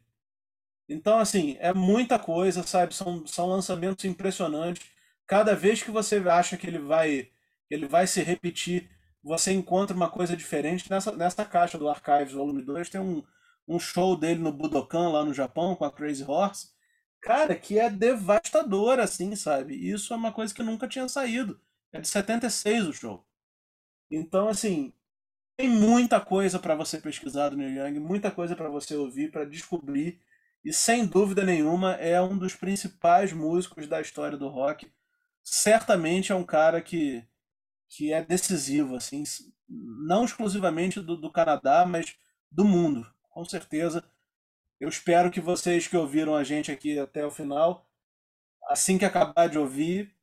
Então, 0.89 1.19
assim, 1.19 1.57
é 1.61 1.73
muita 1.73 2.19
coisa, 2.19 2.63
sabe? 2.65 2.95
São, 2.95 3.27
são 3.27 3.47
lançamentos 3.47 4.05
impressionantes. 4.05 4.87
Cada 5.27 5.55
vez 5.55 5.83
que 5.83 5.91
você 5.91 6.17
acha 6.17 6.57
que 6.57 6.67
ele 6.67 6.79
vai, 6.81 7.31
ele 7.71 7.87
vai 7.87 8.07
se 8.07 8.23
repetir 8.23 8.91
você 9.23 9.53
encontra 9.53 9.95
uma 9.95 10.11
coisa 10.11 10.37
diferente 10.37 10.91
nessa, 10.91 11.13
nessa 11.13 11.45
caixa 11.45 11.79
do 11.79 11.89
Archives 11.89 12.33
Volume 12.33 12.63
2. 12.63 12.89
Tem 12.89 13.01
um, 13.01 13.23
um 13.69 13.79
show 13.79 14.17
dele 14.17 14.41
no 14.41 14.53
Budokan, 14.53 15.11
lá 15.11 15.25
no 15.25 15.35
Japão, 15.35 15.77
com 15.77 15.85
a 15.85 15.93
Crazy 15.93 16.25
Horse. 16.25 16.69
Cara, 17.21 17.55
que 17.55 17.79
é 17.79 17.91
devastador, 17.91 18.99
assim, 18.99 19.37
sabe? 19.37 19.75
Isso 19.75 20.13
é 20.15 20.17
uma 20.17 20.33
coisa 20.33 20.55
que 20.55 20.63
nunca 20.63 20.89
tinha 20.89 21.09
saído. 21.09 21.61
É 21.93 22.01
de 22.01 22.09
76 22.09 22.87
o 22.87 22.93
show. 22.93 23.27
Então, 24.11 24.49
assim, 24.49 24.93
tem 25.57 25.69
muita 25.69 26.21
coisa 26.21 26.59
para 26.59 26.75
você 26.75 26.99
pesquisar 26.99 27.51
do 27.51 27.57
Neil 27.57 27.87
Young, 27.87 28.01
muita 28.01 28.31
coisa 28.31 28.57
para 28.57 28.71
você 28.71 28.97
ouvir, 28.97 29.31
para 29.31 29.45
descobrir. 29.45 30.21
E 30.65 30.73
sem 30.73 31.07
dúvida 31.07 31.45
nenhuma 31.45 31.95
é 31.95 32.21
um 32.21 32.37
dos 32.37 32.55
principais 32.55 33.33
músicos 33.33 33.87
da 33.87 34.01
história 34.01 34.39
do 34.39 34.49
rock. 34.49 34.91
Certamente 35.43 36.33
é 36.33 36.35
um 36.35 36.45
cara 36.45 36.81
que 36.81 37.23
que 37.91 38.13
é 38.13 38.25
decisivo, 38.25 38.95
assim, 38.95 39.25
não 39.69 40.25
exclusivamente 40.25 41.01
do, 41.01 41.17
do 41.17 41.31
Canadá, 41.31 41.85
mas 41.85 42.17
do 42.51 42.65
mundo, 42.65 43.07
com 43.31 43.45
certeza. 43.45 44.05
Eu 44.79 44.89
espero 44.89 45.31
que 45.31 45.41
vocês 45.41 45.87
que 45.89 45.97
ouviram 45.97 46.35
a 46.35 46.45
gente 46.45 46.71
aqui 46.71 46.99
até 46.99 47.27
o 47.27 47.31
final, 47.31 47.87
assim 48.69 48.97
que 48.97 49.05
acabar 49.05 49.49
de 49.49 49.59
ouvir, 49.59 50.17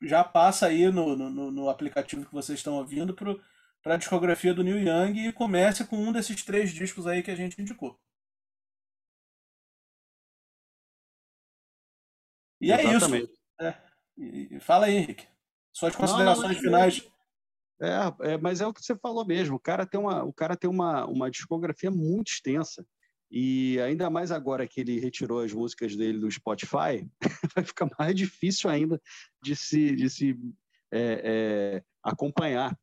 já 0.00 0.22
passa 0.22 0.66
aí 0.68 0.90
no, 0.90 1.16
no, 1.16 1.50
no 1.50 1.68
aplicativo 1.68 2.24
que 2.24 2.32
vocês 2.32 2.58
estão 2.58 2.74
ouvindo 2.76 3.14
para 3.14 3.94
a 3.94 3.96
discografia 3.96 4.54
do 4.54 4.62
Neil 4.62 4.78
Young 4.78 5.28
e 5.28 5.32
comece 5.32 5.84
com 5.86 5.96
um 5.96 6.12
desses 6.12 6.42
três 6.44 6.72
discos 6.72 7.06
aí 7.06 7.22
que 7.22 7.30
a 7.30 7.36
gente 7.36 7.60
indicou. 7.60 7.98
E 12.60 12.70
Exatamente. 12.72 13.30
é 13.60 13.68
isso. 13.68 14.56
É. 14.56 14.60
Fala 14.60 14.86
aí, 14.86 14.96
Henrique. 14.96 15.35
Suas 15.76 15.94
considerações 15.94 16.42
não, 16.42 16.54
não, 16.54 16.60
finais. 16.62 17.06
É, 17.78 18.32
é, 18.32 18.38
mas 18.38 18.62
é 18.62 18.66
o 18.66 18.72
que 18.72 18.82
você 18.82 18.96
falou 18.96 19.26
mesmo. 19.26 19.56
O 19.56 19.60
cara 19.60 19.84
tem 19.84 20.00
uma, 20.00 20.24
o 20.24 20.32
cara 20.32 20.56
tem 20.56 20.70
uma, 20.70 21.04
uma 21.04 21.30
discografia 21.30 21.90
muito 21.90 22.28
extensa. 22.28 22.86
E 23.30 23.78
ainda 23.80 24.08
mais 24.08 24.32
agora 24.32 24.66
que 24.66 24.80
ele 24.80 24.98
retirou 24.98 25.40
as 25.40 25.52
músicas 25.52 25.94
dele 25.94 26.18
do 26.18 26.30
Spotify, 26.30 27.06
vai 27.54 27.62
ficar 27.62 27.90
mais 27.98 28.14
difícil 28.14 28.70
ainda 28.70 28.98
de 29.42 29.54
se, 29.54 29.94
de 29.94 30.08
se 30.08 30.38
é, 30.90 31.20
é, 31.24 31.84
acompanhar. 32.02 32.74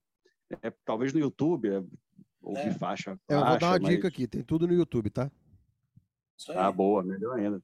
É, 0.62 0.72
talvez 0.86 1.14
no 1.14 1.20
YouTube, 1.20 1.70
é, 1.70 1.84
ouvir 2.44 2.68
é. 2.68 2.74
faixa, 2.74 3.18
faixa. 3.18 3.20
Eu 3.28 3.44
vou 3.44 3.58
dar 3.58 3.68
uma 3.72 3.80
mas... 3.80 3.90
dica 3.90 4.08
aqui, 4.08 4.28
tem 4.28 4.44
tudo 4.44 4.68
no 4.68 4.74
YouTube, 4.74 5.10
tá? 5.10 5.32
Ah, 6.50 6.72
boa, 6.72 7.02
melhor 7.02 7.40
ainda. 7.40 7.60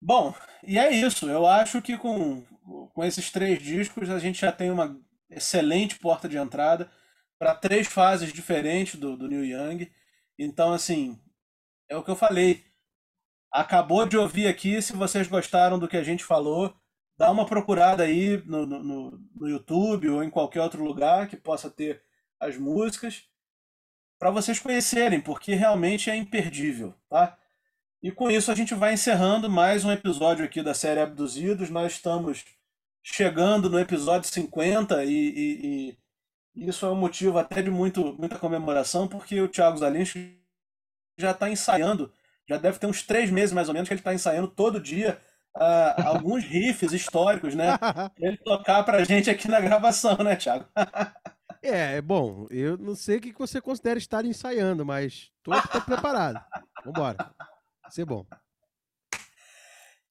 Bom, 0.00 0.34
e 0.66 0.78
é 0.78 0.90
isso. 0.90 1.28
Eu 1.28 1.46
acho 1.46 1.80
que 1.80 1.96
com, 1.96 2.44
com 2.94 3.04
esses 3.04 3.30
três 3.30 3.62
discos 3.62 4.10
a 4.10 4.18
gente 4.18 4.40
já 4.40 4.52
tem 4.52 4.70
uma 4.70 5.00
excelente 5.30 5.98
porta 5.98 6.28
de 6.28 6.36
entrada 6.36 6.90
para 7.38 7.54
três 7.54 7.86
fases 7.86 8.32
diferentes 8.32 8.98
do, 8.98 9.16
do 9.16 9.28
New 9.28 9.44
Young. 9.44 9.90
Então, 10.38 10.72
assim, 10.72 11.18
é 11.88 11.96
o 11.96 12.02
que 12.02 12.10
eu 12.10 12.16
falei. 12.16 12.64
Acabou 13.52 14.06
de 14.06 14.16
ouvir 14.16 14.46
aqui. 14.46 14.80
Se 14.82 14.92
vocês 14.92 15.26
gostaram 15.28 15.78
do 15.78 15.88
que 15.88 15.96
a 15.96 16.02
gente 16.02 16.24
falou, 16.24 16.74
dá 17.16 17.30
uma 17.30 17.46
procurada 17.46 18.02
aí 18.02 18.42
no, 18.44 18.66
no, 18.66 19.10
no 19.34 19.48
YouTube 19.48 20.08
ou 20.08 20.22
em 20.22 20.30
qualquer 20.30 20.60
outro 20.60 20.84
lugar 20.84 21.28
que 21.28 21.36
possa 21.36 21.70
ter 21.70 22.02
as 22.40 22.56
músicas 22.56 23.24
para 24.18 24.30
vocês 24.30 24.58
conhecerem, 24.58 25.20
porque 25.20 25.54
realmente 25.54 26.10
é 26.10 26.16
imperdível, 26.16 26.92
tá? 27.08 27.38
E 28.02 28.10
com 28.10 28.30
isso 28.30 28.50
a 28.50 28.54
gente 28.54 28.74
vai 28.74 28.94
encerrando 28.94 29.48
mais 29.48 29.84
um 29.84 29.92
episódio 29.92 30.44
aqui 30.44 30.62
da 30.62 30.74
série 30.74 31.00
Abduzidos. 31.00 31.70
Nós 31.70 31.92
estamos 31.92 32.44
chegando 33.12 33.70
no 33.70 33.78
episódio 33.78 34.30
50 34.30 35.04
e, 35.04 35.10
e, 35.10 35.98
e 36.54 36.68
isso 36.68 36.86
é 36.86 36.90
um 36.90 36.96
motivo 36.96 37.38
até 37.38 37.62
de 37.62 37.70
muito, 37.70 38.14
muita 38.18 38.38
comemoração, 38.38 39.08
porque 39.08 39.40
o 39.40 39.48
Thiago 39.48 39.78
Zalinski 39.78 40.38
já 41.18 41.32
está 41.32 41.50
ensaiando 41.50 42.12
já 42.48 42.56
deve 42.56 42.78
ter 42.78 42.86
uns 42.86 43.02
três 43.02 43.30
meses 43.30 43.52
mais 43.52 43.68
ou 43.68 43.74
menos 43.74 43.88
que 43.88 43.92
ele 43.92 44.00
está 44.00 44.14
ensaiando 44.14 44.48
todo 44.48 44.80
dia 44.80 45.20
uh, 45.56 46.02
alguns 46.06 46.42
riffs 46.42 46.92
históricos, 46.92 47.54
né? 47.54 47.76
Pra 47.76 48.10
ele 48.18 48.38
tocar 48.38 48.82
pra 48.82 49.04
gente 49.04 49.28
aqui 49.28 49.46
na 49.48 49.60
gravação, 49.60 50.16
né, 50.18 50.34
Thiago? 50.34 50.66
é, 51.62 51.96
é 51.96 52.00
bom, 52.00 52.46
eu 52.50 52.78
não 52.78 52.94
sei 52.94 53.18
o 53.18 53.20
que 53.20 53.32
você 53.32 53.60
considera 53.60 53.98
estar 53.98 54.24
ensaiando, 54.24 54.84
mas 54.86 55.30
tô, 55.42 55.52
tô 55.68 55.80
preparado. 55.82 56.42
Vambora. 56.84 57.16
Vai 57.82 57.90
ser 57.90 58.06
bom. 58.06 58.24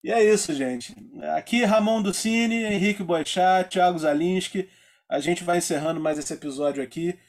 E 0.07 0.11
é 0.13 0.23
isso, 0.23 0.53
gente. 0.53 0.95
Aqui 1.35 1.65
Ramon 1.65 2.01
do 2.01 2.13
Cine, 2.13 2.63
Henrique 2.63 3.03
Boechat, 3.03 3.69
Thiago 3.69 3.99
Zalinski. 3.99 4.69
A 5.09 5.19
gente 5.19 5.43
vai 5.43 5.57
encerrando 5.57 5.99
mais 5.99 6.17
esse 6.17 6.33
episódio 6.33 6.81
aqui. 6.81 7.19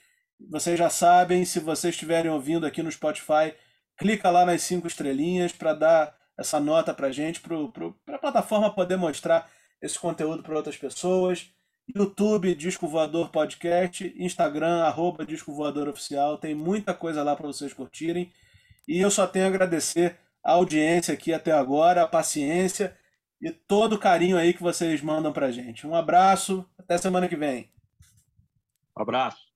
Vocês 0.48 0.78
já 0.78 0.88
sabem, 0.88 1.44
se 1.44 1.58
vocês 1.58 1.92
estiverem 1.92 2.30
ouvindo 2.30 2.64
aqui 2.64 2.80
no 2.80 2.92
Spotify, 2.92 3.52
clica 3.98 4.30
lá 4.30 4.46
nas 4.46 4.62
cinco 4.62 4.86
estrelinhas 4.86 5.50
para 5.50 5.74
dar 5.74 6.14
essa 6.38 6.60
nota 6.60 6.94
para 6.94 7.10
gente, 7.10 7.40
para 7.40 8.14
a 8.14 8.18
plataforma 8.20 8.72
poder 8.72 8.96
mostrar 8.96 9.50
esse 9.82 9.98
conteúdo 9.98 10.44
para 10.44 10.54
outras 10.54 10.76
pessoas. 10.76 11.50
YouTube, 11.92 12.54
Disco 12.54 12.86
Voador 12.86 13.30
Podcast, 13.30 14.14
Instagram, 14.16 14.84
arroba 14.84 15.26
Disco 15.26 15.52
Voador 15.52 15.88
Oficial. 15.88 16.38
Tem 16.38 16.54
muita 16.54 16.94
coisa 16.94 17.24
lá 17.24 17.34
para 17.34 17.48
vocês 17.48 17.72
curtirem. 17.72 18.32
E 18.86 19.00
eu 19.00 19.10
só 19.10 19.26
tenho 19.26 19.46
a 19.46 19.48
agradecer 19.48 20.16
a 20.44 20.52
audiência 20.52 21.14
aqui 21.14 21.32
até 21.32 21.52
agora, 21.52 22.02
a 22.02 22.08
paciência 22.08 22.96
e 23.40 23.50
todo 23.50 23.94
o 23.94 23.98
carinho 23.98 24.36
aí 24.36 24.52
que 24.52 24.62
vocês 24.62 25.00
mandam 25.00 25.32
para 25.32 25.50
gente. 25.50 25.86
Um 25.86 25.94
abraço, 25.94 26.68
até 26.78 26.98
semana 26.98 27.28
que 27.28 27.36
vem. 27.36 27.70
Um 28.96 29.02
abraço. 29.02 29.47